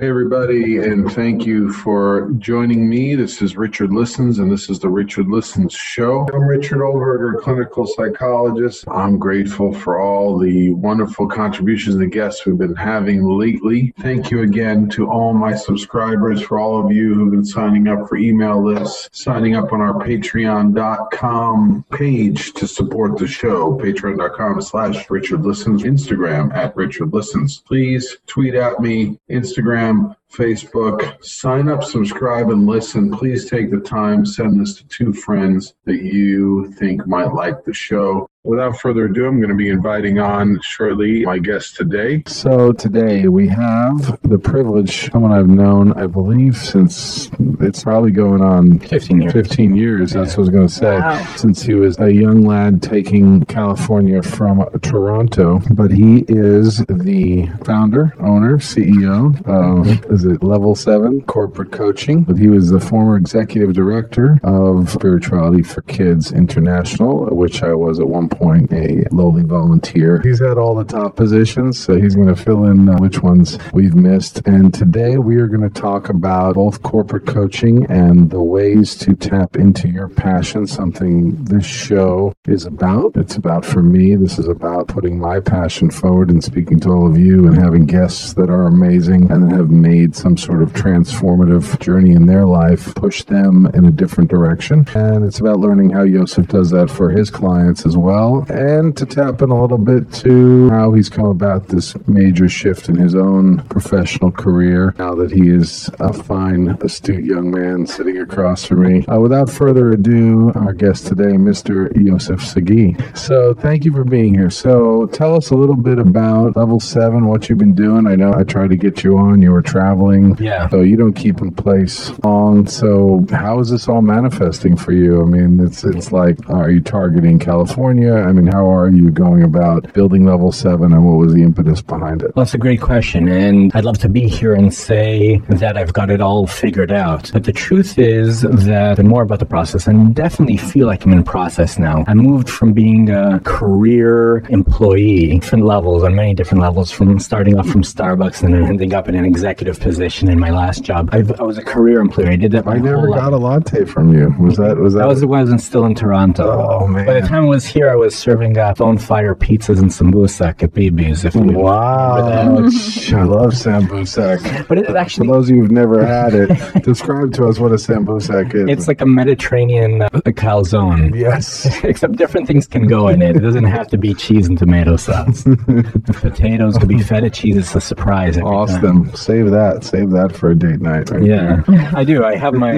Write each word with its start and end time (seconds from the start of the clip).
Hey, 0.00 0.08
everybody, 0.08 0.78
and 0.78 1.12
thank 1.12 1.44
you 1.44 1.70
for 1.74 2.30
joining 2.38 2.88
me. 2.88 3.14
This 3.16 3.42
is 3.42 3.54
Richard 3.54 3.92
Listens, 3.92 4.38
and 4.38 4.50
this 4.50 4.70
is 4.70 4.78
the 4.78 4.88
Richard 4.88 5.28
Listens 5.28 5.74
Show. 5.74 6.26
I'm 6.32 6.44
Richard 6.44 6.78
Olberger, 6.78 7.38
clinical 7.38 7.86
psychologist. 7.86 8.86
I'm 8.90 9.18
grateful 9.18 9.74
for 9.74 10.00
all 10.00 10.38
the 10.38 10.72
wonderful 10.72 11.28
contributions 11.28 11.96
and 11.96 12.10
guests 12.10 12.46
we've 12.46 12.56
been 12.56 12.76
having 12.76 13.24
lately. 13.24 13.92
Thank 13.98 14.30
you 14.30 14.40
again 14.40 14.88
to 14.88 15.06
all 15.06 15.34
my 15.34 15.54
subscribers, 15.54 16.40
for 16.40 16.58
all 16.58 16.82
of 16.82 16.90
you 16.90 17.12
who've 17.12 17.30
been 17.30 17.44
signing 17.44 17.86
up 17.86 18.08
for 18.08 18.16
email 18.16 18.64
lists, 18.64 19.10
signing 19.12 19.54
up 19.54 19.70
on 19.70 19.82
our 19.82 19.92
patreon.com 19.92 21.84
page 21.92 22.54
to 22.54 22.66
support 22.66 23.18
the 23.18 23.28
show, 23.28 23.76
patreon.com 23.76 24.62
slash 24.62 25.10
Richard 25.10 25.44
Listens, 25.44 25.82
Instagram 25.82 26.56
at 26.56 26.74
Richard 26.74 27.12
Listens. 27.12 27.58
Please 27.66 28.16
tweet 28.26 28.54
at 28.54 28.80
me, 28.80 29.20
Instagram, 29.28 29.89
time 29.90 30.19
Facebook. 30.32 31.22
Sign 31.24 31.68
up, 31.68 31.82
subscribe, 31.84 32.50
and 32.50 32.66
listen. 32.66 33.10
Please 33.10 33.48
take 33.48 33.70
the 33.70 33.80
time, 33.80 34.24
send 34.24 34.60
this 34.60 34.74
to 34.76 34.86
two 34.88 35.12
friends 35.12 35.74
that 35.84 36.02
you 36.02 36.72
think 36.78 37.06
might 37.06 37.32
like 37.32 37.64
the 37.64 37.74
show. 37.74 38.28
Without 38.42 38.80
further 38.80 39.04
ado, 39.04 39.26
I'm 39.26 39.36
going 39.36 39.50
to 39.50 39.54
be 39.54 39.68
inviting 39.68 40.18
on 40.18 40.58
shortly 40.62 41.26
my 41.26 41.38
guest 41.38 41.76
today. 41.76 42.22
So 42.26 42.72
today 42.72 43.28
we 43.28 43.46
have 43.48 44.18
the 44.22 44.38
privilege, 44.38 45.10
someone 45.12 45.30
I've 45.30 45.46
known, 45.46 45.92
I 45.92 46.06
believe, 46.06 46.56
since 46.56 47.30
it's 47.60 47.84
probably 47.84 48.12
going 48.12 48.40
on 48.40 48.78
15 48.78 49.20
years. 49.20 49.32
15 49.34 49.76
years, 49.76 50.12
that's 50.12 50.30
what 50.30 50.38
I 50.38 50.40
was 50.40 50.48
going 50.48 50.68
to 50.68 50.72
say. 50.72 50.98
Wow. 50.98 51.34
Since 51.36 51.60
he 51.60 51.74
was 51.74 51.98
a 52.00 52.10
young 52.10 52.46
lad 52.46 52.82
taking 52.82 53.44
California 53.44 54.22
from 54.22 54.64
Toronto, 54.80 55.60
but 55.72 55.90
he 55.90 56.24
is 56.28 56.78
the 56.86 57.46
founder, 57.66 58.14
owner, 58.20 58.56
CEO 58.56 59.36
of, 59.46 60.10
is 60.20 60.26
it 60.26 60.42
Level 60.42 60.74
7 60.74 61.22
Corporate 61.22 61.72
Coaching? 61.72 62.24
But 62.24 62.36
he 62.36 62.48
was 62.48 62.68
the 62.68 62.78
former 62.78 63.16
executive 63.16 63.72
director 63.72 64.38
of 64.42 64.90
Spirituality 64.90 65.62
for 65.62 65.80
Kids 65.82 66.30
International, 66.30 67.24
which 67.34 67.62
I 67.62 67.72
was 67.72 68.00
at 68.00 68.08
one 68.08 68.28
point 68.28 68.70
a 68.70 69.06
lowly 69.12 69.44
volunteer. 69.44 70.20
He's 70.22 70.40
had 70.40 70.58
all 70.58 70.74
the 70.74 70.84
top 70.84 71.16
positions, 71.16 71.78
so 71.78 71.98
he's 71.98 72.14
going 72.14 72.28
to 72.28 72.36
fill 72.36 72.66
in 72.66 72.88
uh, 72.88 72.98
which 72.98 73.22
ones 73.22 73.58
we've 73.72 73.94
missed. 73.94 74.46
And 74.46 74.74
today 74.74 75.16
we 75.16 75.36
are 75.36 75.46
going 75.46 75.68
to 75.68 75.80
talk 75.80 76.10
about 76.10 76.54
both 76.54 76.82
corporate 76.82 77.26
coaching 77.26 77.86
and 77.90 78.30
the 78.30 78.42
ways 78.42 78.96
to 78.96 79.14
tap 79.14 79.56
into 79.56 79.88
your 79.88 80.08
passion, 80.08 80.66
something 80.66 81.42
this 81.44 81.64
show 81.64 82.34
is 82.46 82.66
about. 82.66 83.16
It's 83.16 83.36
about, 83.36 83.64
for 83.64 83.82
me, 83.82 84.16
this 84.16 84.38
is 84.38 84.48
about 84.48 84.88
putting 84.88 85.18
my 85.18 85.40
passion 85.40 85.90
forward 85.90 86.28
and 86.28 86.44
speaking 86.44 86.78
to 86.80 86.90
all 86.90 87.06
of 87.06 87.16
you 87.16 87.46
and 87.46 87.56
having 87.56 87.86
guests 87.86 88.34
that 88.34 88.50
are 88.50 88.66
amazing 88.66 89.30
and 89.30 89.50
have 89.52 89.70
made 89.70 90.09
some 90.14 90.36
sort 90.36 90.62
of 90.62 90.72
transformative 90.72 91.78
journey 91.80 92.12
in 92.12 92.26
their 92.26 92.46
life, 92.46 92.94
push 92.94 93.22
them 93.24 93.66
in 93.74 93.84
a 93.84 93.90
different 93.90 94.30
direction. 94.30 94.86
And 94.94 95.24
it's 95.24 95.40
about 95.40 95.60
learning 95.60 95.90
how 95.90 96.02
Yosef 96.02 96.48
does 96.48 96.70
that 96.70 96.90
for 96.90 97.10
his 97.10 97.30
clients 97.30 97.86
as 97.86 97.96
well 97.96 98.46
and 98.48 98.96
to 98.96 99.06
tap 99.06 99.42
in 99.42 99.50
a 99.50 99.60
little 99.60 99.78
bit 99.78 100.12
to 100.12 100.68
how 100.70 100.92
he's 100.92 101.08
come 101.08 101.26
about 101.26 101.68
this 101.68 101.94
major 102.06 102.48
shift 102.48 102.88
in 102.88 102.96
his 102.96 103.14
own 103.14 103.62
professional 103.68 104.30
career 104.30 104.94
now 104.98 105.14
that 105.14 105.30
he 105.30 105.48
is 105.48 105.90
a 106.00 106.12
fine, 106.12 106.68
astute 106.80 107.24
young 107.24 107.50
man 107.50 107.86
sitting 107.86 108.18
across 108.18 108.64
from 108.64 108.82
me. 108.82 109.04
Uh, 109.06 109.18
without 109.20 109.50
further 109.50 109.92
ado, 109.92 110.52
our 110.54 110.72
guest 110.72 111.06
today, 111.06 111.36
Mr. 111.36 111.90
Yosef 111.96 112.42
Sagi. 112.44 112.96
So, 113.14 113.54
thank 113.54 113.84
you 113.84 113.92
for 113.92 114.04
being 114.04 114.34
here. 114.34 114.50
So, 114.50 115.06
tell 115.06 115.34
us 115.36 115.50
a 115.50 115.54
little 115.54 115.76
bit 115.76 115.98
about 115.98 116.56
Level 116.56 116.80
7, 116.80 117.26
what 117.26 117.48
you've 117.48 117.58
been 117.58 117.74
doing. 117.74 118.06
I 118.06 118.16
know 118.16 118.32
I 118.34 118.44
tried 118.44 118.70
to 118.70 118.76
get 118.76 119.04
you 119.04 119.18
on, 119.18 119.42
you 119.42 119.52
were 119.52 119.62
traveling. 119.62 119.99
Yeah. 120.40 120.68
So, 120.68 120.80
you 120.80 120.96
don't 120.96 121.14
keep 121.14 121.40
in 121.40 121.52
place 121.52 122.10
long. 122.24 122.66
So, 122.66 123.24
how 123.30 123.60
is 123.60 123.70
this 123.70 123.88
all 123.88 124.02
manifesting 124.02 124.76
for 124.76 124.92
you? 124.92 125.22
I 125.22 125.24
mean, 125.26 125.60
it's, 125.60 125.84
it's 125.84 126.12
like, 126.12 126.38
are 126.50 126.70
you 126.70 126.80
targeting 126.80 127.38
California? 127.38 128.14
I 128.14 128.32
mean, 128.32 128.46
how 128.46 128.66
are 128.70 128.88
you 128.88 129.10
going 129.10 129.42
about 129.42 129.92
building 129.92 130.24
level 130.24 130.52
seven 130.52 130.92
and 130.92 131.04
what 131.04 131.18
was 131.18 131.34
the 131.34 131.42
impetus 131.42 131.82
behind 131.82 132.22
it? 132.22 132.34
Well, 132.34 132.44
that's 132.44 132.54
a 132.54 132.58
great 132.58 132.80
question. 132.80 133.28
And 133.28 133.70
I'd 133.74 133.84
love 133.84 133.98
to 133.98 134.08
be 134.08 134.26
here 134.26 134.54
and 134.54 134.72
say 134.72 135.38
that 135.48 135.76
I've 135.76 135.92
got 135.92 136.10
it 136.10 136.20
all 136.20 136.46
figured 136.46 136.92
out. 136.92 137.30
But 137.32 137.44
the 137.44 137.52
truth 137.52 137.98
is 137.98 138.42
that 138.42 138.98
and 138.98 139.08
more 139.08 139.22
about 139.22 139.38
the 139.38 139.46
process 139.46 139.86
and 139.86 140.14
definitely 140.14 140.56
feel 140.56 140.86
like 140.86 141.04
I'm 141.04 141.12
in 141.12 141.24
process 141.24 141.78
now. 141.78 142.04
I 142.06 142.14
moved 142.14 142.48
from 142.48 142.72
being 142.72 143.10
a 143.10 143.40
career 143.44 144.38
employee, 144.48 145.38
different 145.38 145.64
levels 145.64 146.02
on 146.02 146.14
many 146.14 146.34
different 146.34 146.62
levels, 146.62 146.90
from 146.90 147.18
starting 147.18 147.58
off 147.58 147.68
from 147.68 147.82
Starbucks 147.82 148.42
and 148.42 148.54
then 148.54 148.64
ending 148.64 148.94
up 148.94 149.08
in 149.08 149.14
an 149.14 149.24
executive 149.24 149.78
position 149.78 149.89
in 149.98 150.38
my 150.38 150.50
last 150.50 150.84
job. 150.84 151.08
I've, 151.12 151.40
I 151.40 151.44
was 151.44 151.58
a 151.58 151.62
career 151.62 152.00
employee. 152.00 152.28
I 152.28 152.36
did 152.36 152.52
that 152.52 152.66
I 152.66 152.76
never 152.78 153.08
got 153.08 153.32
life. 153.32 153.32
a 153.32 153.36
latte 153.36 153.84
from 153.84 154.12
you. 154.12 154.34
Was 154.38 154.56
that 154.58 154.76
was 154.76 154.94
that? 154.94 155.00
That 155.00 155.08
was 155.08 155.24
when 155.24 155.40
I 155.40 155.44
was 155.44 155.64
still 155.64 155.84
in 155.84 155.94
Toronto. 155.94 156.80
Oh, 156.82 156.86
man. 156.86 157.06
By 157.06 157.20
the 157.20 157.26
time 157.26 157.44
I 157.44 157.48
was 157.48 157.64
here, 157.66 157.90
I 157.90 157.96
was 157.96 158.14
serving 158.14 158.56
uh, 158.58 158.74
bonfire 158.74 159.34
pizzas 159.34 159.80
and 159.80 159.90
sambusak 159.90 160.62
at 160.62 160.72
BB's. 160.72 161.24
If 161.24 161.34
you 161.34 161.42
Wow, 161.42 162.28
I 162.28 163.22
love 163.24 163.52
sambusak. 163.54 164.68
But 164.68 164.78
it 164.78 164.86
For 164.86 165.24
those 165.24 165.50
of 165.50 165.56
you 165.56 165.62
who've 165.62 165.70
never 165.70 166.04
had 166.04 166.34
it, 166.34 166.82
describe 166.82 167.32
to 167.34 167.46
us 167.46 167.58
what 167.58 167.72
a 167.72 167.76
sambusak 167.76 168.54
is. 168.54 168.68
it's 168.68 168.88
like 168.88 169.00
a 169.00 169.06
Mediterranean 169.06 170.02
uh, 170.02 170.08
calzone. 170.26 171.14
yes. 171.14 171.66
Except 171.84 172.16
different 172.16 172.46
things 172.46 172.66
can 172.66 172.86
go 172.86 173.08
in 173.08 173.22
it. 173.22 173.36
It 173.36 173.40
doesn't 173.40 173.64
have 173.64 173.88
to 173.88 173.98
be 173.98 174.14
cheese 174.14 174.48
and 174.48 174.58
tomato 174.58 174.96
sauce. 174.96 175.44
Potatoes 176.06 176.76
could 176.78 176.88
be 176.88 177.02
feta 177.02 177.30
cheese. 177.30 177.56
It's 177.56 177.74
a 177.74 177.80
surprise. 177.80 178.36
Every 178.36 178.42
Time. 178.42 178.54
Awesome. 178.54 179.16
Save 179.16 179.50
that. 179.50 179.79
Save 179.84 180.10
that 180.10 180.34
for 180.36 180.50
a 180.50 180.54
date 180.54 180.80
night. 180.80 181.10
Right? 181.10 181.24
Yeah, 181.24 181.62
I 181.94 182.04
do. 182.04 182.24
I 182.24 182.36
have 182.36 182.54
my 182.54 182.72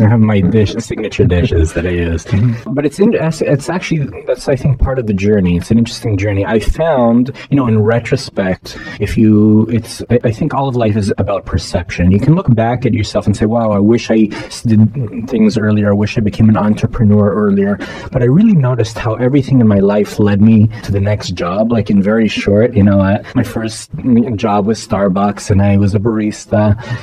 I 0.00 0.08
have 0.08 0.20
my 0.20 0.40
dish 0.40 0.74
signature 0.78 1.24
dishes 1.24 1.72
that 1.74 1.86
I 1.86 1.90
use. 1.90 2.26
But 2.66 2.86
it's 2.86 2.98
in, 2.98 3.14
it's 3.14 3.68
actually 3.68 4.22
that's 4.26 4.48
I 4.48 4.56
think 4.56 4.80
part 4.80 4.98
of 4.98 5.06
the 5.06 5.14
journey. 5.14 5.56
It's 5.56 5.70
an 5.70 5.78
interesting 5.78 6.16
journey. 6.16 6.44
I 6.44 6.60
found 6.60 7.32
you 7.50 7.56
know 7.56 7.66
in 7.66 7.82
retrospect, 7.82 8.78
if 9.00 9.16
you 9.16 9.66
it's 9.70 10.02
I, 10.10 10.18
I 10.24 10.30
think 10.32 10.54
all 10.54 10.68
of 10.68 10.76
life 10.76 10.96
is 10.96 11.12
about 11.18 11.46
perception. 11.46 12.10
You 12.10 12.20
can 12.20 12.34
look 12.34 12.52
back 12.54 12.86
at 12.86 12.94
yourself 12.94 13.26
and 13.26 13.36
say, 13.36 13.46
"Wow, 13.46 13.70
I 13.70 13.78
wish 13.78 14.10
I 14.10 14.24
did 14.64 15.28
things 15.28 15.56
earlier. 15.58 15.90
I 15.90 15.94
wish 15.94 16.16
I 16.18 16.20
became 16.20 16.48
an 16.48 16.56
entrepreneur 16.56 17.32
earlier." 17.32 17.78
But 18.12 18.22
I 18.22 18.26
really 18.26 18.54
noticed 18.54 18.98
how 18.98 19.14
everything 19.14 19.60
in 19.60 19.68
my 19.68 19.80
life 19.80 20.18
led 20.18 20.40
me 20.40 20.68
to 20.84 20.92
the 20.92 21.00
next 21.00 21.30
job. 21.30 21.72
Like 21.72 21.90
in 21.90 22.02
very 22.02 22.28
short, 22.28 22.74
you 22.74 22.82
know, 22.82 23.00
I, 23.00 23.24
my 23.34 23.42
first 23.42 23.90
job 24.36 24.66
was 24.66 24.86
Starbucks, 24.86 25.50
and 25.50 25.62
I 25.62 25.76
was 25.76 25.94
a 25.94 25.98
barista, 25.98 26.33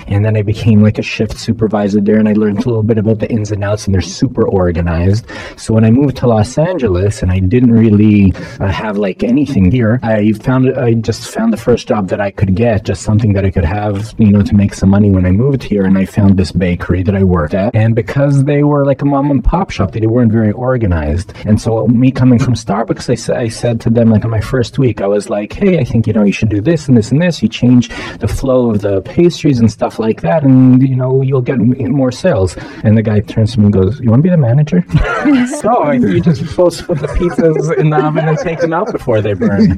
and 0.07 0.23
then 0.25 0.35
I 0.37 0.41
became 0.41 0.81
like 0.81 0.99
a 0.99 1.01
shift 1.01 1.37
supervisor 1.37 2.01
there, 2.01 2.17
and 2.17 2.27
I 2.27 2.33
learned 2.33 2.59
a 2.65 2.67
little 2.67 2.83
bit 2.83 2.97
about 2.97 3.19
the 3.19 3.29
ins 3.31 3.51
and 3.51 3.63
outs, 3.63 3.85
and 3.85 3.93
they're 3.93 4.01
super 4.01 4.47
organized. 4.47 5.25
So 5.57 5.73
when 5.73 5.85
I 5.85 5.91
moved 5.91 6.17
to 6.17 6.27
Los 6.27 6.57
Angeles, 6.57 7.21
and 7.21 7.31
I 7.31 7.39
didn't 7.39 7.71
really 7.71 8.33
uh, 8.59 8.67
have 8.67 8.97
like 8.97 9.23
anything 9.23 9.71
here, 9.71 9.99
I 10.03 10.33
found 10.33 10.77
I 10.77 10.93
just 10.93 11.33
found 11.33 11.53
the 11.53 11.57
first 11.57 11.87
job 11.87 12.09
that 12.09 12.21
I 12.21 12.31
could 12.31 12.55
get, 12.55 12.83
just 12.83 13.03
something 13.03 13.33
that 13.33 13.45
I 13.45 13.51
could 13.51 13.65
have, 13.65 14.13
you 14.17 14.31
know, 14.31 14.41
to 14.41 14.55
make 14.55 14.73
some 14.73 14.89
money 14.89 15.09
when 15.11 15.25
I 15.25 15.31
moved 15.31 15.63
here, 15.63 15.85
and 15.85 15.97
I 15.97 16.05
found 16.05 16.37
this 16.37 16.51
bakery 16.51 17.03
that 17.03 17.15
I 17.15 17.23
worked 17.23 17.53
at, 17.53 17.75
and 17.75 17.95
because 17.95 18.43
they 18.43 18.63
were 18.63 18.85
like 18.85 19.01
a 19.01 19.05
mom 19.05 19.31
and 19.31 19.43
pop 19.43 19.69
shop, 19.69 19.91
they 19.91 20.07
weren't 20.07 20.31
very 20.31 20.51
organized, 20.51 21.33
and 21.45 21.59
so 21.59 21.87
me 21.87 22.11
coming 22.11 22.39
from 22.39 22.53
Starbucks, 22.53 23.07
I, 23.09 23.39
I 23.41 23.47
said 23.49 23.79
to 23.81 23.89
them 23.89 24.09
like 24.09 24.25
on 24.25 24.31
my 24.31 24.41
first 24.41 24.77
week, 24.79 25.01
I 25.01 25.07
was 25.07 25.29
like, 25.29 25.53
hey, 25.53 25.79
I 25.79 25.83
think 25.83 26.07
you 26.07 26.13
know 26.13 26.23
you 26.23 26.31
should 26.31 26.49
do 26.49 26.61
this 26.61 26.87
and 26.87 26.97
this 26.97 27.11
and 27.11 27.21
this. 27.21 27.41
You 27.41 27.49
change 27.49 27.89
the 28.19 28.27
flow 28.27 28.71
of 28.71 28.81
the 28.81 29.01
pastries 29.21 29.59
and 29.59 29.71
stuff 29.71 29.99
like 29.99 30.21
that, 30.21 30.43
and 30.43 30.81
you 30.81 30.95
know 30.95 31.21
you'll 31.21 31.41
get 31.41 31.59
more 31.59 32.11
sales. 32.11 32.55
And 32.83 32.97
the 32.97 33.01
guy 33.01 33.19
turns 33.19 33.53
to 33.53 33.59
me 33.59 33.65
and 33.65 33.73
goes, 33.73 33.99
"You 33.99 34.09
want 34.09 34.19
to 34.19 34.23
be 34.23 34.29
the 34.29 34.37
manager?" 34.37 34.83
so 35.61 35.91
you 35.91 36.21
just 36.21 36.45
supposed 36.45 36.79
to 36.79 36.85
put 36.85 36.99
the 36.99 37.07
pizzas 37.07 37.77
in 37.77 37.89
the 37.89 37.97
oven 37.97 38.27
and 38.27 38.37
take 38.37 38.59
them 38.59 38.73
out 38.73 38.91
before 38.91 39.21
they 39.21 39.33
burn. 39.33 39.77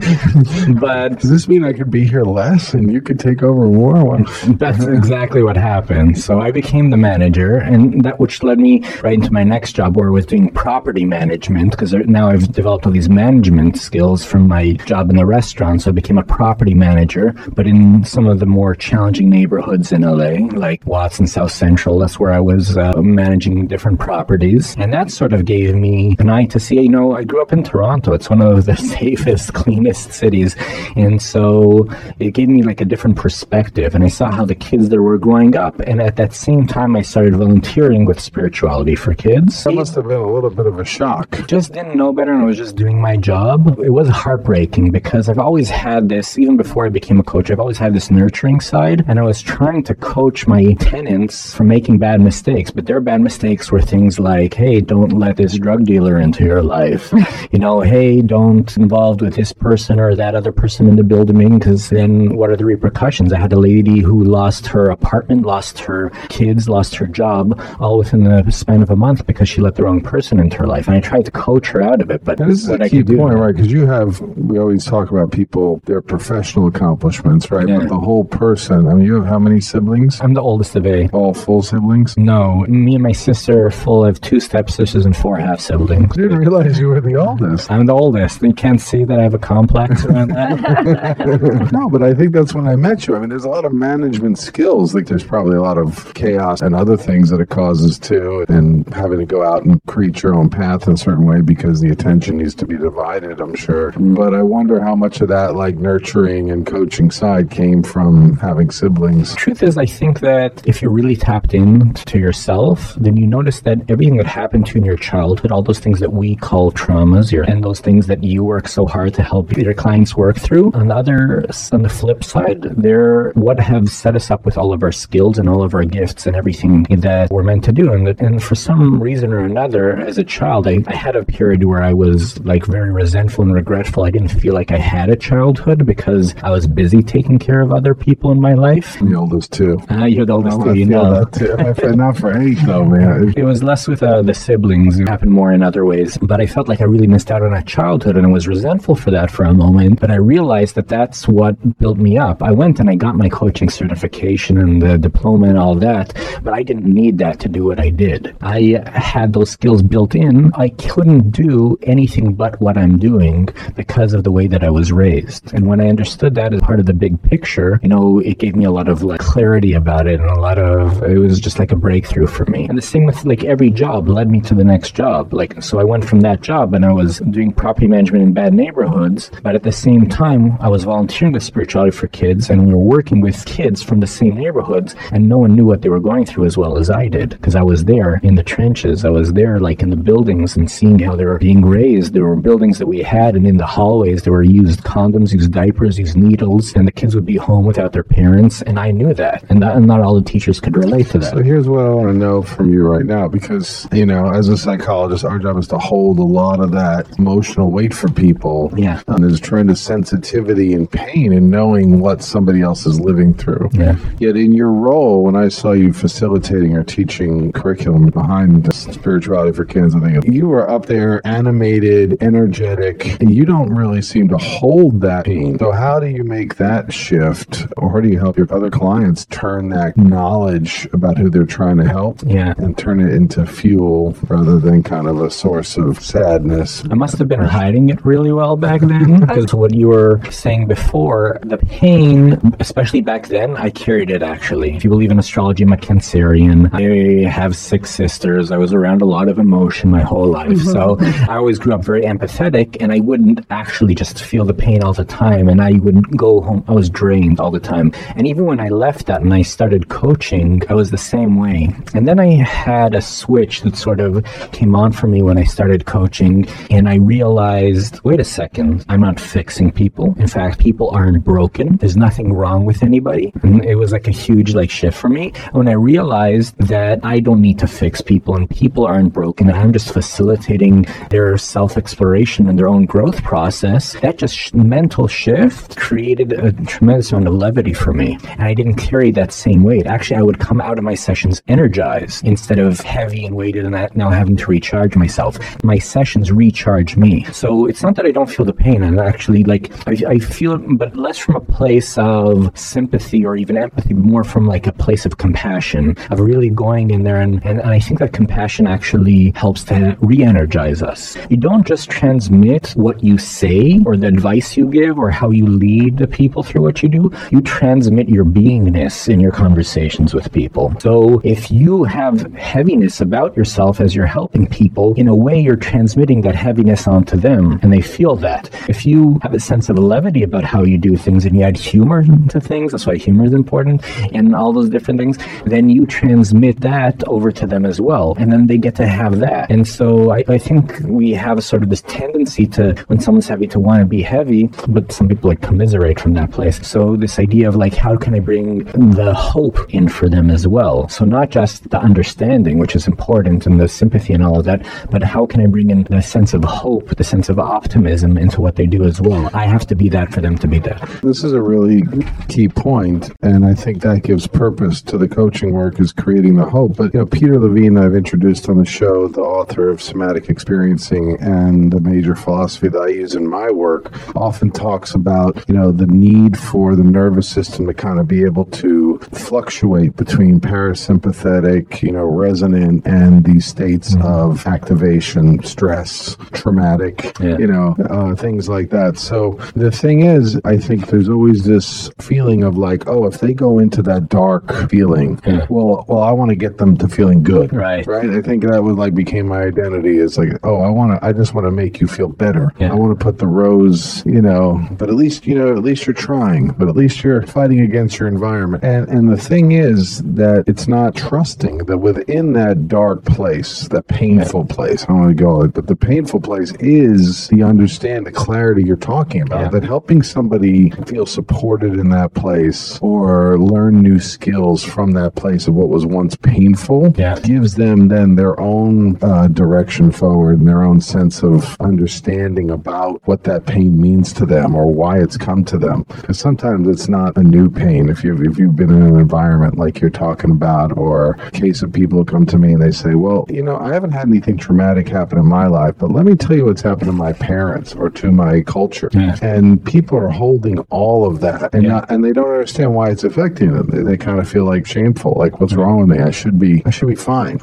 But 0.80 1.20
does 1.20 1.30
this 1.30 1.48
mean 1.48 1.64
I 1.66 1.74
could 1.74 1.92
be 1.92 2.06
here 2.08 2.24
less 2.24 2.74
and 2.74 2.92
you 2.92 3.02
could 3.02 3.20
take 3.20 3.44
over 3.44 3.66
more? 3.66 3.94
Well, 4.04 4.24
that's 4.56 4.86
exactly 4.86 5.44
what 5.44 5.58
happened. 5.58 6.20
So 6.20 6.40
I 6.40 6.52
became 6.52 6.90
the 6.90 6.98
manager, 6.98 7.58
and 7.58 8.04
that 8.04 8.20
which 8.20 8.44
led 8.44 8.60
me 8.60 8.84
right 9.02 9.14
into 9.14 9.32
my 9.32 9.44
next 9.44 9.74
job, 9.74 9.98
where 9.98 10.08
I 10.08 10.12
was 10.12 10.26
doing 10.26 10.50
property 10.50 11.06
management 11.06 11.72
because 11.72 11.94
now 11.94 12.30
I've 12.30 12.52
developed 12.52 12.86
all 12.86 12.92
these 12.92 13.10
management 13.10 13.78
skills 13.78 14.24
from 14.26 14.48
my 14.48 14.74
job 14.92 15.10
in 15.10 15.18
the 15.18 15.26
restaurant. 15.26 15.82
So 15.82 15.92
I 15.92 15.94
became 15.94 16.18
a 16.18 16.24
property 16.24 16.74
manager, 16.74 17.34
but 17.56 17.68
in 17.68 18.04
some 18.06 18.28
of 18.28 18.40
the 18.40 18.46
more 18.46 18.76
challenging 18.76 19.33
neighborhoods 19.34 19.92
in 19.92 20.02
LA, 20.04 20.48
like 20.56 20.86
Watts 20.86 21.20
and 21.20 21.30
South 21.30 21.52
Central, 21.52 22.00
that's 22.00 22.20
where 22.20 22.32
I 22.32 22.40
was 22.40 22.78
uh, 22.78 23.02
managing 23.02 23.68
different 23.68 24.00
properties. 24.00 24.76
And 24.78 24.94
that 24.94 25.12
sort 25.12 25.34
of 25.34 25.46
gave 25.46 25.76
me 25.76 26.16
an 26.20 26.30
eye 26.30 26.46
to 26.46 26.60
see, 26.60 26.80
you 26.82 26.90
know, 26.90 27.16
I 27.16 27.24
grew 27.24 27.42
up 27.42 27.52
in 27.52 27.64
Toronto. 27.64 28.14
It's 28.14 28.30
one 28.30 28.42
of 28.42 28.66
the 28.66 28.78
safest, 28.98 29.54
cleanest 29.54 30.14
cities. 30.14 30.56
And 30.96 31.22
so 31.22 31.88
it 32.20 32.32
gave 32.32 32.48
me 32.48 32.62
like 32.62 32.80
a 32.80 32.86
different 32.86 33.18
perspective. 33.18 33.96
And 33.96 34.04
I 34.04 34.10
saw 34.10 34.32
how 34.32 34.46
the 34.46 34.56
kids 34.56 34.90
there 34.90 35.02
were 35.02 35.18
growing 35.18 35.56
up. 35.56 35.80
And 35.82 36.02
at 36.02 36.16
that 36.18 36.34
same 36.34 36.68
time, 36.68 36.96
I 36.96 37.02
started 37.02 37.36
volunteering 37.36 38.06
with 38.06 38.20
spirituality 38.20 38.96
for 38.96 39.14
kids. 39.16 39.64
That 39.64 39.74
must 39.74 39.96
have 39.96 40.08
been 40.08 40.20
a 40.20 40.32
little 40.32 40.52
bit 40.52 40.68
of 40.68 40.80
a 40.80 40.86
shock. 40.86 41.28
Just 41.48 41.74
didn't 41.74 41.98
know 41.98 42.14
better 42.14 42.34
and 42.34 42.44
I 42.44 42.46
was 42.46 42.58
just 42.58 42.76
doing 42.76 43.02
my 43.02 43.18
job. 43.18 43.80
It 43.80 43.90
was 43.90 44.08
heartbreaking 44.08 44.92
because 44.92 45.28
I've 45.28 45.40
always 45.40 45.70
had 45.70 46.08
this, 46.08 46.38
even 46.38 46.56
before 46.56 46.86
I 46.86 46.90
became 46.90 47.20
a 47.20 47.24
coach, 47.24 47.50
I've 47.50 47.60
always 47.60 47.80
had 47.80 47.94
this 47.96 48.12
nurturing 48.12 48.60
side. 48.60 49.04
And 49.08 49.20
I 49.20 49.23
was 49.24 49.42
trying 49.42 49.84
to 49.84 49.96
coach 49.96 50.48
my 50.48 50.74
tenants 50.80 51.54
from 51.54 51.68
making 51.68 52.00
bad 52.00 52.22
mistakes. 52.22 52.72
But 52.72 52.86
their 52.86 53.02
bad 53.02 53.22
mistakes 53.22 53.72
were 53.72 53.82
things 53.82 54.20
like, 54.20 54.54
hey, 54.54 54.82
don't 54.82 55.14
let 55.14 55.38
this 55.38 55.58
drug 55.58 55.86
dealer 55.86 56.20
into 56.20 56.44
your 56.44 56.62
life. 56.62 57.14
you 57.52 57.60
know, 57.60 57.82
hey, 57.82 58.22
don't 58.22 58.76
involved 58.78 59.22
with 59.22 59.36
this 59.36 59.54
person 59.54 60.00
or 60.00 60.16
that 60.16 60.36
other 60.36 60.52
person 60.52 60.88
in 60.88 60.96
the 60.96 61.04
building 61.04 61.58
because 61.58 61.90
then 61.90 62.36
what 62.36 62.50
are 62.50 62.56
the 62.56 62.66
repercussions? 62.66 63.34
I 63.34 63.40
had 63.40 63.54
a 63.54 63.60
lady 63.60 64.02
who 64.02 64.24
lost 64.24 64.68
her 64.68 64.90
apartment, 64.90 65.46
lost 65.46 65.80
her 65.80 66.10
kids, 66.30 66.70
lost 66.70 66.96
her 66.96 67.08
job 67.08 67.60
all 67.80 67.98
within 67.98 68.24
the 68.24 68.50
span 68.52 68.82
of 68.82 68.90
a 68.90 68.96
month 68.96 69.26
because 69.26 69.50
she 69.50 69.62
let 69.62 69.76
the 69.76 69.84
wrong 69.84 70.02
person 70.02 70.40
into 70.40 70.58
her 70.58 70.68
life. 70.68 70.88
And 70.88 70.96
I 70.98 71.02
tried 71.02 71.26
to 71.26 71.32
coach 71.32 71.68
her 71.68 71.82
out 71.82 72.02
of 72.02 72.10
it. 72.10 72.24
But 72.24 72.38
this 72.38 72.64
is 72.64 72.70
a 72.70 72.90
key 72.90 73.04
point, 73.04 73.36
right? 73.36 73.56
Because 73.56 73.72
you 73.72 73.86
have, 73.88 74.20
we 74.22 74.60
always 74.60 74.86
talk 74.86 75.12
about 75.12 75.32
people, 75.32 75.82
their 75.86 76.02
professional 76.02 76.68
accomplishments, 76.68 77.52
right? 77.52 77.68
Yeah. 77.68 77.80
But 77.80 77.90
the 77.90 78.00
whole 78.00 78.26
person, 78.26 78.88
I 78.88 78.94
mean, 78.94 79.06
you 79.06 79.13
have 79.16 79.26
how 79.26 79.40
many 79.40 79.60
siblings? 79.60 80.20
I'm 80.22 80.34
the 80.34 80.42
oldest 80.42 80.76
of 80.76 80.86
eight. 80.86 81.14
All 81.14 81.34
full 81.34 81.62
siblings? 81.62 82.18
No, 82.18 82.66
me 82.68 82.96
and 82.96 83.04
my 83.04 83.12
sister 83.12 83.68
are 83.68 83.72
full 83.72 84.06
of 84.06 84.22
two 84.22 84.40
stepsisters 84.40 85.06
and 85.06 85.16
four 85.16 85.38
half 85.38 85.60
siblings. 85.60 86.12
I 86.12 86.22
didn't 86.22 86.38
realize 86.38 86.80
you 86.80 86.88
were 86.88 87.02
the 87.02 87.16
oldest. 87.16 87.72
I'm 87.72 87.86
the 87.86 87.94
oldest. 87.94 88.42
You 88.42 88.54
can't 88.54 88.82
see 88.82 89.04
that 89.04 89.20
I 89.20 89.24
have 89.24 89.34
a 89.34 89.40
complex 89.40 90.06
around 90.06 90.30
that. 90.30 91.70
no, 91.74 91.90
but 91.90 92.04
I 92.04 92.14
think 92.14 92.34
that's 92.34 92.54
when 92.54 92.68
I 92.68 92.76
met 92.76 93.08
you. 93.08 93.16
I 93.16 93.20
mean, 93.20 93.30
there's 93.30 93.46
a 93.46 93.50
lot 93.50 93.66
of 93.66 93.74
management 93.74 94.38
skills. 94.38 94.94
Like, 94.94 95.08
there's 95.08 95.24
probably 95.24 95.58
a 95.58 95.62
lot 95.62 95.78
of 95.78 96.14
chaos 96.14 96.62
and 96.62 96.76
other 96.76 96.98
things 96.98 97.30
that 97.30 97.40
it 97.40 97.50
causes 97.50 98.00
too, 98.00 98.46
and 98.50 98.92
having 98.94 99.20
to 99.20 99.26
go 99.26 99.44
out 99.44 99.64
and 99.64 99.82
create 99.88 100.24
your 100.24 100.36
own 100.36 100.50
path 100.50 100.88
in 100.88 100.94
a 100.94 100.98
certain 100.98 101.26
way 101.26 101.42
because 101.42 101.82
the 101.82 101.90
attention 101.90 102.38
needs 102.38 102.56
to 102.56 102.66
be 102.66 102.78
divided, 102.78 103.40
I'm 103.40 103.56
sure. 103.56 103.92
Mm. 103.94 104.16
But 104.16 104.34
I 104.34 104.42
wonder 104.42 104.80
how 104.80 104.96
much 104.96 105.22
of 105.22 105.28
that, 105.30 105.56
like, 105.56 105.76
nurturing 105.76 106.52
and 106.52 106.66
coaching 106.66 107.12
side 107.12 107.50
came 107.50 107.84
from 107.84 108.38
having 108.38 108.72
siblings. 108.72 109.03
Truth 109.36 109.64
is, 109.64 109.78
I 109.78 109.86
think 109.86 110.22
that 110.22 110.66
if 110.66 110.82
you're 110.82 110.92
really 110.92 111.16
tapped 111.16 111.54
in 111.54 111.94
to 111.94 112.20
yourself, 112.20 112.96
then 112.96 113.18
you 113.18 113.28
notice 113.28 113.62
that 113.62 113.80
everything 113.90 114.18
that 114.18 114.26
happened 114.26 114.66
to 114.68 114.74
you 114.74 114.78
in 114.80 114.86
your 114.86 114.98
childhood, 114.98 115.52
all 115.52 115.62
those 115.62 115.80
things 115.80 116.00
that 116.00 116.14
we 116.14 116.36
call 116.36 116.72
traumas, 116.72 117.32
your, 117.32 117.44
and 117.44 117.64
those 117.64 117.80
things 117.80 118.08
that 118.08 118.24
you 118.24 118.44
work 118.44 118.68
so 118.68 118.86
hard 118.86 119.14
to 119.16 119.24
help 119.24 119.56
your 119.58 119.74
clients 119.74 120.16
work 120.16 120.38
through, 120.38 120.72
on 120.74 120.88
the 120.88 120.96
other, 120.96 121.46
on 121.72 121.82
the 121.82 121.90
flip 121.90 122.24
side, 122.24 122.62
they're 122.62 123.32
what 123.32 123.60
have 123.60 123.90
set 123.90 124.16
us 124.16 124.32
up 124.32 124.46
with 124.46 124.58
all 124.58 124.74
of 124.74 124.84
our 124.84 124.92
skills 124.92 125.38
and 125.38 125.50
all 125.50 125.64
of 125.64 125.74
our 125.74 125.84
gifts 125.84 126.26
and 126.26 126.36
everything 126.36 126.84
that 126.90 127.30
we're 127.30 127.44
meant 127.44 127.64
to 127.64 127.72
do. 127.72 127.92
And, 127.92 128.08
and 128.22 128.42
for 128.42 128.56
some 128.56 129.02
reason 129.02 129.34
or 129.34 129.40
another, 129.40 129.98
as 129.98 130.18
a 130.18 130.24
child, 130.24 130.68
I, 130.68 130.84
I 130.88 130.96
had 130.96 131.16
a 131.16 131.26
period 131.26 131.66
where 131.66 131.82
I 131.82 131.94
was 131.94 132.40
like 132.46 132.66
very 132.66 132.92
resentful 132.92 133.44
and 133.44 133.54
regretful. 133.54 134.04
I 134.04 134.12
didn't 134.12 134.30
feel 134.30 134.54
like 134.54 134.72
I 134.72 134.78
had 134.78 135.10
a 135.10 135.16
childhood 135.16 135.86
because 135.86 136.36
I 136.42 136.52
was 136.52 136.68
busy 136.68 137.04
taking 137.04 137.40
care 137.40 137.62
of 137.62 137.74
other 137.74 137.94
people 137.94 138.32
in 138.32 138.40
my 138.40 138.54
life. 138.54 138.93
The 139.00 139.16
oldest 139.16 139.52
too. 139.52 139.80
Uh, 139.90 140.06
you're 140.06 140.26
the 140.26 140.34
oldest 140.34 140.62
too, 140.62 140.74
you 140.74 140.86
know. 140.86 141.26
That 141.26 141.76
too. 141.78 141.96
Not 141.96 142.18
for 142.18 142.36
age 142.38 142.62
though, 142.64 142.86
man. 142.86 143.34
It 143.44 143.44
was 143.44 143.64
less 143.64 143.88
with 143.88 144.02
uh, 144.04 144.22
the 144.22 144.34
siblings. 144.34 145.00
It 145.00 145.08
happened 145.08 145.32
more 145.32 145.52
in 145.52 145.64
other 145.64 145.86
ways. 145.86 146.18
But 146.22 146.40
I 146.40 146.46
felt 146.46 146.68
like 146.68 146.82
I 146.82 146.86
really 146.86 147.08
missed 147.08 147.32
out 147.32 147.42
on 147.42 147.54
a 147.54 147.64
childhood 147.64 148.16
and 148.18 148.26
I 148.26 148.30
was 148.30 148.48
resentful 148.48 148.96
for 148.96 149.12
that 149.12 149.30
for 149.32 149.44
a 149.44 149.54
moment. 149.54 150.00
But 150.00 150.12
I 150.12 150.16
realized 150.16 150.76
that 150.76 150.88
that's 150.88 151.28
what 151.28 151.56
built 151.80 151.98
me 151.98 152.18
up. 152.18 152.42
I 152.44 152.52
went 152.52 152.80
and 152.80 152.90
I 152.90 152.96
got 152.96 153.16
my 153.16 153.30
coaching 153.30 153.70
certification 153.70 154.58
and 154.58 154.82
the 154.82 154.98
diploma 154.98 155.48
and 155.48 155.58
all 155.58 155.76
that, 155.76 156.14
but 156.44 156.54
I 156.54 156.64
didn't 156.64 156.86
need 156.86 157.18
that 157.20 157.40
to 157.42 157.50
do 157.50 157.66
what 157.66 157.80
I 157.80 157.90
did. 157.90 158.36
I 158.42 158.84
had 158.94 159.34
those 159.34 159.52
skills 159.52 159.82
built 159.82 160.16
in. 160.16 160.52
I 160.56 160.70
couldn't 160.70 161.32
do 161.32 161.78
anything 161.84 162.34
but 162.34 162.60
what 162.62 162.78
I'm 162.78 162.98
doing 162.98 163.50
because 163.76 164.14
of 164.14 164.24
the 164.24 164.32
way 164.32 164.48
that 164.48 164.64
I 164.64 164.70
was 164.70 164.92
raised. 164.92 165.54
And 165.54 165.68
when 165.68 165.82
I 165.82 165.88
understood 165.88 166.36
that 166.36 166.54
as 166.54 166.62
part 166.62 166.80
of 166.80 166.86
the 166.86 166.94
big 166.94 167.22
picture, 167.24 167.80
you 167.84 167.90
know, 167.90 168.20
it 168.20 168.38
gave 168.38 168.56
me 168.56 168.66
a 168.66 168.72
lot 168.72 168.83
of 168.88 169.04
like 169.04 169.20
clarity 169.20 169.74
about 169.74 170.08
it 170.08 170.20
and 170.20 170.30
a 170.30 170.40
lot 170.40 170.58
of 170.58 171.04
it 171.04 171.18
was 171.18 171.40
just 171.40 171.60
like 171.60 171.72
a 171.72 171.76
breakthrough 171.76 172.28
for 172.28 172.46
me. 172.46 172.66
And 172.66 172.78
the 172.78 172.82
same 172.82 173.06
with 173.06 173.26
like 173.26 173.44
every 173.44 173.70
job 173.70 174.08
led 174.08 174.30
me 174.30 174.42
to 174.42 174.56
the 174.56 174.64
next 174.64 174.96
job. 174.96 175.34
Like 175.34 175.62
so 175.62 175.80
I 175.80 175.84
went 175.84 176.06
from 176.06 176.22
that 176.22 176.42
job 176.42 176.74
and 176.74 176.86
I 176.86 176.92
was 176.92 177.20
doing 177.20 177.52
property 177.52 177.88
management 177.88 178.24
in 178.24 178.34
bad 178.34 178.54
neighborhoods, 178.54 179.32
but 179.42 179.56
at 179.56 179.64
the 179.64 179.72
same 179.72 180.08
time 180.08 180.58
I 180.60 180.70
was 180.70 180.84
volunteering 180.84 181.34
with 181.34 181.44
spirituality 181.44 181.96
for 181.96 182.08
kids 182.08 182.50
and 182.50 182.66
we 182.66 182.74
were 182.74 182.80
working 182.80 183.22
with 183.22 183.46
kids 183.46 183.84
from 183.84 184.00
the 184.00 184.08
same 184.08 184.36
neighborhoods 184.36 184.96
and 185.12 185.30
no 185.30 185.38
one 185.38 185.56
knew 185.56 185.66
what 185.66 185.82
they 185.82 185.90
were 185.90 186.00
going 186.00 186.26
through 186.26 186.46
as 186.46 186.58
well 186.58 186.78
as 186.78 186.90
I 186.90 187.08
did 187.08 187.32
because 187.32 187.56
I 187.56 187.64
was 187.64 187.86
there 187.86 188.20
in 188.24 188.36
the 188.36 188.44
trenches. 188.44 189.06
I 189.06 189.10
was 189.10 189.34
there 189.34 189.60
like 189.60 189.82
in 189.82 189.90
the 189.90 189.96
buildings 189.96 190.56
and 190.58 190.70
seeing 190.70 191.00
how 191.00 191.16
they 191.16 191.26
were 191.26 191.38
being 191.38 191.66
raised. 191.66 192.14
There 192.14 192.26
were 192.26 192.36
buildings 192.36 192.80
that 192.80 192.88
we 192.88 193.02
had 193.02 193.36
and 193.36 193.46
in 193.46 193.58
the 193.58 193.66
hallways 193.66 194.24
there 194.24 194.34
were 194.34 194.44
used 194.44 194.84
condoms, 194.84 195.34
used 195.34 195.52
diapers, 195.52 196.00
used 196.00 196.18
needles 196.18 196.74
and 196.76 196.88
the 196.88 196.92
kids 196.92 197.16
would 197.16 197.26
be 197.26 197.38
home 197.38 197.66
without 197.66 197.94
their 197.94 198.04
parents 198.04 198.63
and 198.68 198.80
I 198.80 198.92
knew 198.92 199.14
that 199.14 199.44
and, 199.50 199.62
that, 199.62 199.76
and 199.76 199.88
not 199.88 200.02
all 200.02 200.16
the 200.16 200.24
teachers 200.24 200.60
could 200.60 200.76
relate 200.76 201.08
to 201.08 201.20
that. 201.20 201.32
So 201.32 201.44
here's 201.44 201.68
what 201.68 201.86
I 201.86 201.90
want 201.90 202.10
to 202.10 202.14
know 202.14 202.42
from 202.42 202.72
you 202.72 202.88
right 202.88 203.06
now 203.06 203.28
because, 203.28 203.88
you 203.92 204.06
know, 204.06 204.32
as 204.32 204.50
a 204.50 204.58
psychologist, 204.58 205.26
our 205.26 205.40
job 205.40 205.58
is 205.58 205.68
to 205.70 205.78
hold 205.78 206.20
a 206.20 206.24
lot 206.24 206.60
of 206.60 206.72
that 206.72 207.08
emotional 207.18 207.72
weight 207.72 207.94
for 207.94 208.10
people. 208.10 208.72
Yeah. 208.76 209.02
And 209.08 209.24
there's 209.24 209.40
tremendous 209.40 209.82
sensitivity 209.82 210.74
and 210.74 210.90
pain 210.90 211.34
and 211.34 211.50
knowing 211.52 212.00
what 212.00 212.24
somebody 212.24 212.62
else 212.62 212.86
is 212.86 213.00
living 213.00 213.34
through. 213.34 213.70
Yeah. 213.74 213.98
Yet 214.20 214.36
in 214.38 214.54
your 214.54 214.72
role, 214.72 215.24
when 215.24 215.36
I 215.36 215.50
saw 215.50 215.72
you 215.72 215.94
facilitating 215.94 216.76
or 216.76 216.84
teaching 216.84 217.52
curriculum 217.52 218.08
behind 218.08 218.74
spirituality 218.74 219.54
for 219.54 219.66
kids, 219.66 219.96
I 219.96 220.00
think 220.00 220.26
you 220.26 220.48
were 220.48 220.70
up 220.70 220.86
there 220.86 221.26
animated, 221.26 222.22
energetic, 222.22 223.20
and 223.22 223.34
you 223.34 223.46
don't 223.46 223.74
really 223.74 224.02
seem 224.02 224.30
to 224.30 224.38
hold 224.38 225.02
that 225.02 225.26
pain. 225.26 225.58
So 225.60 225.72
how 225.72 226.00
do 226.00 226.08
you 226.08 226.24
make 226.24 226.56
that 226.56 226.94
shift 226.94 227.68
or 227.78 227.92
how 227.92 228.00
do 228.00 228.10
you 228.10 228.20
help 228.20 228.38
your 228.38 228.48
other 228.54 228.70
clients 228.70 229.26
turn 229.26 229.70
that 229.70 229.98
knowledge 229.98 230.88
about 230.94 231.18
who 231.18 231.30
they're 231.30 231.46
trying 231.46 231.78
to 231.78 231.88
help 231.88 232.22
Yeah. 232.26 232.54
and 232.58 232.78
turn 232.78 233.00
it 233.00 233.14
into 233.14 233.46
fuel 233.46 234.16
rather 234.28 234.60
than 234.60 234.84
kind 234.84 235.08
of 235.08 235.20
a 235.22 235.30
source 235.30 235.78
of 235.78 236.00
sadness. 236.04 236.84
I 236.90 236.94
must 236.94 237.18
have 237.18 237.28
been 237.28 237.42
hiding 237.42 237.90
it 237.90 238.06
really 238.06 238.32
well 238.32 238.56
back 238.56 238.82
then 238.94 239.20
because 239.22 239.54
what 239.54 239.74
you 239.74 239.88
were 239.88 240.22
saying 240.30 240.68
before, 240.68 241.40
the 241.44 241.58
pain, 241.58 242.40
especially 242.60 243.02
back 243.02 243.28
then, 243.28 243.58
I 243.58 243.70
carried 243.70 244.10
it 244.12 244.22
actually. 244.24 244.76
If 244.76 244.84
you 244.84 244.90
believe 244.90 245.12
in 245.12 245.20
astrology, 245.20 245.64
I'm 245.64 245.74
a 245.74 245.78
Cancerian. 245.78 246.70
I 246.74 247.30
have 247.30 247.56
six 247.56 247.90
sisters. 247.92 248.52
I 248.52 248.58
was 248.58 248.74
around 248.74 249.02
a 249.02 249.06
lot 249.06 249.28
of 249.28 249.40
emotion 249.40 249.90
my 249.92 250.02
whole 250.02 250.28
life. 250.28 250.50
Mm-hmm. 250.50 250.72
So 250.72 250.98
I 251.32 251.38
always 251.38 251.60
grew 251.60 251.74
up 251.74 251.84
very 251.84 252.04
empathetic 252.04 252.78
and 252.82 252.92
I 252.92 253.00
wouldn't 253.00 253.46
actually 253.50 253.96
just 253.96 254.22
feel 254.22 254.46
the 254.46 254.54
pain 254.54 254.84
all 254.84 254.94
the 254.94 255.06
time. 255.06 255.50
And 255.50 255.62
I 255.62 255.74
wouldn't 255.74 256.16
go 256.16 256.42
home, 256.42 256.64
I 256.68 256.74
was 256.74 256.90
drained 256.90 257.40
all 257.40 257.52
the 257.52 257.60
time. 257.60 257.92
And 258.16 258.28
even 258.28 258.43
when 258.44 258.60
I 258.60 258.70
left 258.70 259.08
that 259.08 259.22
and 259.22 259.34
I 259.34 259.42
started 259.42 259.90
coaching, 259.90 260.62
I 260.70 260.74
was 260.74 260.92
the 260.92 260.98
same 260.98 261.38
way. 261.38 261.70
And 261.94 262.08
then 262.08 262.20
I 262.20 262.28
had 262.44 262.96
a 262.96 263.02
switch 263.02 263.62
that 263.62 263.76
sort 263.76 264.00
of 264.00 264.24
came 264.52 264.76
on 264.76 264.92
for 264.92 265.08
me 265.08 265.22
when 265.22 265.38
I 265.38 265.44
started 265.44 265.86
coaching 265.86 266.48
and 266.70 266.88
I 266.88 266.96
realized, 266.96 268.00
wait 268.04 268.20
a 268.20 268.24
second, 268.24 268.86
I'm 268.90 269.02
not 269.02 269.20
fixing 269.20 269.72
people. 269.72 270.16
In 270.20 270.28
fact, 270.28 270.60
people 270.60 270.90
aren't 270.90 271.24
broken. 271.24 271.78
There's 271.78 271.98
nothing 271.98 272.34
wrong 272.34 272.66
with 272.66 272.84
anybody. 272.84 273.32
And 273.44 273.64
it 273.66 273.76
was 273.76 273.92
like 273.92 274.08
a 274.08 274.12
huge 274.12 274.54
like 274.54 274.70
shift 274.70 274.98
for 274.98 275.10
me 275.10 275.34
when 275.52 275.68
I 275.68 275.74
realized 275.74 276.58
that 276.58 277.00
I 277.04 277.20
don't 277.20 277.42
need 277.42 277.60
to 277.60 277.68
fix 277.68 278.02
people 278.02 278.36
and 278.36 278.50
people 278.50 278.86
aren't 278.86 279.14
broken. 279.14 279.52
I'm 279.52 279.74
just 279.74 279.94
facilitating 279.94 280.86
their 281.10 281.38
self-exploration 281.38 282.48
and 282.48 282.58
their 282.58 282.68
own 282.68 282.86
growth 282.86 283.24
process. 283.24 283.94
That 284.02 284.18
just 284.18 284.54
mental 284.54 285.08
shift 285.08 285.78
created 285.78 286.34
a 286.34 286.52
tremendous 286.66 287.12
amount 287.12 287.28
of 287.28 287.34
levity 287.36 287.74
for 287.74 287.94
me. 287.94 288.18
And 288.34 288.44
I 288.44 288.54
didn't 288.54 288.76
carry 288.76 289.12
that 289.12 289.32
same 289.32 289.64
weight. 289.64 289.86
Actually, 289.86 290.18
I 290.18 290.22
would 290.24 290.40
come 290.40 290.62
out 290.62 290.78
of 290.78 290.84
my 290.84 290.96
sessions 290.96 291.42
energized 291.48 292.26
instead 292.26 292.60
of 292.60 292.80
heavy 292.80 293.26
and 293.26 293.36
weighted 293.36 293.66
and 293.66 293.96
now 293.96 294.10
having 294.10 294.36
to 294.38 294.46
recharge 294.48 294.96
myself. 294.96 295.38
My 295.64 295.78
sessions 295.78 296.32
recharge 296.32 296.98
me. 296.98 297.26
So 297.32 297.66
it's 297.66 297.84
not 297.84 297.96
that 297.96 298.06
I 298.06 298.12
don't 298.12 298.30
feel 298.30 298.46
the 298.46 298.54
pain. 298.54 298.84
And 298.84 299.00
actually, 299.00 299.44
like, 299.44 299.72
I, 299.88 300.14
I 300.14 300.20
feel 300.20 300.54
it, 300.54 300.62
but 300.78 300.96
less 300.96 301.18
from 301.18 301.36
a 301.36 301.42
place 301.42 301.98
of 301.98 302.58
sympathy 302.58 303.26
or 303.26 303.36
even 303.36 303.58
empathy, 303.58 303.94
more 303.94 304.24
from 304.24 304.48
like 304.48 304.68
a 304.68 304.74
place 304.74 305.06
of 305.06 305.18
compassion, 305.18 305.96
of 306.10 306.20
really 306.20 306.50
going 306.50 306.92
in 306.92 307.04
there. 307.04 307.22
And, 307.22 307.44
and, 307.46 307.60
and 307.60 307.70
I 307.70 307.80
think 307.80 308.00
that 308.00 308.14
compassion 308.14 308.68
actually 308.68 309.32
helps 309.36 309.64
to 309.66 309.98
re 310.02 310.24
energize 310.24 310.82
us. 310.82 311.18
You 311.30 311.38
don't 311.38 311.66
just 311.66 311.90
transmit 311.90 312.70
what 312.72 313.04
you 313.04 313.18
say 313.18 313.80
or 313.86 313.96
the 313.98 314.08
advice 314.08 314.58
you 314.58 314.68
give 314.68 314.98
or 314.98 315.10
how 315.10 315.30
you 315.30 315.46
lead 315.46 315.98
the 315.98 316.08
people 316.08 316.44
through 316.44 316.62
what 316.62 316.82
you 316.84 316.90
do. 316.90 317.12
You 317.32 317.42
transmit 317.42 318.10
your 318.10 318.23
beingness 318.26 319.08
in 319.08 319.20
your 319.20 319.32
conversations 319.32 320.14
with 320.14 320.32
people. 320.32 320.74
So 320.80 321.22
if 321.24 321.52
you 321.52 321.84
have 321.84 322.34
heaviness 322.34 323.02
about 323.02 323.36
yourself 323.36 323.80
as 323.82 323.96
you're 323.96 324.06
helping 324.06 324.48
people, 324.48 324.94
in 324.96 325.08
a 325.08 325.16
way, 325.16 325.40
you're 325.40 325.56
transmitting 325.56 326.22
that 326.22 326.36
heaviness 326.36 326.88
onto 326.88 327.18
them 327.18 327.60
and 327.62 327.72
they 327.72 327.82
feel 327.82 328.16
that. 328.18 328.50
If 328.70 328.86
you 328.86 329.20
have 329.22 329.34
a 329.34 329.40
sense 329.40 329.70
of 329.70 329.78
levity 329.78 330.24
about 330.24 330.44
how 330.44 330.64
you 330.64 330.78
do 330.78 330.96
things 330.98 331.26
and 331.26 331.36
you 331.36 331.44
add 331.44 331.58
humor 331.58 332.04
to 332.30 332.40
things, 332.40 332.72
that's 332.72 332.86
why 332.86 332.98
humor 332.98 333.26
is 333.26 333.34
important 333.34 333.84
and 334.14 334.36
all 334.36 334.54
those 334.54 334.70
different 334.70 335.00
things, 335.00 335.18
then 335.46 335.70
you 335.70 335.86
transmit 335.86 336.62
that 336.62 337.04
over 337.08 337.32
to 337.32 337.46
them 337.46 337.66
as 337.66 337.80
well. 337.80 338.16
And 338.18 338.32
then 338.32 338.48
they 338.48 338.58
get 338.58 338.76
to 338.76 338.88
have 338.88 339.20
that. 339.20 339.50
And 339.50 339.68
so 339.68 340.12
I, 340.12 340.24
I 340.28 340.38
think 340.38 340.80
we 340.82 341.12
have 341.12 341.44
sort 341.44 341.64
of 341.64 341.70
this 341.70 341.82
tendency 341.84 342.48
to, 342.48 342.74
when 342.88 343.00
someone's 343.00 343.28
heavy, 343.28 343.48
to 343.48 343.60
want 343.60 343.80
to 343.80 343.86
be 343.86 344.02
heavy, 344.02 344.50
but 344.68 344.92
some 344.92 345.08
people 345.08 345.30
like 345.30 345.42
commiserate 345.42 346.00
from 346.00 346.14
that 346.14 346.32
place. 346.32 346.66
So 346.68 346.96
this 346.96 347.20
idea 347.20 347.48
of 347.48 347.56
like, 347.56 347.74
how 347.74 347.98
can 347.98 348.13
I 348.14 348.20
bring 348.20 348.64
the 348.92 349.14
hope 349.14 349.74
in 349.74 349.88
for 349.88 350.10
them 350.10 350.30
as 350.30 350.48
well? 350.48 350.88
So 350.90 351.06
not 351.06 351.30
just 351.30 351.70
the 351.70 351.80
understanding, 351.80 352.58
which 352.60 352.76
is 352.76 352.88
important, 352.88 353.46
and 353.46 353.60
the 353.60 353.68
sympathy 353.68 354.14
and 354.14 354.24
all 354.24 354.40
of 354.40 354.46
that, 354.46 354.66
but 354.92 355.04
how 355.04 355.26
can 355.26 355.42
I 355.42 355.48
bring 355.48 355.70
in 355.70 355.84
the 355.84 356.02
sense 356.02 356.34
of 356.34 356.44
hope, 356.44 356.96
the 356.96 357.04
sense 357.04 357.30
of 357.30 357.40
optimism 357.40 358.18
into 358.18 358.42
what 358.42 358.56
they 358.56 358.66
do 358.66 358.84
as 358.84 359.02
well? 359.02 359.30
I 359.34 359.46
have 359.46 359.66
to 359.68 359.76
be 359.76 359.90
that 359.90 360.14
for 360.14 360.22
them 360.22 360.38
to 360.38 360.48
be 360.48 360.60
that. 360.60 360.82
This 361.02 361.24
is 361.24 361.34
a 361.34 361.42
really 361.42 361.84
key 362.28 362.48
point, 362.48 363.12
and 363.22 363.46
I 363.46 363.54
think 363.54 363.82
that 363.82 364.04
gives 364.04 364.28
purpose 364.28 364.82
to 364.84 364.98
the 364.98 365.08
coaching 365.08 365.54
work 365.54 365.80
is 365.80 365.92
creating 365.92 366.36
the 366.36 366.46
hope. 366.46 366.78
But 366.78 366.94
you 366.94 367.00
know, 367.00 367.06
Peter 367.06 367.40
Levine, 367.40 367.78
I've 367.78 367.96
introduced 367.96 368.50
on 368.50 368.58
the 368.58 368.66
show, 368.66 369.08
the 369.08 369.22
author 369.22 369.70
of 369.70 369.82
Somatic 369.82 370.30
Experiencing 370.30 371.18
and 371.22 371.72
the 371.72 371.80
major 371.80 372.16
philosophy 372.16 372.70
that 372.70 372.82
I 372.82 372.88
use 372.88 373.16
in 373.16 373.30
my 373.30 373.50
work, 373.52 373.92
often 374.16 374.52
talks 374.52 374.94
about 374.94 375.44
you 375.48 375.54
know 375.54 375.72
the 375.72 375.88
need 375.88 376.38
for 376.38 376.76
the 376.76 376.84
nervous 376.84 377.30
system 377.30 377.68
to 377.68 377.74
kind 377.74 378.00
of 378.00 378.03
be 378.04 378.24
able 378.26 378.46
to 378.46 378.83
fluctuate 379.12 379.96
between 379.96 380.40
parasympathetic, 380.40 381.82
you 381.82 381.92
know, 381.92 382.04
resonant, 382.06 382.86
and 382.86 383.24
these 383.26 383.46
states 383.46 383.96
of 384.02 384.46
activation, 384.48 385.42
stress, 385.44 386.16
traumatic, 386.34 387.14
Yeah. 387.20 387.38
you 387.38 387.48
know, 387.48 387.76
uh, 387.90 388.16
things 388.16 388.50
like 388.50 388.70
that. 388.70 388.98
So 388.98 389.38
the 389.56 389.72
thing 389.72 390.02
is, 390.02 390.40
I 390.46 390.58
think 390.58 390.88
there's 390.88 391.10
always 391.10 391.44
this 391.44 391.90
feeling 392.00 392.44
of 392.44 392.58
like, 392.58 392.88
oh, 392.88 393.06
if 393.06 393.20
they 393.20 393.34
go 393.34 393.60
into 393.60 393.82
that 393.84 394.10
dark 394.10 394.52
feeling, 394.70 395.20
Yeah. 395.26 395.46
well, 395.50 395.86
well, 395.88 396.02
I 396.04 396.12
want 396.12 396.30
to 396.30 396.36
get 396.36 396.58
them 396.58 396.78
to 396.78 396.88
feeling 396.88 397.24
good, 397.24 397.54
Right. 397.54 397.86
Right. 397.86 398.10
I 398.10 398.22
think 398.22 398.44
that 398.48 398.64
was 398.64 398.76
like 398.78 398.94
became 398.94 399.28
my 399.28 399.44
identity. 399.44 399.98
Is 399.98 400.18
like, 400.18 400.34
oh, 400.44 400.58
I 400.62 400.70
want 400.70 401.00
to, 401.00 401.06
I 401.06 401.14
just 401.14 401.34
want 401.34 401.46
to 401.48 401.52
make 401.52 401.80
you 401.82 401.88
feel 401.88 402.10
better. 402.10 402.52
Yeah. 402.60 402.72
I 402.72 402.76
want 402.76 402.98
to 402.98 403.04
put 403.04 403.18
the 403.18 403.28
rose, 403.28 404.04
you 404.06 404.22
know, 404.22 404.66
but 404.78 404.90
at 404.90 404.96
least 404.96 405.26
you 405.28 405.36
know, 405.36 405.52
at 405.56 405.64
least 405.64 405.86
you're 405.86 405.94
trying, 405.94 406.48
but 406.58 406.68
at 406.68 406.76
least 406.76 407.04
you're 407.04 407.22
fighting 407.28 407.60
against 407.62 408.00
your 408.00 408.08
environment. 408.08 408.64
And 408.64 408.88
and 408.94 409.10
the 409.12 409.18
thing 409.18 409.52
is 409.54 410.04
that 410.04 410.44
it's 410.48 410.68
not 410.68 410.96
trusting 410.96 411.60
that 411.66 411.80
within 411.80 412.34
that 412.34 412.68
dark 412.68 413.04
place, 413.06 413.68
that 413.70 413.88
painful 413.88 414.46
place. 414.46 414.84
I 414.84 414.88
don't 414.88 415.00
want 415.02 415.18
to 415.18 415.24
go 415.24 415.42
it, 415.42 415.54
but 415.54 415.68
the 415.68 415.76
painful 415.76 416.22
place 416.22 416.54
is 416.60 417.28
the 417.30 417.42
understand 417.44 418.06
the 418.06 418.12
clarity 418.12 418.64
you're 418.64 418.76
talking 418.78 419.22
about. 419.24 419.42
Yeah. 419.42 419.50
That 419.50 419.64
helping 419.64 420.04
somebody 420.04 420.70
feel 420.88 421.06
supported 421.06 421.74
in 421.74 421.90
that 421.90 422.14
place 422.14 422.80
or 422.82 423.40
learn 423.40 423.82
new 423.82 424.00
skills 424.00 424.64
from 424.64 424.92
that 424.92 425.16
place 425.16 425.48
of 425.48 425.56
what 425.56 425.70
was 425.70 425.86
once 425.86 426.16
painful 426.16 426.94
Yeah. 426.98 427.20
gives 427.20 427.56
them 427.56 427.88
then 427.88 428.16
their 428.16 428.40
own 428.40 428.98
uh, 429.02 429.28
direction 429.28 429.92
forward 429.92 430.40
and 430.40 430.48
their 430.48 430.64
own 430.64 430.82
sense 430.82 431.24
of 431.24 431.58
understanding 431.60 432.52
about 432.52 433.02
what 433.06 433.24
that 433.24 433.46
pain 433.46 433.80
means 433.82 434.14
to 434.14 434.26
them 434.26 434.56
or 434.56 434.68
why 434.72 435.00
it's 435.00 435.18
come 435.18 435.44
to 435.46 435.58
them. 435.58 435.84
Because 435.88 436.20
sometimes 436.20 436.68
it's 436.68 436.88
not 436.88 437.18
a 437.18 437.24
new 437.24 437.50
pain. 437.50 437.90
If 437.90 438.04
you've 438.04 438.22
if 438.22 438.38
you've 438.38 438.56
been 438.56 438.73
in 438.74 438.82
an 438.84 439.00
environment 439.00 439.58
like 439.58 439.80
you're 439.80 439.90
talking 439.90 440.32
about, 440.32 440.78
or 440.78 441.16
case 441.34 441.62
of 441.62 441.72
people 441.72 441.98
who 442.00 442.06
come 442.06 442.26
to 442.28 442.38
me 442.38 442.54
and 442.54 442.62
they 442.62 442.72
say, 442.72 442.96
"Well, 442.96 443.26
you 443.30 443.44
know, 443.44 443.58
I 443.58 443.74
haven't 443.74 443.92
had 443.92 444.08
anything 444.08 444.38
traumatic 444.38 444.88
happen 444.90 445.18
in 445.18 445.26
my 445.26 445.48
life, 445.48 445.76
but 445.78 445.92
let 445.92 446.06
me 446.06 446.16
tell 446.16 446.36
you 446.36 446.46
what's 446.46 446.62
happened 446.62 446.88
to 446.88 446.94
my 446.94 447.14
parents 447.14 447.76
or 447.76 447.90
to 447.92 448.12
my 448.12 448.42
culture." 448.42 448.90
Yeah. 448.94 449.16
And 449.22 449.64
people 449.64 449.98
are 449.98 450.10
holding 450.10 450.60
all 450.70 451.06
of 451.06 451.20
that, 451.22 451.54
and 451.54 451.64
Yeah. 451.64 451.70
not, 451.70 451.92
and 451.92 452.04
they 452.04 452.12
don't 452.12 452.30
understand 452.30 452.74
why 452.74 452.90
it's 452.90 453.04
affecting 453.04 453.54
them. 453.54 453.68
They, 453.68 453.84
they 453.84 453.98
kind 453.98 454.20
of 454.20 454.28
feel 454.28 454.46
like 454.46 454.66
shameful, 454.66 455.14
like 455.18 455.40
what's 455.40 455.54
wrong 455.54 455.80
with 455.80 455.90
me? 455.90 456.00
I 456.04 456.12
should 456.12 456.40
be, 456.40 456.62
I 456.66 456.70
should 456.70 456.88
be 456.90 456.96
fine. 456.96 457.40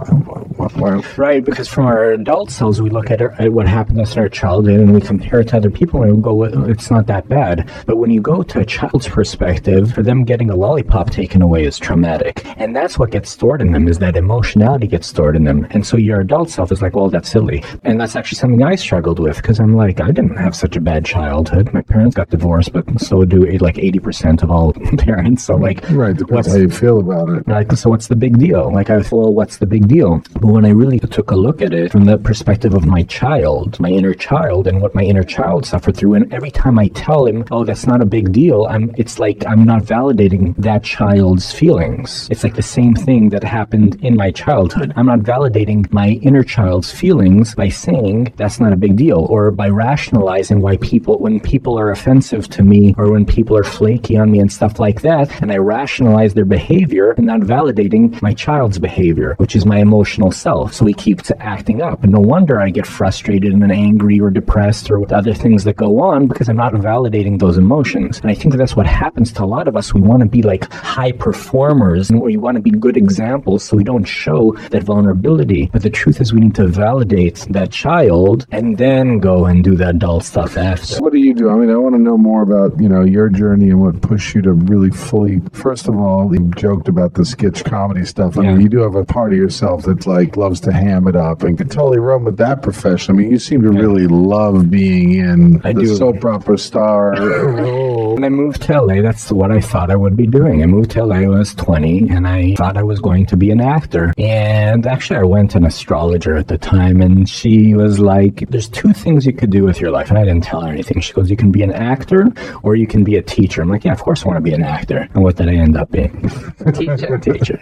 Right, 1.16 1.44
because 1.44 1.68
from 1.68 1.86
our 1.86 2.12
adult 2.12 2.50
selves, 2.50 2.80
we 2.80 2.90
look 2.90 3.10
at, 3.10 3.20
our, 3.20 3.32
at 3.40 3.52
what 3.52 3.66
happened 3.68 3.96
to 3.96 4.02
us 4.02 4.14
in 4.14 4.22
our 4.22 4.28
childhood 4.28 4.80
and 4.80 4.92
we 4.94 5.00
compare 5.00 5.40
it 5.40 5.48
to 5.48 5.56
other 5.56 5.70
people 5.70 6.02
and 6.02 6.16
we 6.16 6.22
go, 6.22 6.34
well, 6.34 6.68
it's 6.70 6.90
not 6.90 7.06
that 7.06 7.28
bad. 7.28 7.70
But 7.86 7.96
when 7.96 8.10
you 8.10 8.20
go 8.20 8.42
to 8.42 8.60
a 8.60 8.64
child's 8.64 9.08
perspective, 9.08 9.92
for 9.92 10.02
them 10.02 10.24
getting 10.24 10.50
a 10.50 10.56
lollipop 10.56 11.10
taken 11.10 11.42
away 11.42 11.64
is 11.64 11.78
traumatic. 11.78 12.42
And 12.58 12.74
that's 12.74 12.98
what 12.98 13.10
gets 13.10 13.30
stored 13.30 13.60
in 13.62 13.72
them, 13.72 13.88
is 13.88 13.98
that 13.98 14.16
emotionality 14.16 14.86
gets 14.86 15.06
stored 15.08 15.36
in 15.36 15.44
them. 15.44 15.66
And 15.70 15.86
so 15.86 15.96
your 15.96 16.20
adult 16.20 16.50
self 16.50 16.72
is 16.72 16.82
like, 16.82 16.94
well, 16.94 17.10
that's 17.10 17.28
silly. 17.30 17.62
And 17.84 18.00
that's 18.00 18.16
actually 18.16 18.36
something 18.38 18.62
I 18.62 18.74
struggled 18.74 19.18
with 19.18 19.36
because 19.36 19.60
I'm 19.60 19.76
like, 19.76 20.00
I 20.00 20.10
didn't 20.10 20.36
have 20.36 20.54
such 20.56 20.76
a 20.76 20.80
bad 20.80 21.04
childhood. 21.04 21.72
My 21.72 21.82
parents 21.82 22.16
got 22.16 22.30
divorced, 22.30 22.72
but 22.72 23.00
so 23.00 23.24
do 23.24 23.40
like 23.58 23.76
80% 23.76 24.42
of 24.42 24.50
all 24.50 24.72
parents. 24.98 25.44
So, 25.44 25.56
like, 25.56 25.88
Right, 25.90 26.16
depends 26.16 26.48
how 26.48 26.56
you 26.56 26.70
feel 26.70 27.00
about 27.00 27.28
it. 27.30 27.48
like, 27.48 27.72
so 27.72 27.90
what's 27.90 28.08
the 28.08 28.16
big 28.16 28.38
deal? 28.38 28.72
Like, 28.72 28.90
I 28.90 29.02
thought, 29.02 29.18
well, 29.18 29.34
what's 29.34 29.58
the 29.58 29.66
big 29.66 29.88
deal? 29.88 30.22
But 30.34 30.44
when 30.44 30.59
I 30.66 30.70
really 30.70 30.98
took 30.98 31.30
a 31.30 31.36
look 31.36 31.62
at 31.62 31.72
it 31.72 31.92
from 31.92 32.04
the 32.04 32.18
perspective 32.18 32.74
of 32.74 32.86
my 32.86 33.02
child, 33.04 33.78
my 33.80 33.90
inner 33.90 34.14
child, 34.14 34.66
and 34.66 34.80
what 34.80 34.94
my 34.94 35.02
inner 35.02 35.22
child 35.22 35.66
suffered 35.66 35.96
through, 35.96 36.14
and 36.14 36.32
every 36.32 36.50
time 36.50 36.78
I 36.78 36.88
tell 36.88 37.26
him, 37.26 37.44
oh, 37.50 37.64
that's 37.64 37.86
not 37.86 38.00
a 38.00 38.06
big 38.06 38.32
deal, 38.32 38.66
I'm, 38.66 38.92
it's 38.96 39.18
like 39.18 39.44
I'm 39.46 39.64
not 39.64 39.82
validating 39.82 40.54
that 40.56 40.84
child's 40.84 41.52
feelings. 41.52 42.28
It's 42.30 42.44
like 42.44 42.54
the 42.54 42.62
same 42.62 42.94
thing 42.94 43.30
that 43.30 43.44
happened 43.44 44.02
in 44.04 44.16
my 44.16 44.30
childhood. 44.30 44.92
I'm 44.96 45.06
not 45.06 45.20
validating 45.20 45.90
my 45.92 46.10
inner 46.22 46.42
child's 46.42 46.92
feelings 46.92 47.54
by 47.54 47.68
saying 47.68 48.32
that's 48.36 48.60
not 48.60 48.72
a 48.72 48.76
big 48.76 48.96
deal, 48.96 49.26
or 49.30 49.50
by 49.50 49.68
rationalizing 49.68 50.60
why 50.60 50.76
people, 50.78 51.18
when 51.18 51.40
people 51.40 51.78
are 51.78 51.90
offensive 51.90 52.48
to 52.50 52.62
me, 52.62 52.94
or 52.98 53.10
when 53.10 53.24
people 53.24 53.56
are 53.56 53.64
flaky 53.64 54.16
on 54.16 54.30
me 54.30 54.40
and 54.40 54.52
stuff 54.52 54.78
like 54.78 55.02
that, 55.02 55.42
and 55.42 55.52
I 55.52 55.56
rationalize 55.56 56.34
their 56.34 56.44
behavior 56.44 57.12
and 57.12 57.26
not 57.26 57.40
validating 57.40 58.20
my 58.22 58.34
child's 58.34 58.78
behavior, 58.78 59.34
which 59.38 59.56
is 59.56 59.66
my 59.66 59.78
emotional 59.78 60.32
So 60.40 60.86
he 60.86 60.94
keeps 60.94 61.30
acting 61.38 61.82
up. 61.82 62.02
And 62.02 62.12
no 62.12 62.20
wonder 62.20 62.60
I 62.60 62.70
get 62.70 62.86
frustrated 62.86 63.52
and 63.52 63.70
angry 63.70 64.18
or 64.20 64.30
depressed 64.30 64.90
or 64.90 64.98
with 64.98 65.12
other 65.12 65.34
things 65.34 65.64
that 65.64 65.76
go 65.76 66.00
on 66.00 66.26
because 66.26 66.48
I'm 66.48 66.56
not 66.56 66.72
validating 66.74 67.38
those 67.38 67.58
emotions. 67.58 68.20
And 68.20 68.30
I 68.30 68.34
think 68.34 68.52
that 68.52 68.58
that's 68.58 68.76
what 68.76 68.86
happens 68.86 69.32
to 69.34 69.44
a 69.44 69.46
lot 69.46 69.68
of 69.68 69.76
us. 69.76 69.92
We 69.92 70.00
want 70.00 70.20
to 70.22 70.28
be 70.28 70.42
like 70.42 70.70
high 70.72 71.12
performers 71.12 72.10
and 72.10 72.20
we 72.20 72.36
want 72.36 72.56
to 72.56 72.62
be 72.62 72.70
good 72.70 72.96
examples 72.96 73.64
so 73.64 73.76
we 73.76 73.84
don't 73.84 74.04
show 74.04 74.52
that 74.70 74.82
vulnerability. 74.82 75.68
But 75.72 75.82
the 75.82 75.90
truth 75.90 76.20
is 76.20 76.32
we 76.32 76.40
need 76.40 76.54
to 76.54 76.66
validate 76.66 77.46
that 77.50 77.70
child 77.70 78.46
and 78.50 78.78
then 78.78 79.18
go 79.18 79.46
and 79.46 79.62
do 79.62 79.74
the 79.76 79.88
adult 79.90 80.24
stuff 80.24 80.56
after. 80.56 80.86
So 80.86 81.02
what 81.02 81.12
do 81.12 81.18
you 81.18 81.34
do? 81.34 81.50
I 81.50 81.54
mean, 81.56 81.70
I 81.70 81.76
want 81.76 81.94
to 81.96 82.00
know 82.00 82.16
more 82.16 82.42
about, 82.42 82.80
you 82.80 82.88
know, 82.88 83.02
your 83.02 83.28
journey 83.28 83.70
and 83.70 83.80
what 83.80 84.00
pushed 84.00 84.34
you 84.34 84.42
to 84.42 84.52
really 84.52 84.90
fully, 84.90 85.40
first 85.52 85.88
of 85.88 85.96
all, 85.96 86.32
you 86.32 86.50
joked 86.56 86.88
about 86.88 87.14
the 87.14 87.24
sketch 87.24 87.64
comedy 87.64 88.04
stuff. 88.04 88.38
I 88.38 88.42
Yeah. 88.42 88.52
mean, 88.52 88.60
you 88.62 88.68
do 88.68 88.78
have 88.78 88.94
a 88.94 89.04
part 89.04 89.32
of 89.32 89.38
yourself 89.38 89.84
that's 89.84 90.06
like 90.06 90.29
loves 90.36 90.60
to 90.60 90.72
ham 90.72 91.06
it 91.08 91.16
up 91.16 91.42
and 91.42 91.56
can 91.58 91.68
totally 91.68 91.98
run 91.98 92.24
with 92.24 92.36
that 92.38 92.62
profession. 92.62 93.14
I 93.14 93.18
mean, 93.18 93.30
you 93.30 93.38
seem 93.38 93.62
to 93.62 93.70
really 93.70 94.06
love 94.06 94.70
being 94.70 95.14
in 95.14 95.60
I 95.64 95.72
the 95.72 95.82
do. 95.82 95.96
soap 95.96 96.24
opera 96.24 96.58
star 96.58 97.12
role. 97.18 98.09
When 98.20 98.34
I 98.34 98.36
moved 98.36 98.60
to 98.64 98.82
LA, 98.82 99.00
that's 99.00 99.32
what 99.32 99.50
I 99.50 99.62
thought 99.62 99.90
I 99.90 99.96
would 99.96 100.14
be 100.14 100.26
doing. 100.26 100.62
I 100.62 100.66
moved 100.66 100.90
to 100.90 101.06
LA 101.06 101.20
when 101.20 101.36
I 101.36 101.38
was 101.38 101.54
20 101.54 102.10
and 102.10 102.28
I 102.28 102.54
thought 102.54 102.76
I 102.76 102.82
was 102.82 103.00
going 103.00 103.24
to 103.24 103.34
be 103.34 103.50
an 103.50 103.62
actor. 103.62 104.12
And 104.18 104.86
actually, 104.86 105.20
I 105.20 105.22
went 105.22 105.52
to 105.52 105.56
an 105.56 105.64
astrologer 105.64 106.36
at 106.36 106.48
the 106.48 106.58
time 106.58 107.00
and 107.00 107.26
she 107.26 107.72
was 107.72 107.98
like, 107.98 108.46
There's 108.50 108.68
two 108.68 108.92
things 108.92 109.24
you 109.24 109.32
could 109.32 109.48
do 109.48 109.64
with 109.64 109.80
your 109.80 109.90
life. 109.90 110.10
And 110.10 110.18
I 110.18 110.24
didn't 110.24 110.44
tell 110.44 110.60
her 110.60 110.70
anything. 110.70 111.00
She 111.00 111.14
goes, 111.14 111.30
You 111.30 111.36
can 111.38 111.50
be 111.50 111.62
an 111.62 111.72
actor 111.72 112.26
or 112.62 112.76
you 112.76 112.86
can 112.86 113.04
be 113.04 113.16
a 113.16 113.22
teacher. 113.22 113.62
I'm 113.62 113.70
like, 113.70 113.86
Yeah, 113.86 113.92
of 113.92 114.02
course 114.02 114.22
I 114.22 114.26
want 114.26 114.36
to 114.36 114.42
be 114.42 114.52
an 114.52 114.64
actor. 114.64 115.08
And 115.14 115.22
what 115.22 115.36
did 115.36 115.48
I 115.48 115.54
end 115.54 115.78
up 115.78 115.90
being? 115.90 116.10
Teacher. 116.74 117.16
teacher. 117.22 117.58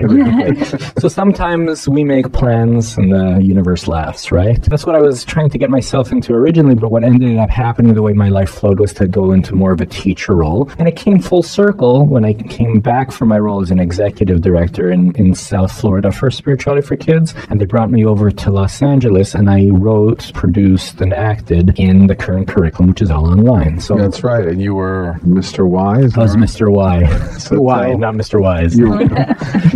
so 0.99 1.07
sometimes 1.07 1.89
we 1.89 2.03
make 2.03 2.33
plans 2.33 2.99
and 2.99 3.13
the 3.13 3.41
universe 3.41 3.87
laughs, 3.87 4.33
right? 4.33 4.61
That's 4.61 4.85
what 4.85 4.97
I 4.97 5.01
was 5.01 5.25
trying 5.25 5.51
to 5.51 5.59
get 5.59 5.71
myself 5.71 6.11
into 6.11 6.35
originally, 6.35 6.75
but 6.75 6.91
what 6.91 7.05
ended 7.05 7.39
up 7.39 7.49
happening 7.49 7.95
the 7.95 8.03
way 8.03 8.13
my 8.13 8.29
life 8.29 8.51
flowed 8.51 8.81
was 8.81 8.93
to 8.95 9.07
go 9.07 9.31
into 9.31 9.55
more 9.55 9.71
of 9.71 9.81
a 9.81 9.87
teacher 9.87 10.35
role. 10.35 10.48
And 10.79 10.89
it 10.89 10.97
came 10.97 11.21
full 11.21 11.43
circle 11.43 12.07
when 12.07 12.25
I 12.25 12.33
came 12.33 12.81
back 12.81 13.13
from 13.13 13.29
my 13.29 13.39
role 13.39 13.61
as 13.63 13.71
an 13.71 13.79
executive 13.79 14.41
director 14.41 14.91
in, 14.91 15.15
in 15.17 15.35
South 15.35 15.73
Florida 15.73 16.11
for 16.11 16.31
Spirituality 16.31 16.87
for 16.87 16.97
Kids. 16.97 17.35
And 17.51 17.61
they 17.61 17.65
brought 17.67 17.91
me 17.91 18.05
over 18.05 18.31
to 18.31 18.51
Los 18.51 18.83
Angeles 18.83 19.35
and 19.35 19.51
I 19.51 19.69
wrote, 19.71 20.33
produced, 20.35 21.01
and 21.01 21.13
acted 21.13 21.79
in 21.79 22.07
the 22.07 22.17
current 22.17 22.49
curriculum, 22.49 22.91
which 22.91 23.03
is 23.03 23.11
all 23.11 23.27
online. 23.27 23.81
So 23.81 23.97
That's 23.97 24.25
right. 24.25 24.47
And 24.47 24.61
you 24.61 24.75
were 24.75 25.19
Mr. 25.25 25.69
Wise. 25.69 26.17
I 26.17 26.23
was 26.23 26.37
Mr. 26.37 26.71
Y. 26.71 27.05
So 27.39 27.61
y, 27.61 27.95
not 27.95 28.15
Mr. 28.15 28.41
Wise. 28.41 28.77
You 28.77 28.91
were 28.91 28.99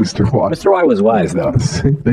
Mr. 0.02 0.31
Wise. 0.33 0.59
Mr. 0.59 0.73
Y 0.73 0.83
was 0.83 1.00
wise, 1.00 1.33
though. 1.33 1.52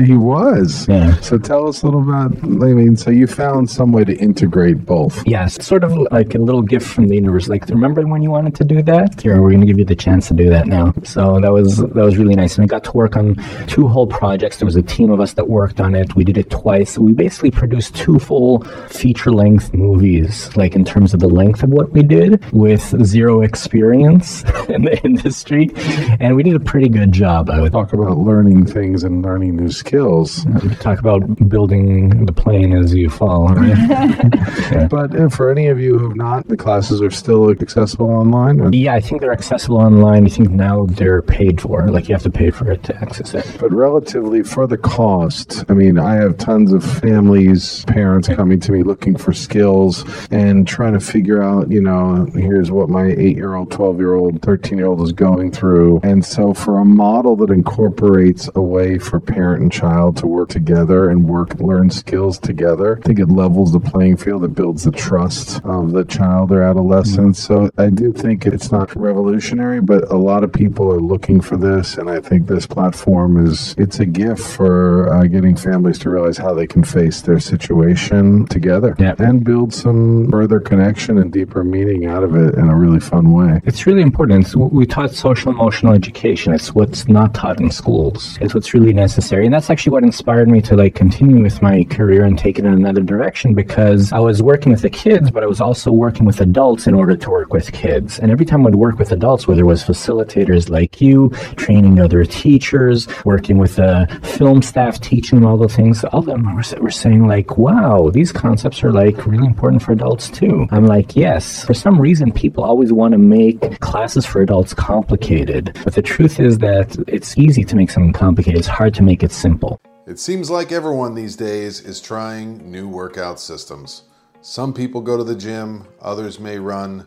He 0.00 0.14
was. 0.14 0.86
Yeah. 0.88 1.18
So 1.20 1.38
tell 1.38 1.68
us 1.68 1.82
a 1.82 1.86
little 1.86 2.02
about, 2.02 2.32
I 2.42 2.72
mean, 2.74 2.96
so 2.96 3.10
you 3.10 3.26
found 3.26 3.68
some 3.70 3.92
way 3.92 4.04
to 4.04 4.16
integrate 4.16 4.84
both. 4.86 5.22
Yes, 5.26 5.64
sort 5.64 5.84
of 5.84 5.92
like 6.10 6.34
a 6.34 6.38
little 6.38 6.62
gift 6.62 6.86
from 6.86 7.08
the 7.08 7.14
universe. 7.16 7.48
Like, 7.48 7.68
remember 7.68 8.06
when 8.06 8.22
you 8.22 8.30
wanted 8.40 8.54
to 8.56 8.64
do 8.64 8.82
that? 8.82 9.20
Here, 9.20 9.40
we're 9.42 9.50
going 9.50 9.60
to 9.60 9.66
give 9.66 9.78
you 9.78 9.84
the 9.84 9.94
chance 9.94 10.28
to 10.28 10.34
do 10.34 10.48
that 10.48 10.66
now. 10.66 10.94
So 11.04 11.40
that 11.40 11.52
was 11.52 11.76
that 11.76 11.94
was 11.94 12.16
really 12.16 12.34
nice, 12.34 12.56
and 12.56 12.64
I 12.64 12.66
got 12.66 12.84
to 12.84 12.92
work 12.92 13.16
on 13.16 13.34
two 13.66 13.86
whole 13.86 14.06
projects. 14.06 14.56
There 14.56 14.66
was 14.66 14.76
a 14.76 14.82
team 14.82 15.10
of 15.10 15.20
us 15.20 15.34
that 15.34 15.48
worked 15.48 15.78
on 15.78 15.94
it. 15.94 16.16
We 16.16 16.24
did 16.24 16.38
it 16.38 16.48
twice. 16.48 16.96
We 16.96 17.12
basically 17.12 17.50
produced 17.50 17.94
two 17.94 18.18
full 18.18 18.62
feature-length 18.88 19.74
movies, 19.74 20.56
like 20.56 20.74
in 20.74 20.84
terms 20.84 21.12
of 21.12 21.20
the 21.20 21.28
length 21.28 21.62
of 21.62 21.70
what 21.70 21.92
we 21.92 22.02
did, 22.02 22.42
with 22.52 22.82
zero 23.04 23.42
experience 23.42 24.42
in 24.68 24.84
the 24.84 24.98
industry, 25.04 25.70
and 26.18 26.34
we 26.34 26.42
did 26.42 26.54
a 26.54 26.60
pretty 26.60 26.88
good 26.88 27.12
job. 27.12 27.50
I 27.50 27.60
would 27.60 27.70
Talk 27.70 27.92
about 27.92 28.18
learning 28.18 28.66
things 28.66 29.04
and 29.04 29.22
learning 29.22 29.56
new 29.56 29.70
skills. 29.70 30.44
talk 30.80 30.98
about 30.98 31.20
building 31.48 32.26
the 32.26 32.32
plane 32.32 32.76
as 32.76 32.92
you 32.94 33.08
fall. 33.08 33.48
Right? 33.48 34.88
But 34.90 35.14
uh, 35.14 35.28
for 35.28 35.50
any 35.50 35.68
of 35.68 35.78
you 35.78 35.98
who've 35.98 36.16
not, 36.16 36.48
the 36.48 36.56
classes 36.56 37.00
are 37.00 37.10
still 37.10 37.50
accessible 37.50 38.20
online. 38.34 38.60
Or- 38.60 38.70
Yeah, 38.72 38.94
I 38.94 39.00
think 39.00 39.20
they're 39.20 39.32
accessible 39.32 39.78
online. 39.78 40.26
I 40.26 40.28
think 40.28 40.50
now 40.50 40.86
they're 40.86 41.22
paid 41.22 41.60
for. 41.60 41.88
Like 41.88 42.08
you 42.08 42.14
have 42.14 42.22
to 42.22 42.30
pay 42.30 42.50
for 42.50 42.70
it 42.70 42.82
to 42.84 42.96
access 42.96 43.34
it. 43.34 43.56
But 43.60 43.72
relatively 43.72 44.42
for 44.42 44.66
the 44.66 44.78
cost, 44.78 45.64
I 45.68 45.74
mean, 45.74 45.98
I 45.98 46.14
have 46.14 46.36
tons 46.38 46.72
of 46.72 46.84
families, 46.84 47.84
parents 47.86 48.28
coming 48.28 48.60
to 48.60 48.72
me 48.72 48.82
looking 48.82 49.16
for 49.16 49.32
skills 49.32 50.04
and 50.30 50.66
trying 50.66 50.94
to 50.94 51.00
figure 51.00 51.42
out, 51.42 51.70
you 51.70 51.82
know, 51.82 52.26
here's 52.34 52.70
what 52.70 52.88
my 52.88 53.06
eight 53.06 53.36
year 53.36 53.54
old, 53.54 53.70
12 53.70 53.98
year 53.98 54.14
old, 54.14 54.42
13 54.42 54.78
year 54.78 54.86
old 54.86 55.02
is 55.02 55.12
going 55.12 55.50
through. 55.52 56.00
And 56.02 56.24
so 56.24 56.54
for 56.54 56.78
a 56.78 56.84
model 56.84 57.36
that 57.36 57.50
incorporates 57.50 58.48
a 58.54 58.60
way 58.62 58.98
for 58.98 59.20
parent 59.20 59.62
and 59.62 59.72
child 59.72 60.16
to 60.18 60.26
work 60.26 60.48
together 60.48 61.10
and 61.10 61.28
work, 61.28 61.54
learn 61.60 61.90
skills 61.90 62.38
together, 62.38 62.98
I 62.98 63.00
think 63.06 63.18
it 63.18 63.26
levels 63.28 63.72
the 63.72 63.80
playing 63.80 64.16
field. 64.16 64.44
It 64.44 64.54
builds 64.54 64.84
the 64.84 64.92
trust 64.92 65.60
of 65.64 65.92
the 65.92 66.04
child 66.04 66.52
or 66.52 66.62
adolescent. 66.62 67.34
Mm-hmm. 67.36 67.68
So 67.68 67.70
I 67.78 67.90
do 67.90 68.12
think 68.20 68.46
it's 68.46 68.70
not 68.70 68.94
revolutionary, 68.96 69.80
but 69.80 70.10
a 70.10 70.16
lot 70.16 70.44
of 70.44 70.52
people 70.52 70.90
are 70.92 71.00
looking 71.00 71.40
for 71.40 71.56
this. 71.56 71.96
And 71.98 72.08
I 72.10 72.20
think 72.20 72.46
this 72.46 72.66
platform 72.66 73.44
is, 73.46 73.74
it's 73.78 73.98
a 74.00 74.06
gift 74.06 74.42
for 74.42 75.12
uh, 75.14 75.24
getting 75.24 75.56
families 75.56 75.98
to 76.00 76.10
realize 76.10 76.36
how 76.38 76.52
they 76.54 76.66
can 76.66 76.84
face 76.84 77.22
their 77.22 77.40
situation 77.40 78.46
together 78.46 78.94
Yeah. 78.98 79.14
and 79.18 79.44
build 79.44 79.72
some 79.74 80.30
further 80.30 80.60
connection 80.60 81.18
and 81.18 81.32
deeper 81.32 81.62
meaning 81.64 82.06
out 82.06 82.22
of 82.22 82.34
it 82.34 82.54
in 82.54 82.66
a 82.68 82.76
really 82.76 83.00
fun 83.00 83.32
way. 83.32 83.60
It's 83.64 83.86
really 83.86 84.02
important. 84.02 84.44
It's, 84.46 84.56
we 84.56 84.86
taught 84.86 85.10
social 85.12 85.50
emotional 85.52 85.92
education. 85.92 86.52
It's 86.52 86.74
what's 86.74 87.08
not 87.08 87.34
taught 87.34 87.60
in 87.60 87.70
schools. 87.70 88.38
It's 88.40 88.54
what's 88.54 88.74
really 88.74 88.92
necessary, 88.92 89.44
and 89.46 89.54
that's 89.54 89.70
actually 89.70 89.92
what 89.92 90.02
inspired 90.02 90.48
me 90.48 90.60
to 90.62 90.76
like 90.76 90.94
continue 90.94 91.42
with 91.42 91.60
my 91.62 91.84
career 91.84 92.24
and 92.24 92.38
take 92.38 92.58
it 92.58 92.64
in 92.64 92.72
another 92.72 93.02
direction. 93.02 93.54
Because 93.54 94.12
I 94.12 94.18
was 94.20 94.42
working 94.42 94.72
with 94.72 94.82
the 94.82 94.90
kids, 94.90 95.30
but 95.30 95.42
I 95.42 95.46
was 95.46 95.60
also 95.60 95.90
working 95.92 96.24
with 96.26 96.40
adults 96.40 96.86
in 96.86 96.94
order 96.94 97.16
to 97.16 97.30
work 97.30 97.52
with 97.52 97.72
kids. 97.72 98.09
And 98.18 98.30
every 98.30 98.46
time 98.46 98.66
I'd 98.66 98.74
work 98.74 98.98
with 98.98 99.12
adults, 99.12 99.46
whether 99.46 99.62
it 99.62 99.64
was 99.64 99.84
facilitators 99.84 100.68
like 100.68 101.00
you, 101.00 101.30
training 101.56 102.00
other 102.00 102.24
teachers, 102.24 103.08
working 103.24 103.58
with 103.58 103.76
the 103.76 104.06
film 104.22 104.62
staff, 104.62 105.00
teaching 105.00 105.44
all 105.44 105.56
the 105.56 105.68
things, 105.68 106.04
all 106.04 106.20
of 106.20 106.26
them 106.26 106.54
were, 106.54 106.62
were 106.80 106.90
saying 106.90 107.26
like, 107.26 107.56
"Wow, 107.56 108.10
these 108.10 108.32
concepts 108.32 108.82
are 108.82 108.92
like 108.92 109.26
really 109.26 109.46
important 109.46 109.82
for 109.82 109.92
adults 109.92 110.28
too." 110.28 110.66
I'm 110.70 110.86
like, 110.86 111.16
yes. 111.16 111.64
For 111.64 111.74
some 111.74 112.00
reason, 112.00 112.32
people 112.32 112.64
always 112.64 112.92
want 112.92 113.12
to 113.12 113.18
make 113.18 113.80
classes 113.80 114.26
for 114.26 114.42
adults 114.42 114.74
complicated, 114.74 115.78
but 115.84 115.94
the 115.94 116.02
truth 116.02 116.40
is 116.40 116.58
that 116.58 116.96
it's 117.06 117.36
easy 117.38 117.64
to 117.64 117.76
make 117.76 117.90
something 117.90 118.12
complicated. 118.12 118.58
It's 118.58 118.68
hard 118.68 118.94
to 118.94 119.02
make 119.02 119.22
it 119.22 119.32
simple. 119.32 119.80
It 120.06 120.18
seems 120.18 120.50
like 120.50 120.72
everyone 120.72 121.14
these 121.14 121.36
days 121.36 121.80
is 121.80 122.00
trying 122.00 122.70
new 122.70 122.88
workout 122.88 123.38
systems. 123.38 124.02
Some 124.40 124.72
people 124.72 125.02
go 125.02 125.16
to 125.16 125.24
the 125.24 125.36
gym, 125.36 125.86
others 126.00 126.40
may 126.40 126.58
run, 126.58 127.06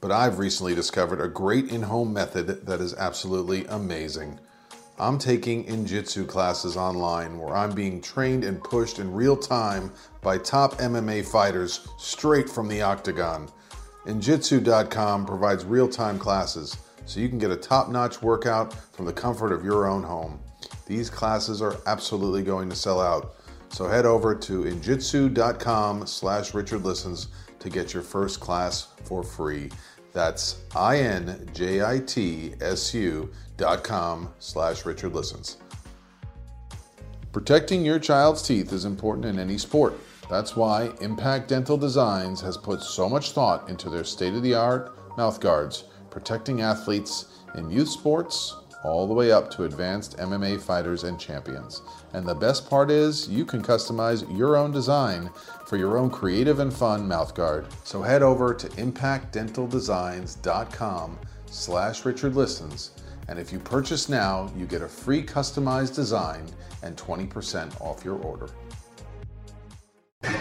but 0.00 0.12
I've 0.12 0.38
recently 0.38 0.74
discovered 0.74 1.20
a 1.20 1.28
great 1.28 1.70
in 1.70 1.82
home 1.82 2.12
method 2.12 2.66
that 2.66 2.80
is 2.80 2.94
absolutely 2.94 3.64
amazing. 3.66 4.38
I'm 5.00 5.18
taking 5.18 5.64
Injitsu 5.66 6.26
classes 6.26 6.76
online 6.76 7.38
where 7.38 7.54
I'm 7.54 7.72
being 7.72 8.00
trained 8.00 8.42
and 8.42 8.62
pushed 8.62 8.98
in 8.98 9.12
real 9.12 9.36
time 9.36 9.92
by 10.22 10.38
top 10.38 10.74
MMA 10.78 11.24
fighters 11.24 11.86
straight 11.98 12.48
from 12.50 12.66
the 12.66 12.82
octagon. 12.82 13.48
Injitsu.com 14.06 15.24
provides 15.24 15.64
real 15.64 15.88
time 15.88 16.18
classes 16.18 16.76
so 17.06 17.20
you 17.20 17.28
can 17.28 17.38
get 17.38 17.50
a 17.50 17.56
top 17.56 17.90
notch 17.90 18.22
workout 18.22 18.74
from 18.92 19.04
the 19.04 19.12
comfort 19.12 19.52
of 19.52 19.64
your 19.64 19.86
own 19.86 20.02
home. 20.02 20.40
These 20.86 21.10
classes 21.10 21.62
are 21.62 21.76
absolutely 21.86 22.42
going 22.42 22.68
to 22.68 22.76
sell 22.76 23.00
out. 23.00 23.34
So 23.70 23.86
head 23.86 24.06
over 24.06 24.34
to 24.34 24.64
injitsu.com 24.64 26.06
slash 26.06 26.54
Richard 26.54 26.84
Listens 26.84 27.28
to 27.60 27.70
get 27.70 27.94
your 27.94 28.02
first 28.02 28.40
class 28.40 28.88
for 29.04 29.22
free. 29.22 29.70
That's 30.12 30.62
I-N-J-I-T-S-U 30.74 31.40
dot 33.56 33.84
com 33.84 34.32
slash 34.38 34.84
Richard 34.86 35.14
Listens. 35.14 35.58
Protecting 37.32 37.84
your 37.84 37.98
child's 37.98 38.42
teeth 38.42 38.72
is 38.72 38.84
important 38.84 39.26
in 39.26 39.38
any 39.38 39.58
sport. 39.58 39.94
That's 40.30 40.56
why 40.56 40.90
Impact 41.00 41.48
Dental 41.48 41.76
Designs 41.76 42.40
has 42.40 42.56
put 42.56 42.82
so 42.82 43.08
much 43.08 43.32
thought 43.32 43.68
into 43.68 43.88
their 43.88 44.04
state 44.04 44.34
of 44.34 44.42
the 44.42 44.54
art 44.54 45.16
mouth 45.16 45.40
guards, 45.40 45.84
protecting 46.10 46.60
athletes 46.62 47.40
in 47.54 47.70
youth 47.70 47.88
sports 47.88 48.56
all 48.84 49.06
the 49.06 49.14
way 49.14 49.32
up 49.32 49.50
to 49.50 49.64
advanced 49.64 50.16
MMA 50.18 50.60
fighters 50.60 51.04
and 51.04 51.18
champions. 51.18 51.82
And 52.14 52.26
the 52.26 52.34
best 52.34 52.70
part 52.70 52.90
is 52.90 53.28
you 53.28 53.44
can 53.44 53.62
customize 53.62 54.24
your 54.36 54.56
own 54.56 54.72
design 54.72 55.30
for 55.66 55.76
your 55.76 55.98
own 55.98 56.10
creative 56.10 56.58
and 56.60 56.72
fun 56.72 57.06
mouthguard. 57.08 57.66
So 57.84 58.02
head 58.02 58.22
over 58.22 58.54
to 58.54 58.68
impactdentaldesigns.com 58.68 61.18
slash 61.50 62.02
richardlistens, 62.02 62.90
and 63.28 63.38
if 63.38 63.52
you 63.52 63.58
purchase 63.58 64.08
now, 64.08 64.50
you 64.56 64.64
get 64.66 64.82
a 64.82 64.88
free 64.88 65.22
customized 65.22 65.94
design 65.94 66.46
and 66.82 66.96
20% 66.96 67.80
off 67.80 68.04
your 68.04 68.16
order. 68.22 68.48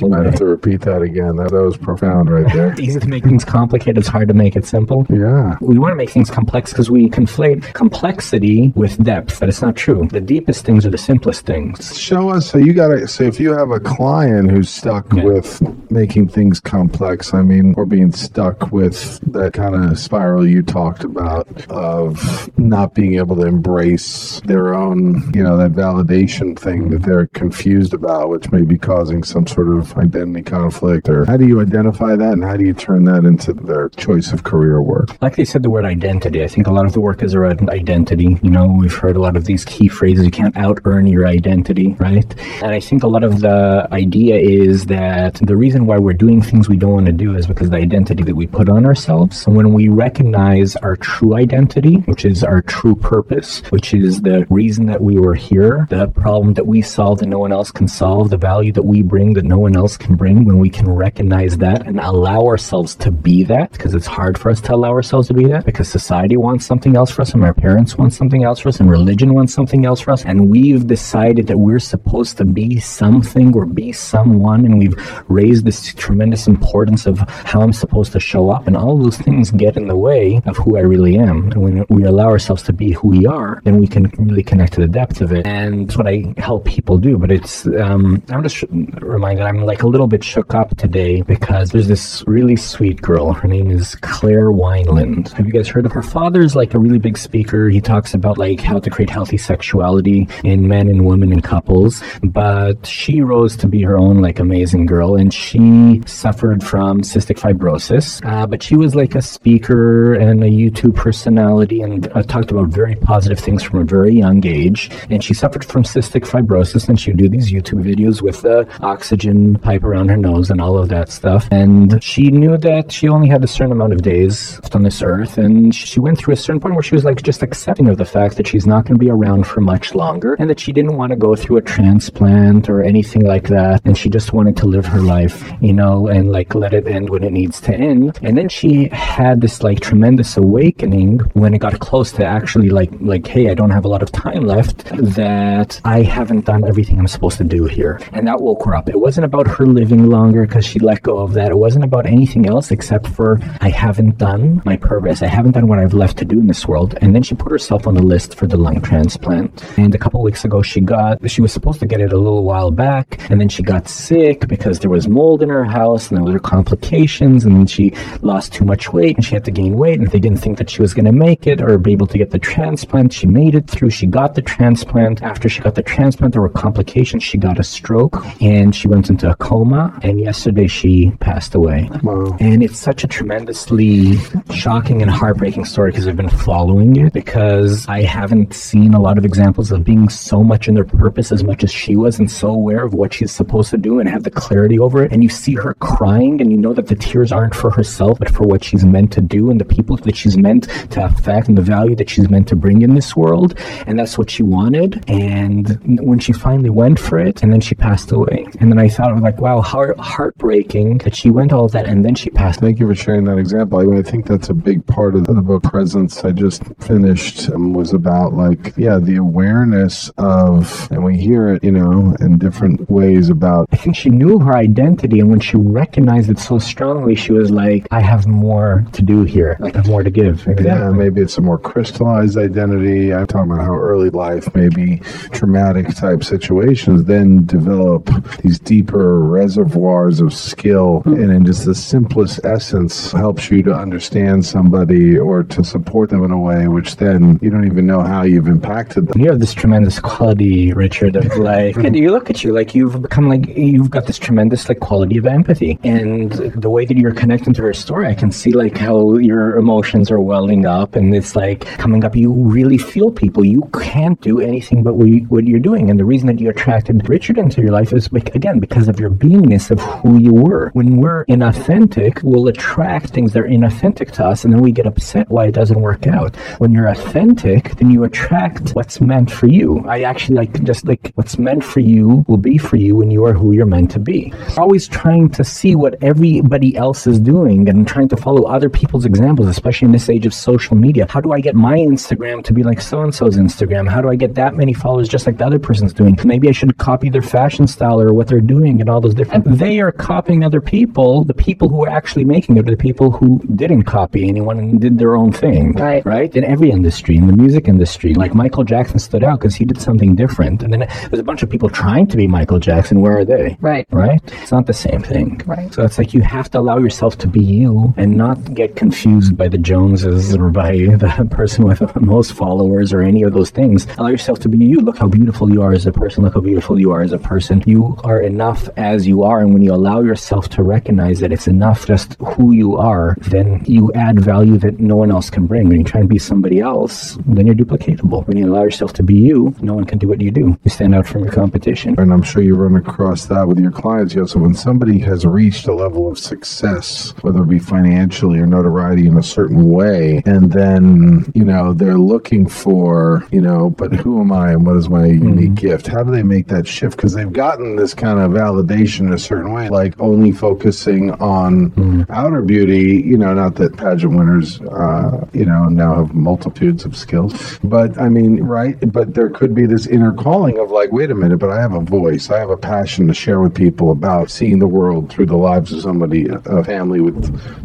You 0.02 0.10
might 0.10 0.26
have 0.26 0.36
to 0.36 0.46
repeat 0.46 0.82
that 0.82 1.04
again. 1.04 1.36
That, 1.36 1.52
that 1.52 1.62
was 1.64 1.78
profound 1.78 2.32
right 2.32 2.52
there. 2.52 2.72
It's 2.78 2.80
easy 2.82 3.00
to 3.00 3.08
make 3.08 3.24
things 3.24 3.46
complicated. 3.46 3.98
It's 4.00 4.08
hard 4.08 4.28
to 4.28 4.34
make 4.34 4.56
it 4.56 4.66
simple. 4.66 5.06
Yeah. 5.10 5.56
We 5.62 5.78
want 5.78 5.92
to 5.92 5.96
make 5.96 6.10
things 6.10 6.30
complex 6.32 6.72
because 6.72 6.90
we 6.90 7.10
conflate 7.10 7.74
complexity 7.74 8.74
with 8.76 9.02
depth, 9.04 9.40
but 9.40 9.50
it's 9.50 9.62
not 9.62 9.76
true. 9.76 10.08
The 10.12 10.20
deepest 10.22 10.66
things 10.66 10.86
are 10.86 10.90
the 10.90 10.98
simplest 10.98 11.46
things. 11.46 11.98
Show 11.98 12.30
us. 12.30 12.50
So 12.50 12.58
you 12.58 12.74
got 12.74 12.88
to. 12.90 13.08
So 13.08 13.24
if 13.24 13.40
you 13.40 13.54
have 13.54 13.70
a 13.72 13.80
client 13.80 14.50
who's 14.50 14.70
stuck 14.70 15.12
Yeah. 15.14 15.24
with 15.24 15.62
making 15.92 16.30
things 16.30 16.60
complex, 16.60 17.34
I 17.36 17.42
mean, 17.44 17.74
or 17.78 17.86
being 17.86 18.12
stuck 18.12 18.72
with 18.72 19.20
that 19.32 19.54
kind 19.54 19.76
of 19.76 19.98
spiral 20.00 20.48
you 20.48 20.64
talked 20.64 21.04
about 21.04 21.48
of 21.70 22.50
not 22.58 22.96
being 22.96 23.16
able 23.16 23.36
to 23.38 23.44
embrace 23.46 24.42
their 24.42 24.74
own, 24.74 25.32
you 25.36 25.44
know, 25.44 25.56
that 25.58 25.72
validation 25.74 26.58
thing 26.58 26.90
that 26.90 27.04
they're 27.04 27.28
confused 27.28 27.94
about, 27.94 28.30
which 28.30 28.52
may 28.52 28.62
be 28.64 28.78
causing 28.78 29.24
some 29.24 29.46
sort 29.68 29.80
of 29.80 29.98
identity 29.98 30.44
conflict. 30.44 31.10
Or 31.10 31.26
how 31.26 31.38
do 31.38 31.48
you 31.48 31.62
identify 31.62 32.16
that, 32.16 32.34
and 32.34 32.44
how 32.44 32.56
do 32.56 32.66
you 32.66 32.74
turn 32.74 33.06
that 33.06 33.26
into 33.26 33.54
their 33.54 33.90
choice 33.90 34.32
of 34.32 34.44
career 34.44 34.82
work? 34.82 35.22
Like 35.22 35.36
they 35.36 35.46
said, 35.46 35.64
the 35.64 35.70
word 35.70 35.86
identity. 35.86 36.44
I 36.44 36.48
think 36.48 36.68
a 36.68 36.72
lot 36.72 36.86
of 36.86 36.94
the 36.94 37.02
work 37.02 37.24
is 37.24 37.36
around 37.36 37.70
identity. 37.70 38.38
You 38.42 38.50
know, 38.50 38.68
we've 38.68 38.94
heard 38.94 39.16
a 39.16 39.20
lot 39.20 39.36
of 39.36 39.46
these 39.46 39.66
key 39.66 39.88
phrases. 39.88 40.26
You 40.26 40.32
can't 40.32 40.56
out 40.58 40.80
earn 40.86 41.08
your 41.08 41.28
identity, 41.28 41.96
right? 42.00 42.34
And 42.62 42.72
I 42.72 42.80
think 42.80 43.04
a 43.04 43.08
lot 43.08 43.24
of 43.24 43.42
the 43.42 43.88
idea 43.92 44.38
is 44.38 44.86
that 44.88 45.36
the 45.36 45.56
reason 45.56 45.86
why 45.86 45.98
we're 45.98 46.14
doing 46.14 46.42
things 46.42 46.70
we 46.70 46.78
don't 46.78 46.94
want 46.94 47.06
to 47.08 47.12
do 47.12 47.36
is 47.36 47.48
because 47.48 47.70
the 47.70 47.78
identity 47.78 48.24
that 48.24 48.36
we 48.36 48.48
put 48.48 48.70
on 48.70 48.86
ourselves. 48.86 49.46
When 49.48 49.74
we 49.74 49.90
recognize 49.90 50.76
our 50.78 50.96
true 50.96 51.36
identity, 51.36 51.96
which 52.06 52.26
is 52.26 52.44
our 52.44 52.62
true 52.62 52.96
purpose, 52.96 53.60
which 53.70 53.94
is 53.94 54.22
the 54.22 54.46
reason 54.50 54.86
that 54.88 55.02
we 55.02 55.20
were 55.20 55.36
here, 55.36 55.88
the 55.90 56.08
problem 56.08 56.54
that 56.54 56.68
we 56.68 56.82
solve 56.82 57.20
that 57.20 57.28
no 57.28 57.40
one 57.40 57.52
else 57.52 57.72
can 57.72 57.88
solve, 57.88 58.30
the 58.30 58.38
value 58.38 58.72
that 58.74 58.84
we 58.84 59.02
bring 59.02 59.34
that 59.34 59.46
no 59.46 59.57
one 59.60 59.76
else 59.76 59.98
can 59.98 60.16
bring, 60.16 60.46
when 60.46 60.60
we 60.60 60.70
can 60.70 60.90
recognize 60.90 61.58
that 61.58 61.88
and 61.88 62.00
allow 62.00 62.46
ourselves 62.46 62.96
to 62.96 63.12
be 63.12 63.44
that, 63.44 63.72
because 63.72 63.94
it's 63.94 64.06
hard 64.06 64.38
for 64.38 64.50
us 64.50 64.62
to 64.62 64.74
allow 64.74 64.90
ourselves 64.90 65.28
to 65.28 65.34
be 65.34 65.46
that, 65.46 65.66
because 65.66 65.88
society 65.90 66.38
wants 66.38 66.66
something 66.66 66.96
else 66.96 67.12
for 67.12 67.22
us, 67.22 67.34
and 67.34 67.44
our 67.44 67.54
parents 67.54 67.98
want 67.98 68.14
something 68.14 68.44
else 68.44 68.60
for 68.60 68.70
us, 68.70 68.80
and 68.80 68.90
religion 68.90 69.34
wants 69.34 69.54
something 69.54 69.86
else 69.86 70.00
for 70.00 70.12
us, 70.12 70.26
and 70.26 70.50
we've 70.50 70.88
decided 70.88 71.48
that 71.48 71.58
we're 71.58 71.80
supposed 71.80 72.38
to 72.38 72.46
be 72.46 72.80
something 72.80 73.56
or 73.56 73.66
be 73.66 73.92
someone, 73.92 74.66
and 74.66 74.78
we've 74.78 74.96
raised 75.28 75.66
this 75.66 75.94
tremendous 75.94 76.48
importance 76.48 77.06
of 77.06 77.20
how 77.20 77.62
I'm 77.62 77.74
supposed 77.74 78.12
to 78.14 78.20
show 78.20 78.50
up, 78.50 78.68
and 78.68 78.78
all 78.78 78.98
those 78.98 79.18
things 79.18 79.52
get 79.52 79.78
in 79.78 79.88
the 79.88 79.96
way 79.96 80.42
of 80.46 80.58
who 80.58 80.78
I 80.78 80.82
really 80.82 81.18
am. 81.18 81.52
And 81.52 81.64
when 81.64 81.86
we 81.90 82.04
allow 82.04 82.28
ourselves 82.28 82.64
to 82.64 82.74
be 82.74 82.92
who 82.92 83.08
we 83.08 83.26
are, 83.26 83.62
then 83.64 83.80
we 83.80 83.88
can 83.88 84.12
really 84.18 84.44
connect 84.44 84.74
to 84.74 84.82
the 84.82 84.88
depth 84.88 85.22
of 85.22 85.32
it. 85.32 85.48
And 85.48 85.88
that's 85.88 85.98
what 85.98 86.08
I 86.08 86.34
help 86.38 86.66
people 86.66 86.98
do. 86.98 87.18
But 87.18 87.32
it's, 87.32 87.66
um, 87.68 88.22
I'm 88.30 88.44
just 88.44 88.64
reminded, 89.02 89.46
I'm 89.48 89.64
like 89.64 89.82
a 89.82 89.88
little 89.88 90.08
bit 90.08 90.26
shook 90.26 90.54
up 90.54 90.76
today 90.76 91.22
because 91.22 91.72
there's 91.72 91.88
this 91.88 92.22
really 92.28 92.58
sweet 92.58 93.02
girl. 93.02 93.32
Her 93.32 93.48
name 93.48 93.72
is 93.72 93.96
Claire 93.96 94.52
Wineland. 94.52 95.32
Have 95.32 95.46
you 95.46 95.54
guys 95.54 95.70
heard 95.70 95.86
of 95.86 95.94
her? 95.94 96.02
Father's 96.02 96.54
like 96.54 96.74
a 96.74 96.80
really 96.80 97.00
big 97.00 97.18
speaker. 97.18 97.70
He 97.70 97.80
talks 97.80 98.14
about 98.14 98.38
like 98.38 98.60
how 98.60 98.80
to 98.80 98.90
create 98.90 99.10
healthy 99.10 99.38
sexuality 99.38 100.28
in 100.44 100.68
men 100.68 100.90
and 100.90 101.06
women 101.06 101.32
and 101.32 101.42
couples. 101.42 102.04
But 102.24 102.86
she 102.86 103.22
rose 103.22 103.56
to 103.58 103.70
be 103.70 103.82
her 103.84 103.98
own 103.98 104.22
like 104.22 104.40
amazing 104.40 104.86
girl 104.86 105.16
and 105.16 105.34
she 105.34 106.02
suffered 106.06 106.62
from 106.62 107.00
cystic 107.00 107.40
fibrosis. 107.40 108.20
Uh, 108.30 108.46
but 108.48 108.62
she 108.62 108.76
was 108.76 108.96
like 108.96 109.16
a 109.16 109.22
speaker 109.22 110.14
and 110.14 110.44
a 110.44 110.48
YouTube 110.48 110.96
personality 110.96 111.82
and 111.82 112.12
uh, 112.18 112.22
talked 112.24 112.52
about 112.52 112.68
very 112.68 112.96
positive 112.96 113.40
things 113.40 113.64
from 113.64 113.80
a 113.80 113.86
very 113.86 114.14
young 114.14 114.46
age. 114.46 114.92
And 115.10 115.24
she 115.24 115.34
suffered 115.34 115.64
from 115.64 115.84
cystic 115.84 116.26
fibrosis 116.26 116.90
and 116.90 117.00
she 117.00 117.12
would 117.12 117.20
do 117.20 117.30
these 117.30 117.50
YouTube 117.50 117.82
videos 117.82 118.22
with 118.22 118.42
the 118.42 118.68
oxygen 118.82 119.37
pipe 119.62 119.84
around 119.84 120.10
her 120.10 120.18
nose 120.18 120.50
and 120.50 120.62
all 120.62 120.78
of 120.78 120.90
that 120.90 121.10
stuff. 121.10 121.48
And 121.52 122.04
she 122.04 122.30
knew 122.30 122.58
that 122.58 122.92
she 122.92 123.08
only 123.08 123.28
had 123.28 123.44
a 123.44 123.48
certain 123.48 123.72
amount 123.72 123.94
of 123.94 124.02
days 124.02 124.60
on 124.74 124.84
this 124.84 125.02
earth. 125.02 125.38
And 125.38 125.74
she 125.74 126.00
went 126.00 126.18
through 126.18 126.34
a 126.34 126.38
certain 126.38 126.60
point 126.60 126.76
where 126.76 126.84
she 126.84 126.96
was 126.96 127.04
like 127.04 127.22
just 127.24 127.44
accepting 127.44 127.88
of 127.88 127.98
the 127.98 128.06
fact 128.06 128.38
that 128.38 128.48
she's 128.48 128.68
not 128.68 128.86
going 128.86 128.96
to 128.96 129.00
be 129.00 129.10
around 129.10 129.48
for 129.48 129.62
much 129.62 129.96
longer 129.96 130.36
and 130.40 130.50
that 130.50 130.60
she 130.60 130.72
didn't 130.72 130.96
want 130.98 131.12
to 131.12 131.16
go 131.16 131.36
through 131.36 131.58
a 131.58 131.62
transplant 131.62 132.70
or 132.70 132.82
anything 132.82 133.26
like 133.26 133.48
that. 133.48 133.82
And 133.86 133.98
she 133.98 134.10
just 134.10 134.34
wanted 134.34 134.58
to 134.58 134.66
live 134.66 134.86
her 134.86 135.02
life, 135.02 135.52
you 135.62 135.74
know, 135.74 136.08
and 136.08 136.32
like 136.32 136.56
let 136.56 136.74
it 136.74 136.88
end 136.88 137.10
when 137.10 137.24
it 137.24 137.32
needs 137.32 137.60
to 137.62 137.74
end. 137.74 138.20
And 138.22 138.38
then 138.38 138.50
she 138.50 138.90
had 138.90 139.42
this 139.42 139.64
like 139.64 139.80
tremendous 139.80 140.38
awakening 140.38 141.20
when 141.34 141.54
it 141.54 141.60
got 141.60 141.80
close 141.80 142.12
to 142.14 142.26
actually 142.26 142.70
like, 142.70 142.92
like, 143.02 143.26
hey, 143.28 143.50
I 143.50 143.54
don't 143.54 143.72
have 143.72 143.86
a 143.86 143.88
lot 143.88 144.04
of 144.04 144.12
time 144.12 144.46
left 144.46 144.86
that 144.96 145.80
I 145.86 146.02
haven't 146.02 146.46
done 146.46 146.64
everything 146.68 147.00
I'm 147.00 147.08
supposed 147.08 147.38
to 147.38 147.44
do 147.44 147.66
here. 147.66 148.00
And 148.14 148.28
that 148.28 148.42
woke 148.42 148.66
her 148.66 148.76
up. 148.76 148.90
It 148.90 149.00
wasn't 149.00 149.26
about 149.28 149.48
her 149.48 149.66
living 149.66 150.08
longer 150.08 150.48
because 150.48 150.66
she 150.66 150.80
let 150.80 151.04
go 151.04 151.20
of 151.20 151.34
that. 151.34 151.52
It 151.52 151.58
wasn't 151.58 151.84
about 151.84 152.06
anything 152.06 152.48
else 152.48 152.72
except 152.72 153.08
for 153.08 153.40
I 153.62 153.70
haven't 153.70 154.18
done 154.18 154.62
my 154.66 154.78
purpose. 154.78 155.22
I 155.22 155.28
haven't 155.28 155.52
done 155.52 155.68
what 155.68 155.80
I've 155.80 155.94
left 155.94 156.18
to 156.20 156.26
do 156.26 156.40
in 156.40 156.48
this 156.48 156.68
world. 156.68 156.98
And 157.02 157.14
then 157.14 157.24
she 157.24 157.36
put 157.36 157.52
herself 157.52 157.86
on 157.86 157.94
the 157.96 158.02
list 158.02 158.36
for 158.36 158.48
the 158.48 158.58
lung 158.58 158.82
transplant. 158.82 159.64
And 159.78 159.94
a 159.94 159.98
couple 159.98 160.22
weeks 160.22 160.44
ago, 160.46 160.62
she 160.62 160.82
got, 160.82 161.30
she 161.30 161.42
was 161.42 161.52
supposed 161.52 161.80
to 161.82 161.86
get 161.86 162.02
it 162.02 162.14
a 162.14 162.18
little 162.18 162.44
while 162.44 162.72
back. 162.72 163.20
And 163.30 163.40
then 163.40 163.50
she 163.50 163.64
got 163.64 163.88
sick 163.88 164.48
because 164.48 164.80
there 164.80 164.90
was 164.90 165.08
mold 165.08 165.44
in 165.44 165.50
her 165.50 165.66
house 165.66 166.10
and 166.10 166.18
there 166.18 166.34
were 166.34 166.40
complications. 166.40 167.44
And 167.46 167.56
then 167.56 167.68
she 167.68 167.94
lost 168.22 168.54
too 168.54 168.66
much 168.66 168.94
weight 168.94 169.18
and 169.18 169.26
she 169.26 169.36
had 169.36 169.46
to 169.46 169.52
gain 169.52 169.78
weight. 169.78 170.00
And 170.00 170.08
they 170.10 170.20
didn't 170.20 170.40
think 170.40 170.58
that 170.58 170.70
she 170.70 170.82
was 170.82 170.94
going 170.94 171.06
to 171.06 171.12
make 171.12 171.48
it 171.48 171.62
or 171.62 171.78
be 171.78 171.92
able 171.92 172.08
to 172.08 172.18
get 172.18 172.32
the 172.32 172.40
transplant. 172.40 173.14
She 173.14 173.28
made 173.28 173.56
it 173.56 173.68
through. 173.68 173.90
She 173.90 174.08
got 174.08 174.36
the 174.36 174.42
transplant. 174.42 175.22
After 175.22 175.50
she 175.50 175.62
got 175.62 175.76
the 175.76 175.84
transplant, 175.84 176.34
there 176.34 176.42
were 176.42 176.50
complications. 176.50 177.24
She 177.24 177.38
got 177.38 177.60
a 177.60 177.64
stroke 177.64 178.24
and 178.42 178.76
she 178.76 178.88
went 178.88 179.10
into 179.10 179.17
a 179.24 179.36
coma. 179.36 179.98
And 180.04 180.20
yesterday 180.20 180.68
she 180.68 181.12
passed 181.20 181.56
away. 181.56 181.90
Wow. 182.04 182.36
And 182.40 182.64
it's 182.64 182.80
such 182.80 183.04
a 183.04 183.08
tremendously 183.08 184.18
shocking 184.54 185.02
and 185.02 185.12
heartbreaking 185.12 185.66
story 185.66 185.92
because 185.92 186.08
I've 186.08 186.18
been 186.18 186.30
following 186.30 186.96
it 186.96 187.14
because 187.14 187.88
I 187.88 188.02
haven't 188.02 188.54
seen 188.54 188.94
a 188.94 189.00
lot 189.00 189.18
of 189.18 189.26
examples 189.26 189.72
of 189.72 189.84
being 189.84 190.10
so 190.10 190.44
much 190.44 190.68
in 190.68 190.76
their 190.76 190.86
purpose 190.86 191.32
as 191.32 191.44
much 191.44 191.64
as 191.64 191.72
she 191.72 191.96
was 191.96 192.20
and 192.20 192.30
so 192.30 192.50
aware 192.50 192.84
of 192.84 192.94
what 192.94 193.14
she's 193.14 193.32
supposed 193.32 193.70
to 193.72 193.78
do 193.78 194.00
and 194.00 194.10
have 194.10 194.24
the 194.24 194.32
clarity 194.32 194.80
over 194.80 195.04
it. 195.04 195.12
And 195.12 195.24
you 195.24 195.30
see 195.30 195.56
her 195.56 195.74
crying 195.76 196.42
and 196.42 196.52
you 196.52 196.58
know 196.58 196.74
that 196.74 196.88
the 196.88 196.96
tears 196.96 197.32
aren't 197.32 197.56
for 197.56 197.72
herself, 197.72 198.20
but 198.20 198.30
for 198.30 198.44
what 198.44 198.64
she's 198.64 198.86
meant 198.86 199.12
to 199.14 199.22
do 199.22 199.50
and 199.50 199.60
the 199.60 199.66
people 199.66 199.98
that 199.98 200.16
she's 200.16 200.38
meant 200.38 200.64
to 200.92 201.06
affect 201.06 201.48
and 201.48 201.58
the 201.58 201.62
value 201.62 201.96
that 201.96 202.10
she's 202.10 202.30
meant 202.30 202.48
to 202.50 202.56
bring 202.56 202.82
in 202.82 202.96
this 202.96 203.16
world. 203.16 203.58
And 203.86 203.98
that's 203.98 204.18
what 204.18 204.30
she 204.30 204.44
wanted. 204.44 205.04
And 205.08 206.00
when 206.00 206.20
she 206.20 206.34
finally 206.34 206.70
went 206.70 207.00
for 207.00 207.20
it, 207.20 207.44
and 207.44 207.52
then 207.52 207.62
she 207.62 207.76
passed 207.76 208.12
away. 208.12 208.48
And 208.60 208.72
then 208.72 208.80
I 208.80 208.90
thought, 208.90 209.07
like, 209.16 209.40
wow, 209.40 209.62
heart- 209.62 210.00
heartbreaking 210.00 211.00
that 211.00 211.16
she 211.16 211.30
went 211.30 211.54
all 211.54 211.68
that 211.70 211.86
and 211.86 212.04
then 212.04 212.16
she 212.16 212.30
passed 212.30 212.60
Thank 212.60 212.80
you 212.80 212.88
for 212.88 212.96
sharing 212.96 213.26
that 213.26 213.38
example. 213.38 213.80
I 213.80 213.84
mean, 213.84 213.98
I 213.98 214.02
think 214.02 214.26
that's 214.26 214.50
a 214.50 214.54
big 214.54 214.86
part 214.86 215.16
of 215.16 215.26
the 215.26 215.34
book 215.42 215.64
Presence 215.64 216.24
I 216.24 216.32
just 216.32 216.64
finished 216.80 217.50
um, 217.50 217.74
was 217.74 217.94
about 217.94 218.34
like, 218.34 218.74
yeah, 218.78 219.00
the 219.00 219.16
awareness 219.18 220.10
of, 220.18 220.90
and 220.92 221.04
we 221.04 221.18
hear 221.18 221.50
it, 221.50 221.64
you 221.64 221.72
know, 221.72 222.16
in 222.20 222.38
different 222.38 222.90
ways 222.90 223.30
about, 223.30 223.68
I 223.72 223.76
think 223.78 223.96
she 223.96 224.10
knew 224.10 224.40
her 224.40 224.56
identity, 224.56 225.20
and 225.20 225.30
when 225.30 225.40
she 225.40 225.58
recognized 225.58 226.30
it 226.30 226.40
so 226.40 226.58
strongly, 226.60 227.16
she 227.16 227.32
was 227.32 227.52
like, 227.52 227.88
"I 227.92 228.02
have 228.02 228.28
more 228.28 228.86
to 228.94 229.02
do 229.02 229.24
here. 229.24 229.58
Like, 229.60 229.76
I 229.76 229.80
have 229.80 229.88
more 229.88 230.04
to 230.04 230.10
give." 230.10 230.48
yeah, 230.60 230.90
maybe 230.90 231.22
it's 231.22 231.38
a 231.38 231.42
more 231.42 231.58
crystallized 231.58 232.38
identity. 232.38 233.14
I'm 233.14 233.28
talking 233.28 233.52
about 233.52 233.64
how 233.66 233.76
early 233.76 234.10
life, 234.10 234.54
maybe 234.56 235.02
traumatic 235.32 235.96
type 235.96 236.24
situations, 236.24 237.06
then 237.06 237.46
develop 237.46 238.10
these 238.42 238.60
deeper 238.60 238.97
reservoirs 238.98 240.20
of 240.20 240.34
skill. 240.34 241.02
Hmm. 241.02 241.14
And 241.14 241.32
in 241.32 241.46
just 241.46 241.66
the 241.66 241.76
simplest 241.76 242.40
essence, 242.44 243.12
helps 243.12 243.50
you 243.50 243.64
to 243.64 243.74
understand 243.74 244.46
somebody 244.46 245.18
or 245.18 245.44
to 245.44 245.64
support 245.64 246.10
them 246.10 246.24
in 246.24 246.32
a 246.32 246.40
way 246.40 246.68
which 246.68 246.98
then 246.98 247.40
you 247.42 247.50
don't 247.50 247.66
even 247.66 247.86
know 247.86 248.02
how 248.02 248.24
you've 248.24 248.48
impacted 248.48 249.08
them. 249.08 249.20
You 249.20 249.30
have 249.30 249.40
this 249.40 249.54
tremendous 249.54 250.00
quality, 250.00 250.74
Richard, 250.74 251.16
of 251.16 251.26
like, 251.38 251.76
you 251.76 252.12
look 252.12 252.30
at 252.30 252.44
you 252.44 252.54
like 252.54 252.76
you've 252.76 253.02
become 253.02 253.28
like 253.28 253.48
you've 253.48 253.90
got 253.90 254.06
this 254.06 254.20
tremendous 254.20 254.70
like 254.70 254.80
quality 254.80 255.18
of 255.18 255.26
empathy, 255.26 255.80
and 255.84 256.32
the 256.32 256.70
way 256.70 256.86
that 256.86 256.98
you're 256.98 257.14
connecting 257.14 257.54
to 257.54 257.62
her 257.64 257.74
story, 257.74 258.08
I 258.08 258.14
can 258.14 258.32
see 258.32 258.52
like 258.52 258.78
how 258.78 259.18
your 259.18 259.58
emotions 259.58 260.12
are 260.12 260.20
welling 260.20 260.66
up, 260.66 260.96
and 260.96 261.16
it's 261.16 261.36
like 261.36 261.62
coming 261.78 262.04
up. 262.04 262.16
You 262.16 262.32
really 262.32 262.78
feel 262.78 263.12
people. 263.12 263.44
You 263.44 263.70
can't 263.82 264.20
do 264.22 264.40
anything 264.40 264.84
but 264.84 264.96
what, 264.96 265.08
you, 265.08 265.22
what 265.26 265.46
you're 265.46 265.60
doing, 265.60 265.90
and 265.90 266.00
the 266.00 266.06
reason 266.06 266.28
that 266.28 266.40
you 266.40 266.50
attracted 266.50 267.08
Richard 267.10 267.38
into 267.38 267.62
your 267.62 267.72
life 267.72 267.92
is 267.94 268.08
again 268.08 268.60
because 268.60 268.77
of 268.86 269.00
your 269.00 269.10
beingness 269.10 269.72
of 269.72 269.80
who 269.80 270.20
you 270.20 270.34
were. 270.34 270.70
When 270.74 270.98
we're 270.98 271.26
inauthentic, 271.26 272.22
we'll 272.22 272.48
attract 272.48 273.10
things 273.10 273.34
that 273.34 273.40
are 273.40 273.48
inauthentic 273.48 274.12
to 274.12 274.26
us, 274.26 274.46
and 274.46 274.54
then 274.54 274.62
we 274.62 274.72
get 274.72 274.86
upset 274.86 275.30
why 275.30 275.48
it 275.48 275.54
doesn't 275.54 275.82
work 275.82 276.06
out. 276.06 276.36
When 276.60 276.72
you're 276.72 276.88
authentic, 276.88 277.76
then 277.78 277.90
you 277.90 278.04
attract 278.04 278.76
what's 278.76 279.02
meant 279.02 279.32
for 279.32 279.48
you. 279.48 279.84
I 279.88 280.02
actually 280.02 280.36
like 280.36 280.64
just 280.64 280.86
like 280.86 281.12
what's 281.16 281.40
meant 281.40 281.64
for 281.64 281.80
you 281.80 282.24
will 282.28 282.38
be 282.38 282.60
for 282.60 282.76
you 282.76 282.96
when 282.96 283.10
you 283.10 283.26
are 283.26 283.34
who 283.34 283.54
you're 283.54 283.66
meant 283.66 283.90
to 283.92 284.00
be. 284.00 284.34
Always 284.58 284.88
trying 284.88 285.30
to 285.32 285.44
see 285.44 285.76
what 285.76 285.96
everybody 286.04 286.76
else 286.76 287.08
is 287.08 287.20
doing 287.20 287.70
and 287.70 287.88
trying 287.88 288.10
to 288.10 288.18
follow 288.18 288.44
other 288.44 288.70
people's 288.70 289.06
examples, 289.06 289.48
especially 289.48 289.88
in 289.88 289.92
this 289.94 290.10
age 290.10 290.26
of 290.26 290.34
social 290.34 290.76
media. 290.76 291.08
How 291.10 291.22
do 291.22 291.32
I 291.32 291.40
get 291.40 291.56
my 291.56 291.78
Instagram 291.78 292.44
to 292.44 292.54
be 292.54 292.64
like 292.64 292.82
so 292.82 293.02
and 293.02 293.16
so's 293.16 293.38
Instagram? 293.38 293.88
How 293.88 294.02
do 294.02 294.10
I 294.10 294.16
get 294.16 294.36
that 294.36 294.56
many 294.56 294.74
followers 294.74 295.08
just 295.08 295.26
like 295.26 295.38
the 295.38 295.46
other 295.46 295.60
person's 295.60 295.94
doing? 295.94 296.18
Maybe 296.24 296.50
I 296.50 296.52
should 296.52 296.78
copy 296.78 297.10
their 297.10 297.22
fashion 297.22 297.68
style 297.68 298.02
or 298.02 298.14
what 298.14 298.28
they're 298.28 298.42
doing 298.42 298.67
and 298.68 298.90
all 298.90 299.02
those 299.02 299.14
different. 299.16 299.46
Mm-hmm. 299.46 299.56
They 299.56 299.80
are 299.80 299.92
copying 299.92 300.44
other 300.44 300.62
people. 300.62 301.24
The 301.24 301.34
people 301.34 301.70
who 301.70 301.84
are 301.86 301.90
actually 301.90 302.26
making 302.26 302.58
it 302.58 302.68
are 302.68 302.72
the 302.72 302.78
people 302.78 303.12
who 303.12 303.40
didn't 303.56 303.84
copy 303.84 304.28
anyone 304.28 304.60
and 304.60 304.80
did 304.80 304.98
their 304.98 305.16
own 305.16 305.32
thing. 305.32 305.74
Right. 305.74 306.06
Right. 306.06 306.36
In 306.36 306.44
every 306.44 306.70
industry, 306.72 307.16
in 307.16 307.28
the 307.28 307.36
music 307.36 307.68
industry, 307.68 308.14
like 308.14 308.34
Michael 308.34 308.64
Jackson 308.64 309.00
stood 309.00 309.24
out 309.24 309.40
because 309.40 309.56
he 309.56 309.66
did 309.66 309.82
something 309.82 310.16
different. 310.16 310.64
And 310.64 310.74
then 310.74 310.88
there's 311.10 311.20
a 311.20 311.24
bunch 311.24 311.44
of 311.44 311.50
people 311.50 311.70
trying 311.70 312.08
to 312.08 312.18
be 312.18 312.28
Michael 312.28 312.60
Jackson. 312.60 313.02
Where 313.02 313.18
are 313.20 313.26
they? 313.26 313.58
Right. 313.62 313.86
Right. 313.92 314.22
It's 314.42 314.52
not 314.52 314.66
the 314.66 314.74
same 314.74 315.02
thing. 315.02 315.42
Right. 315.46 315.74
So 315.74 315.84
it's 315.84 315.98
like 315.98 316.14
you 316.14 316.22
have 316.22 316.50
to 316.52 316.60
allow 316.60 316.78
yourself 316.78 317.18
to 317.20 317.28
be 317.28 317.44
you 317.44 317.94
and 317.98 318.16
not 318.16 318.54
get 318.54 318.76
confused 318.76 319.38
by 319.38 319.48
the 319.48 319.58
Joneses 319.58 320.36
or 320.36 320.50
by 320.50 320.72
the 320.72 321.28
person 321.32 321.66
with 321.66 321.80
the 321.80 322.00
most 322.00 322.34
followers 322.34 322.94
or 322.94 323.02
any 323.02 323.24
of 323.24 323.34
those 323.34 323.50
things. 323.50 323.88
Allow 323.98 324.10
yourself 324.10 324.40
to 324.40 324.50
be 324.50 324.58
you. 324.58 324.80
Look 324.80 324.98
how 324.98 325.08
beautiful 325.08 325.52
you 325.52 325.62
are 325.62 325.74
as 325.74 325.86
a 325.86 325.92
person. 325.92 326.24
Look 326.24 326.34
how 326.34 326.42
beautiful 326.42 326.80
you 326.80 326.92
are 326.92 327.02
as 327.02 327.12
a 327.12 327.18
person. 327.18 327.64
You 327.66 327.98
are 328.04 328.22
enough 328.22 328.57
as 328.78 329.08
you 329.08 329.24
are. 329.24 329.40
And 329.40 329.54
when 329.54 329.62
you 329.62 329.74
allow 329.74 330.02
yourself 330.02 330.50
to 330.50 330.64
recognize 330.64 331.20
that 331.20 331.32
it's 331.32 331.48
enough 331.48 331.86
just 331.88 332.16
who 332.20 332.52
you 332.52 332.76
are, 332.78 333.16
then 333.22 333.64
you 333.66 333.92
add 333.94 334.20
value 334.20 334.58
that 334.60 334.80
no 334.80 334.96
one 334.96 335.12
else 335.12 335.30
can 335.30 335.46
bring. 335.46 335.70
When 335.70 335.80
you 335.80 335.84
try 335.84 336.02
to 336.02 336.08
be 336.08 336.20
somebody 336.20 336.60
else, 336.60 337.18
then 337.26 337.46
you're 337.46 337.56
duplicatable. 337.56 338.28
When 338.28 338.38
you 338.38 338.52
allow 338.52 338.64
yourself 338.64 338.94
to 338.94 339.04
be 339.04 339.16
you, 339.16 339.56
no 339.62 339.74
one 339.74 339.86
can 339.86 339.98
do 339.98 340.08
what 340.08 340.22
you 340.22 340.32
do. 340.32 340.58
You 340.64 340.70
stand 340.70 340.96
out 340.96 341.08
from 341.08 341.24
your 341.24 341.34
competition. 341.34 341.96
And 341.98 342.14
I'm 342.14 342.24
sure 342.24 342.42
you 342.42 342.56
run 342.56 342.76
across 342.76 343.26
that 343.28 343.48
with 343.48 343.60
your 343.60 343.72
clients. 343.72 344.16
Know, 344.16 344.26
so 344.26 344.40
when 344.40 344.54
somebody 344.54 345.00
has 345.00 345.26
reached 345.26 345.68
a 345.68 345.74
level 345.74 346.10
of 346.10 346.18
success, 346.18 347.14
whether 347.22 347.44
it 347.44 347.50
be 347.50 347.60
financially 347.60 348.40
or 348.40 348.48
notoriety 348.48 349.08
in 349.08 349.18
a 349.18 349.24
certain 349.24 349.70
way, 349.70 350.22
and 350.26 350.52
then, 350.52 351.32
you 351.36 351.44
know, 351.44 351.74
they're 351.74 351.98
looking 351.98 352.48
for, 352.48 353.26
you 353.32 353.42
know, 353.42 353.70
but 353.72 353.94
who 353.94 354.22
am 354.22 354.32
I 354.32 354.52
and 354.52 354.66
what 354.66 354.78
is 354.78 354.90
my 354.90 355.08
mm-hmm. 355.08 355.28
unique 355.28 355.56
gift? 355.56 355.88
How 355.88 356.04
do 356.04 356.12
they 356.12 356.24
make 356.24 356.48
that 356.48 356.68
shift? 356.68 356.98
Because 356.98 357.14
they've 357.14 357.32
gotten 357.32 357.76
this 357.76 357.94
kind 357.94 358.20
of 358.20 358.36
validation 358.48 359.02
in 359.08 359.14
a 359.14 359.18
certain 359.18 359.52
way, 359.54 359.70
like 359.70 359.94
only 360.00 360.32
focusing 360.32 361.12
on 361.14 362.06
outer 362.10 362.42
beauty, 362.42 363.04
you 363.06 363.18
know, 363.18 363.34
not 363.34 363.56
that 363.56 363.78
pageant 363.78 364.16
winners, 364.16 364.62
uh, 364.62 365.26
you 365.34 365.46
know, 365.46 365.66
now 365.66 365.96
have 365.96 366.14
multitudes 366.14 366.86
of 366.86 366.96
skills, 366.96 367.60
but 367.64 367.98
I 368.00 368.10
mean, 368.10 368.44
right? 368.44 368.78
But 368.92 369.14
there 369.14 369.30
could 369.30 369.54
be 369.54 369.66
this 369.66 369.88
inner 369.88 370.14
calling 370.14 370.58
of 370.60 370.72
like, 370.72 370.92
wait 370.92 371.12
a 371.12 371.16
minute, 371.16 371.38
but 371.38 371.50
I 371.50 371.60
have 371.62 371.74
a 371.74 371.82
voice, 371.82 372.30
I 372.30 372.40
have 372.40 372.50
a 372.50 372.58
passion 372.58 373.08
to 373.08 373.14
share 373.14 373.40
with 373.40 373.54
people 373.56 373.92
about 373.92 374.30
seeing 374.30 374.60
the 374.60 374.68
world 374.68 375.10
through 375.10 375.28
the 375.28 375.38
lives 375.38 375.72
of 375.74 375.82
somebody, 375.82 376.28
a 376.30 376.64
family 376.64 377.02
with 377.02 377.18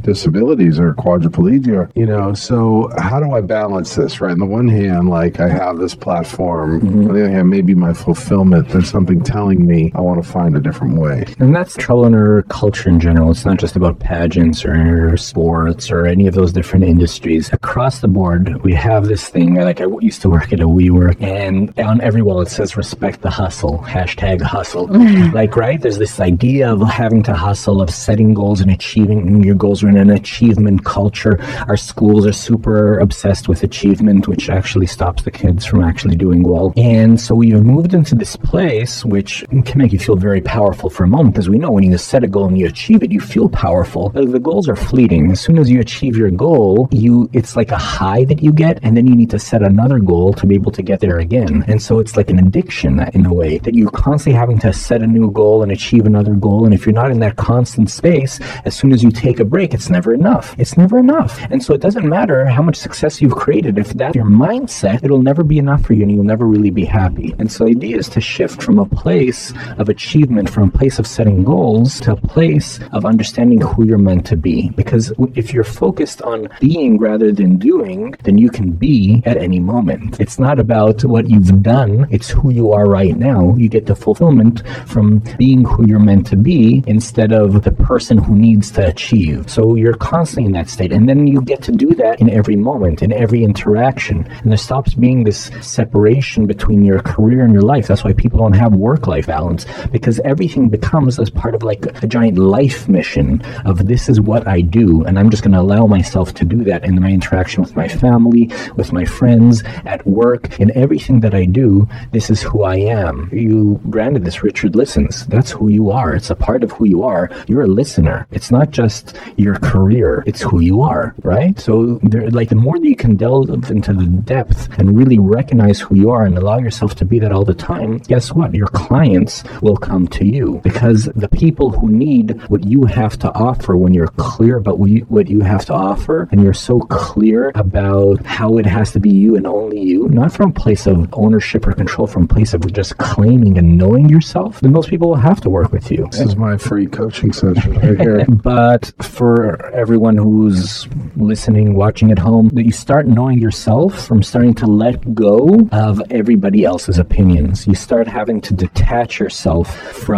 disabilities 0.03 0.79
or 0.79 0.95
quadriplegia, 0.95 1.91
you 1.95 2.07
know. 2.07 2.35
So 2.35 2.91
how 2.99 3.21
do 3.21 3.33
I 3.33 3.41
balance 3.41 3.95
this? 3.95 4.21
Right, 4.21 4.33
on 4.33 4.39
the 4.39 4.47
one 4.47 4.69
hand, 4.69 5.09
like 5.09 5.41
I 5.41 5.49
have 5.49 5.79
this 5.79 5.95
platform. 5.95 6.81
On 6.87 7.05
the 7.05 7.11
other 7.11 7.31
hand, 7.31 7.51
maybe 7.51 7.75
my 7.75 7.93
fulfillment. 7.93 8.69
There's 8.69 8.91
something 8.91 9.23
telling 9.23 9.67
me 9.67 9.93
I 9.95 10.01
want 10.01 10.23
to 10.23 10.29
find 10.29 10.57
a 10.57 10.61
different 10.61 10.72
way. 10.81 11.25
And 11.39 11.55
that's 11.55 11.77
trouble 11.77 12.07
in 12.07 12.15
our 12.15 12.43
culture 12.43 12.89
in 12.89 13.01
general. 13.01 13.31
It's 13.31 13.45
not 13.45 13.59
just 13.59 13.77
about 13.77 13.99
pageants 13.99 14.65
or 14.65 15.17
sports 15.17 15.91
or 15.91 16.07
any 16.07 16.27
of 16.27 16.35
those 16.35 16.53
different 16.53 16.85
industries. 16.85 17.53
Across 17.53 18.01
the 18.01 18.09
board, 18.09 18.63
we 18.63 18.75
have 18.75 19.07
this 19.07 19.29
thing. 19.29 19.55
Like 19.55 19.81
I 19.81 19.87
used 20.01 20.23
to 20.23 20.31
work 20.31 20.53
at 20.53 20.61
a 20.61 20.67
WeWork, 20.67 21.21
and 21.23 21.79
on 21.79 22.01
every 22.01 22.23
wall 22.23 22.41
it 22.41 22.49
says 22.49 22.77
"respect 22.77 23.23
the 23.23 23.31
hustle." 23.31 23.79
Hashtag 23.79 24.41
hustle. 24.41 24.87
like 25.33 25.57
right, 25.57 25.81
there's 25.81 25.99
this 25.99 26.21
idea 26.21 26.73
of 26.73 26.81
having 26.89 27.23
to 27.25 27.35
hustle, 27.35 27.83
of 27.83 27.91
setting 27.91 28.35
goals 28.35 28.61
and 28.61 28.71
achieving 28.71 29.43
your 29.43 29.55
goals. 29.55 29.83
We're 29.83 29.91
in 29.91 29.97
an 29.99 30.11
achievement 30.11 30.85
culture. 30.85 31.41
Our 31.69 31.77
schools 31.77 32.27
are 32.27 32.33
super 32.33 32.99
obsessed 32.99 33.49
with 33.49 33.63
achievement, 33.63 34.29
which 34.29 34.49
actually 34.49 34.87
stops 34.87 35.23
the 35.23 35.31
kids 35.31 35.65
from 35.65 35.83
actually 35.83 36.17
doing 36.17 36.43
well. 36.43 36.73
And 36.77 37.21
so 37.21 37.35
we've 37.35 37.63
moved 37.63 37.95
into 37.95 38.15
this 38.15 38.37
place, 38.37 39.05
which 39.05 39.45
can 39.51 39.79
make 39.79 39.93
you 39.93 39.99
feel 39.99 40.17
very 40.17 40.41
powerful 40.41 40.62
for 40.71 41.05
a 41.05 41.09
moment, 41.09 41.35
because 41.35 41.49
we 41.49 41.59
know 41.59 41.73
when 41.73 41.83
you 41.83 41.99
set 41.99 42.23
a 42.23 42.29
goal 42.29 42.47
and 42.47 42.57
you 42.57 42.67
achieve 42.67 43.03
it, 43.03 43.11
you 43.11 43.21
feel 43.21 43.49
powerful. 43.49 44.11
But 44.11 44.31
the 44.31 44.39
goals 44.39 44.69
are 44.69 44.77
fleeting. 44.77 45.33
As 45.33 45.41
soon 45.41 45.59
as 45.59 45.69
you 45.69 45.81
achieve 45.81 46.17
your 46.17 46.31
goal, 46.31 46.89
you 46.93 47.29
it's 47.33 47.57
like 47.57 47.71
a 47.71 47.77
high 47.77 48.25
that 48.27 48.43
you 48.43 48.53
get, 48.53 48.79
and 48.83 48.97
then 48.97 49.07
you 49.07 49.17
need 49.17 49.31
to 49.31 49.39
set 49.39 49.63
another 49.63 49.99
goal 49.99 50.33
to 50.35 50.47
be 50.47 50.55
able 50.55 50.73
to 50.73 50.83
get 50.83 51.01
there 51.01 51.19
again. 51.19 51.65
And 51.67 51.83
so 51.83 51.99
it's 51.99 52.17
like 52.17 52.31
an 52.31 52.39
addiction 52.39 53.01
in 53.15 53.27
a 53.27 53.35
way 53.35 53.59
that 53.59 53.75
you're 53.75 53.91
constantly 53.91 54.39
having 54.39 54.59
to 54.61 54.73
set 54.73 55.03
a 55.03 55.07
new 55.07 55.31
goal 55.31 55.63
and 55.63 55.73
achieve 55.73 56.07
another 56.07 56.35
goal. 56.35 56.65
And 56.65 56.75
if 56.75 56.87
you're 56.87 56.93
not 56.93 57.11
in 57.11 57.21
that 57.21 57.37
constant 57.37 57.91
space, 57.91 58.39
as 58.65 58.77
soon 58.77 58.93
as 58.93 59.03
you 59.03 59.11
take 59.11 59.41
a 59.41 59.45
break, 59.45 59.75
it's 59.75 59.91
never 59.91 60.15
enough. 60.15 60.55
It's 60.59 60.77
never 60.77 60.99
enough. 60.99 61.41
And 61.51 61.63
so 61.63 61.75
it 61.75 61.81
doesn't 61.81 62.09
matter 62.09 62.47
how 62.47 62.63
much 62.63 62.77
success 62.77 63.21
you've 63.21 63.35
created. 63.35 63.79
If 63.79 63.95
that's 63.95 64.15
your 64.15 64.27
mindset, 64.27 65.03
it'll 65.03 65.23
never 65.23 65.43
be 65.43 65.59
enough 65.59 65.85
for 65.85 65.95
you 65.95 66.03
and 66.03 66.13
you'll 66.13 66.25
never 66.25 66.47
really 66.47 66.71
be 66.71 66.85
happy. 66.85 67.35
And 67.39 67.51
so 67.51 67.65
the 67.65 67.71
idea 67.71 67.97
is 67.97 68.09
to 68.11 68.21
shift 68.21 68.63
from 68.63 68.79
a 68.79 68.87
place 68.87 69.53
of 69.79 69.89
achievement, 69.89 70.51
from 70.53 70.69
a 70.69 70.71
place 70.71 70.99
of 70.99 71.07
setting 71.07 71.45
goals 71.45 72.01
to 72.01 72.13
a 72.13 72.17
place 72.17 72.79
of 72.93 73.05
understanding 73.05 73.61
who 73.61 73.85
you're 73.87 73.99
meant 73.99 74.27
to 74.27 74.37
be. 74.37 74.71
Because 74.71 75.13
if 75.35 75.53
you're 75.53 75.65
focused 75.65 76.23
on 76.23 76.49
being 76.61 76.99
rather 76.99 77.33
than 77.33 77.57
doing, 77.57 78.15
then 78.25 78.39
you 78.39 78.51
can 78.51 78.71
be 78.71 79.23
at 79.25 79.37
any 79.37 79.59
moment. 79.59 80.21
It's 80.21 80.39
not 80.39 80.59
about 80.59 81.05
what 81.05 81.29
you've 81.29 81.63
done, 81.63 82.07
it's 82.11 82.31
who 82.31 82.51
you 82.51 82.73
are 82.73 82.87
right 82.87 83.17
now. 83.17 83.55
You 83.57 83.69
get 83.69 83.87
the 83.87 83.97
fulfillment 83.97 84.63
from 84.87 85.21
being 85.39 85.65
who 85.65 85.87
you're 85.87 85.99
meant 85.99 86.27
to 86.29 86.37
be 86.37 86.85
instead 86.87 87.33
of 87.33 87.63
the 87.63 87.73
person 87.73 88.19
who 88.19 88.35
needs 88.35 88.71
to 88.73 88.87
achieve. 88.87 89.51
So 89.51 89.75
you're 89.75 89.95
constantly 89.95 90.47
in 90.47 90.53
that 90.53 90.69
state. 90.69 90.93
And 90.93 91.09
then 91.09 91.27
you 91.27 91.41
get 91.43 91.63
to 91.63 91.73
do 91.73 91.95
that 91.95 92.21
in 92.21 92.29
every 92.31 92.57
moment, 92.57 93.03
in 93.03 93.13
every 93.13 93.43
interaction. 93.45 94.27
And 94.27 94.51
there 94.51 94.59
stops 94.59 94.95
being 94.95 95.25
this 95.25 95.51
separation 95.61 96.47
between 96.47 96.85
your 96.85 97.01
career 97.01 97.45
and 97.45 97.53
your 97.53 97.63
life. 97.63 97.87
That's 97.87 98.05
why 98.05 98.13
people 98.13 98.39
don't 98.39 98.53
have 98.55 98.75
work 98.75 99.07
life 99.07 99.27
balance 99.27 99.67
because 99.91 100.21
everything 100.43 100.69
becomes 100.69 101.21
as 101.21 101.31
part 101.31 101.55
of 101.55 101.63
like 101.63 101.87
a 102.03 102.07
giant 102.09 102.37
life 102.37 102.89
mission 102.89 103.41
of 103.65 103.87
this 103.87 104.09
is 104.09 104.21
what 104.21 104.45
I 104.49 104.61
do. 104.61 105.05
And 105.05 105.17
I'm 105.17 105.31
just 105.31 105.45
going 105.45 105.53
to 105.53 105.61
allow 105.61 105.87
myself 105.87 106.35
to 106.35 106.45
do 106.45 106.65
that 106.65 106.83
in 106.85 107.01
my 107.01 107.13
interaction 107.13 107.63
with 107.63 107.77
my 107.77 107.87
family, 107.87 108.51
with 108.75 108.93
my 108.93 109.05
friends, 109.05 109.63
at 109.87 110.05
work, 110.05 110.59
in 110.59 110.77
everything 110.77 111.21
that 111.21 111.33
I 111.33 111.45
do. 111.45 111.89
This 112.11 112.29
is 112.29 112.43
who 112.43 112.65
I 112.65 112.75
am. 112.75 113.31
You 113.33 113.81
branded 113.85 114.25
this 114.25 114.43
Richard 114.43 114.75
Listens. 114.75 115.25
That's 115.27 115.53
who 115.53 115.69
you 115.69 115.93
are. 115.93 116.13
It's 116.13 116.31
a 116.31 116.35
part 116.35 116.65
of 116.65 116.73
who 116.73 116.87
you 116.87 117.05
are. 117.05 117.31
You're 117.47 117.63
a 117.63 117.69
listener. 117.69 118.27
It's 118.33 118.51
not 118.51 118.73
just 118.73 119.17
your 119.37 119.55
career. 119.61 120.25
It's 120.27 120.43
who 120.43 120.59
you 120.59 120.83
are, 120.83 121.15
right? 121.23 121.57
So 121.61 122.01
there, 122.03 122.29
like 122.33 122.49
the 122.49 122.57
more 122.57 122.81
that 122.81 122.89
you 122.89 122.97
can 122.97 123.15
delve 123.15 123.71
into 123.71 123.93
the 123.93 124.07
depth 124.07 124.77
and 124.77 124.99
really 124.99 125.21
recognize 125.21 125.79
who 125.79 125.95
you 125.95 126.11
are 126.11 126.25
and 126.25 126.37
allow 126.37 126.59
yourself 126.59 126.97
to 126.97 127.05
be 127.05 127.21
that 127.21 127.31
all 127.31 127.45
the 127.45 127.55
time, 127.55 127.99
guess 127.99 128.33
what? 128.33 128.53
Your 128.57 128.67
clients 128.67 129.45
will 129.61 129.77
come 129.77 130.09
to 130.09 130.25
you 130.25 130.32
because 130.63 131.05
the 131.15 131.29
people 131.29 131.71
who 131.71 131.89
need 131.89 132.41
what 132.49 132.65
you 132.65 132.85
have 132.85 133.19
to 133.19 133.33
offer 133.35 133.77
when 133.77 133.93
you're 133.93 134.09
clear 134.17 134.57
about 134.57 134.79
what 134.79 134.91
you, 134.91 135.01
what 135.09 135.29
you 135.29 135.41
have 135.41 135.65
to 135.67 135.75
offer 135.75 136.29
and 136.31 136.43
you're 136.43 136.55
so 136.55 136.81
clear 136.81 137.53
about 137.55 138.25
how 138.25 138.57
it 138.57 138.67
has 138.67 138.93
to 138.93 139.01
be 139.01 139.11
you 139.11 139.37
and 139.37 139.47
only 139.47 139.81
you, 139.81 140.09
not 140.09 140.33
from 140.33 140.51
a 140.51 140.53
place 140.53 140.87
of 140.87 141.09
ownership 141.13 141.67
or 141.67 141.73
control, 141.73 142.07
from 142.07 142.25
a 142.25 142.27
place 142.27 142.55
of 142.55 142.73
just 142.73 142.97
claiming 142.99 143.59
and 143.59 143.77
knowing 143.77 144.09
yourself, 144.09 144.61
then 144.61 144.73
most 144.73 144.89
people 144.89 145.09
will 145.09 145.17
have 145.17 145.41
to 145.41 145.51
work 145.51 145.73
with 145.73 145.91
you. 145.91 146.07
This 146.11 146.21
is 146.21 146.37
my 146.37 146.57
free 146.57 146.87
coaching 146.87 147.33
session 147.33 147.75
right 147.75 148.01
here. 148.01 148.27
But 148.43 148.93
for 149.03 149.71
everyone 149.73 150.17
who's 150.17 150.89
listening, 151.17 151.75
watching 151.75 152.11
at 152.11 152.19
home, 152.19 152.49
that 152.51 152.65
you 152.65 152.73
start 152.73 153.07
knowing 153.07 153.39
yourself 153.39 154.07
from 154.07 154.23
starting 154.23 154.55
to 154.55 154.67
let 154.67 155.15
go 155.15 155.69
of 155.73 156.03
everybody 156.11 156.65
else's 156.65 156.99
opinions. 156.99 157.67
You 157.67 157.75
start 157.75 158.07
having 158.07 158.41
to 158.43 158.55
detach 158.55 159.21
yourself 159.21 159.75
from 159.93 160.12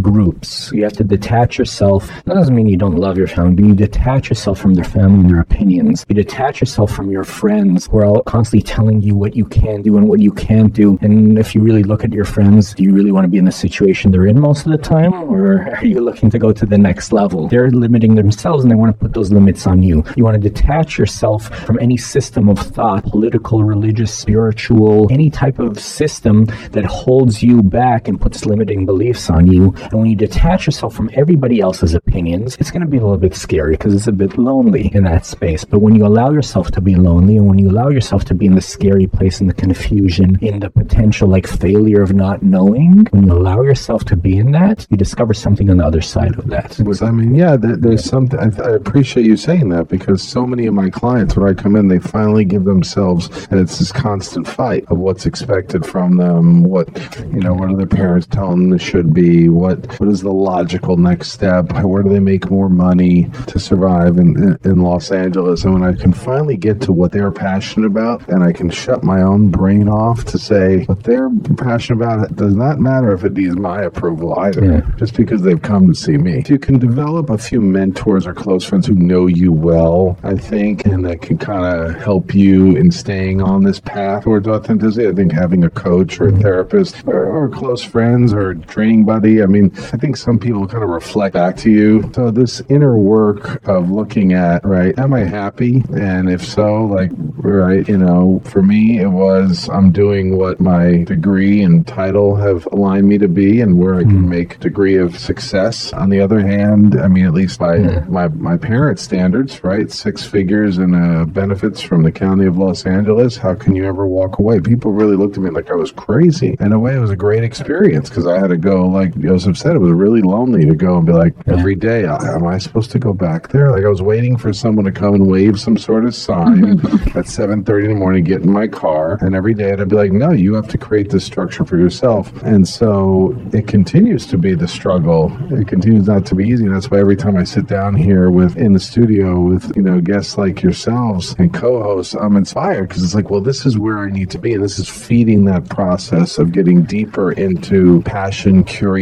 groups. 0.00 0.70
You 0.72 0.84
have 0.84 0.92
to 0.94 1.04
detach 1.04 1.58
yourself. 1.58 2.08
That 2.24 2.34
doesn't 2.34 2.54
mean 2.54 2.66
you 2.66 2.76
don't 2.76 2.96
love 2.96 3.18
your 3.18 3.26
family, 3.26 3.54
but 3.54 3.64
you 3.64 3.74
detach 3.74 4.28
yourself 4.30 4.58
from 4.58 4.74
their 4.74 4.84
family 4.84 5.20
and 5.20 5.30
their 5.30 5.40
opinions. 5.40 6.04
You 6.08 6.14
detach 6.14 6.60
yourself 6.60 6.94
from 6.94 7.10
your 7.10 7.24
friends 7.24 7.86
who 7.86 7.98
are 7.98 8.06
all 8.06 8.22
constantly 8.22 8.62
telling 8.62 9.02
you 9.02 9.14
what 9.14 9.36
you 9.36 9.44
can 9.44 9.82
do 9.82 9.96
and 9.96 10.08
what 10.08 10.20
you 10.20 10.32
can't 10.32 10.72
do. 10.72 10.98
And 11.02 11.38
if 11.38 11.54
you 11.54 11.60
really 11.60 11.82
look 11.82 12.04
at 12.04 12.12
your 12.12 12.24
friends, 12.24 12.74
do 12.74 12.82
you 12.82 12.92
really 12.92 13.12
want 13.12 13.24
to 13.24 13.28
be 13.28 13.38
in 13.38 13.44
the 13.44 13.52
situation 13.52 14.10
they're 14.10 14.26
in 14.26 14.40
most 14.40 14.66
of 14.66 14.72
the 14.72 14.78
time? 14.78 15.12
Or 15.12 15.74
are 15.74 15.84
you 15.84 16.00
looking 16.00 16.30
to 16.30 16.38
go 16.38 16.52
to 16.52 16.66
the 16.66 16.78
next 16.78 17.12
level? 17.12 17.48
They're 17.48 17.70
limiting 17.70 18.14
themselves 18.14 18.64
and 18.64 18.70
they 18.70 18.76
want 18.76 18.94
to 18.94 18.98
put 18.98 19.12
those 19.12 19.30
limits 19.30 19.66
on 19.66 19.82
you. 19.82 20.04
You 20.16 20.24
want 20.24 20.40
to 20.40 20.48
detach 20.50 20.98
yourself 20.98 21.48
from 21.66 21.78
any 21.80 21.96
system 21.96 22.48
of 22.48 22.58
thought, 22.58 23.04
political, 23.04 23.64
religious, 23.64 24.12
spiritual, 24.12 25.08
any 25.10 25.30
type 25.30 25.58
of 25.58 25.78
system 25.78 26.46
that 26.70 26.84
holds 26.84 27.42
you 27.42 27.62
back 27.62 28.08
and 28.08 28.20
puts 28.20 28.46
limiting 28.46 28.86
beliefs 28.86 29.30
on 29.30 29.33
you. 29.40 29.74
And 29.76 29.92
when 29.92 30.10
you 30.10 30.16
detach 30.16 30.66
yourself 30.66 30.94
from 30.94 31.10
everybody 31.14 31.60
else's 31.60 31.94
opinions, 31.94 32.56
it's 32.60 32.70
going 32.70 32.82
to 32.82 32.88
be 32.88 32.98
a 32.98 33.00
little 33.00 33.16
bit 33.16 33.34
scary 33.34 33.72
because 33.72 33.94
it's 33.94 34.06
a 34.06 34.12
bit 34.12 34.38
lonely 34.38 34.90
in 34.94 35.04
that 35.04 35.26
space. 35.26 35.64
But 35.64 35.80
when 35.80 35.94
you 35.94 36.06
allow 36.06 36.30
yourself 36.30 36.70
to 36.72 36.80
be 36.80 36.94
lonely 36.94 37.36
and 37.36 37.46
when 37.46 37.58
you 37.58 37.70
allow 37.70 37.88
yourself 37.88 38.24
to 38.26 38.34
be 38.34 38.46
in 38.46 38.54
the 38.54 38.60
scary 38.60 39.06
place, 39.06 39.40
in 39.40 39.46
the 39.46 39.54
confusion, 39.54 40.38
in 40.40 40.60
the 40.60 40.70
potential 40.70 41.28
like 41.28 41.46
failure 41.46 42.02
of 42.02 42.12
not 42.14 42.42
knowing, 42.42 43.06
when 43.10 43.24
you 43.24 43.32
allow 43.32 43.62
yourself 43.62 44.04
to 44.06 44.16
be 44.16 44.38
in 44.38 44.52
that, 44.52 44.86
you 44.90 44.96
discover 44.96 45.34
something 45.34 45.70
on 45.70 45.78
the 45.78 45.84
other 45.84 46.00
side 46.00 46.38
of 46.38 46.48
that. 46.48 46.80
I 47.02 47.10
mean, 47.10 47.34
yeah, 47.34 47.56
there, 47.56 47.76
there's 47.76 48.04
something. 48.04 48.38
I 48.38 48.70
appreciate 48.70 49.26
you 49.26 49.36
saying 49.36 49.68
that 49.70 49.88
because 49.88 50.22
so 50.22 50.46
many 50.46 50.66
of 50.66 50.74
my 50.74 50.90
clients, 50.90 51.36
when 51.36 51.48
I 51.48 51.54
come 51.54 51.76
in, 51.76 51.88
they 51.88 51.98
finally 51.98 52.44
give 52.44 52.64
themselves, 52.64 53.28
and 53.50 53.60
it's 53.60 53.78
this 53.78 53.92
constant 53.92 54.46
fight 54.46 54.84
of 54.88 54.98
what's 54.98 55.26
expected 55.26 55.84
from 55.86 56.16
them, 56.16 56.64
what 56.64 56.88
you 57.32 57.40
know, 57.40 57.54
what 57.54 57.70
are 57.70 57.76
their 57.76 57.86
parents 57.86 58.26
telling 58.26 58.60
them 58.60 58.70
they 58.70 58.84
should 58.84 59.12
be, 59.12 59.23
be? 59.24 59.48
What 59.48 59.98
what 60.00 60.08
is 60.08 60.22
the 60.22 60.32
logical 60.32 60.96
next 60.96 61.32
step? 61.32 61.72
Where 61.82 62.02
do 62.02 62.10
they 62.10 62.20
make 62.20 62.50
more 62.50 62.68
money 62.68 63.30
to 63.46 63.58
survive 63.58 64.18
in, 64.18 64.36
in, 64.42 64.58
in 64.64 64.82
Los 64.82 65.10
Angeles? 65.10 65.64
And 65.64 65.74
when 65.74 65.82
I 65.82 65.94
can 65.94 66.12
finally 66.12 66.56
get 66.56 66.80
to 66.82 66.92
what 66.92 67.12
they're 67.12 67.30
passionate 67.30 67.86
about, 67.86 68.28
and 68.28 68.42
I 68.42 68.52
can 68.52 68.70
shut 68.70 69.02
my 69.02 69.22
own 69.22 69.50
brain 69.50 69.88
off 69.88 70.24
to 70.26 70.38
say 70.38 70.84
what 70.84 71.02
they're 71.04 71.30
passionate 71.56 72.02
about, 72.02 72.30
it 72.30 72.36
does 72.36 72.54
not 72.54 72.78
matter 72.78 73.12
if 73.12 73.24
it 73.24 73.32
needs 73.32 73.56
my 73.56 73.82
approval 73.82 74.38
either. 74.38 74.64
Yeah. 74.64 74.80
Just 74.96 75.14
because 75.16 75.42
they've 75.42 75.60
come 75.60 75.88
to 75.88 75.94
see 75.94 76.16
me. 76.16 76.38
If 76.38 76.50
you 76.50 76.58
can 76.58 76.78
develop 76.78 77.30
a 77.30 77.38
few 77.38 77.60
mentors 77.60 78.26
or 78.26 78.34
close 78.34 78.64
friends 78.64 78.86
who 78.86 78.94
know 78.94 79.26
you 79.26 79.52
well, 79.52 80.18
I 80.22 80.34
think, 80.34 80.84
and 80.86 81.04
that 81.06 81.22
can 81.22 81.38
kind 81.38 81.64
of 81.64 81.94
help 82.00 82.34
you 82.34 82.76
in 82.76 82.90
staying 82.90 83.40
on 83.40 83.64
this 83.64 83.80
path 83.80 84.24
towards 84.24 84.48
authenticity. 84.48 85.08
I 85.08 85.12
think 85.12 85.32
having 85.32 85.64
a 85.64 85.70
coach 85.70 86.20
or 86.20 86.28
a 86.28 86.32
therapist 86.32 87.02
or, 87.06 87.24
or 87.24 87.48
close 87.48 87.82
friends 87.82 88.32
or 88.32 88.54
training 88.54 89.04
I 89.14 89.46
mean, 89.46 89.70
I 89.92 89.96
think 89.96 90.16
some 90.16 90.38
people 90.38 90.66
kind 90.66 90.82
of 90.82 90.90
reflect 90.90 91.34
back 91.34 91.56
to 91.58 91.70
you. 91.70 92.10
So 92.14 92.30
this 92.30 92.62
inner 92.68 92.98
work 92.98 93.66
of 93.66 93.90
looking 93.90 94.32
at, 94.32 94.64
right, 94.64 94.98
am 94.98 95.12
I 95.12 95.20
happy? 95.20 95.84
And 95.96 96.30
if 96.30 96.44
so, 96.44 96.84
like, 96.84 97.10
right, 97.16 97.86
you 97.88 97.98
know, 97.98 98.40
for 98.44 98.62
me, 98.62 99.00
it 99.00 99.08
was 99.08 99.68
I'm 99.68 99.92
doing 99.92 100.36
what 100.36 100.60
my 100.60 101.04
degree 101.04 101.62
and 101.62 101.86
title 101.86 102.36
have 102.36 102.66
aligned 102.72 103.08
me 103.08 103.18
to 103.18 103.28
be 103.28 103.60
and 103.60 103.78
where 103.78 103.96
I 103.96 104.02
can 104.02 104.22
mm. 104.22 104.28
make 104.28 104.60
degree 104.60 104.96
of 104.96 105.18
success. 105.18 105.92
On 105.92 106.08
the 106.08 106.20
other 106.20 106.40
hand, 106.40 107.00
I 107.00 107.08
mean, 107.08 107.26
at 107.26 107.34
least 107.34 107.58
by 107.58 107.76
yeah. 107.76 108.04
my, 108.08 108.28
my 108.28 108.56
parents' 108.56 109.02
standards, 109.02 109.62
right, 109.62 109.90
six 109.90 110.24
figures 110.24 110.78
and 110.78 110.94
uh, 110.94 111.24
benefits 111.24 111.80
from 111.80 112.02
the 112.02 112.12
county 112.12 112.46
of 112.46 112.56
Los 112.56 112.86
Angeles, 112.86 113.36
how 113.36 113.54
can 113.54 113.74
you 113.74 113.84
ever 113.84 114.06
walk 114.06 114.38
away? 114.38 114.60
People 114.60 114.92
really 114.92 115.16
looked 115.16 115.36
at 115.36 115.42
me 115.42 115.50
like 115.50 115.70
I 115.70 115.74
was 115.74 115.92
crazy. 115.92 116.56
In 116.60 116.72
a 116.72 116.78
way, 116.78 116.96
it 116.96 117.00
was 117.00 117.10
a 117.10 117.16
great 117.16 117.44
experience 117.44 118.08
because 118.08 118.26
I 118.26 118.38
had 118.38 118.48
to 118.48 118.56
go, 118.56 118.86
like 118.86 119.03
Joseph 119.18 119.56
said, 119.56 119.76
it 119.76 119.80
was 119.80 119.92
really 119.92 120.22
lonely 120.22 120.64
to 120.66 120.74
go 120.74 120.96
and 120.96 121.06
be 121.06 121.12
like, 121.12 121.34
every 121.46 121.74
day, 121.74 122.04
am 122.04 122.46
I 122.46 122.58
supposed 122.58 122.90
to 122.92 122.98
go 122.98 123.12
back 123.12 123.48
there? 123.48 123.70
Like 123.70 123.84
I 123.84 123.88
was 123.88 124.02
waiting 124.02 124.36
for 124.36 124.52
someone 124.52 124.84
to 124.84 124.92
come 124.92 125.14
and 125.14 125.26
wave 125.26 125.60
some 125.60 125.76
sort 125.76 126.04
of 126.04 126.14
sign 126.14 126.78
mm-hmm. 126.78 127.18
at 127.18 127.26
7.30 127.26 127.84
in 127.84 127.88
the 127.90 127.94
morning, 127.94 128.24
get 128.24 128.42
in 128.42 128.50
my 128.50 128.66
car, 128.66 129.18
and 129.20 129.34
every 129.34 129.54
day 129.54 129.72
I'd 129.72 129.88
be 129.88 129.96
like, 129.96 130.12
no, 130.12 130.30
you 130.30 130.54
have 130.54 130.68
to 130.68 130.78
create 130.78 131.10
this 131.10 131.24
structure 131.24 131.64
for 131.64 131.76
yourself. 131.76 132.32
And 132.42 132.66
so 132.66 133.36
it 133.52 133.66
continues 133.66 134.26
to 134.26 134.38
be 134.38 134.54
the 134.54 134.68
struggle. 134.68 135.32
It 135.52 135.68
continues 135.68 136.06
not 136.06 136.26
to 136.26 136.34
be 136.34 136.48
easy. 136.48 136.64
And 136.64 136.74
that's 136.74 136.90
why 136.90 136.98
every 136.98 137.16
time 137.16 137.36
I 137.36 137.44
sit 137.44 137.66
down 137.66 137.94
here 137.94 138.30
with 138.30 138.56
in 138.56 138.72
the 138.72 138.80
studio 138.80 139.40
with, 139.40 139.74
you 139.76 139.82
know, 139.82 140.00
guests 140.00 140.38
like 140.38 140.62
yourselves 140.62 141.34
and 141.38 141.52
co-hosts, 141.52 142.14
I'm 142.14 142.36
inspired 142.36 142.88
because 142.88 143.02
it's 143.02 143.14
like, 143.14 143.30
well, 143.30 143.40
this 143.40 143.66
is 143.66 143.78
where 143.78 143.98
I 143.98 144.10
need 144.10 144.30
to 144.30 144.38
be. 144.38 144.54
And 144.54 144.62
this 144.62 144.78
is 144.78 144.88
feeding 144.88 145.44
that 145.46 145.68
process 145.68 146.38
of 146.38 146.52
getting 146.52 146.82
deeper 146.84 147.32
into 147.32 148.02
passion, 148.02 148.64
curiosity, 148.64 148.93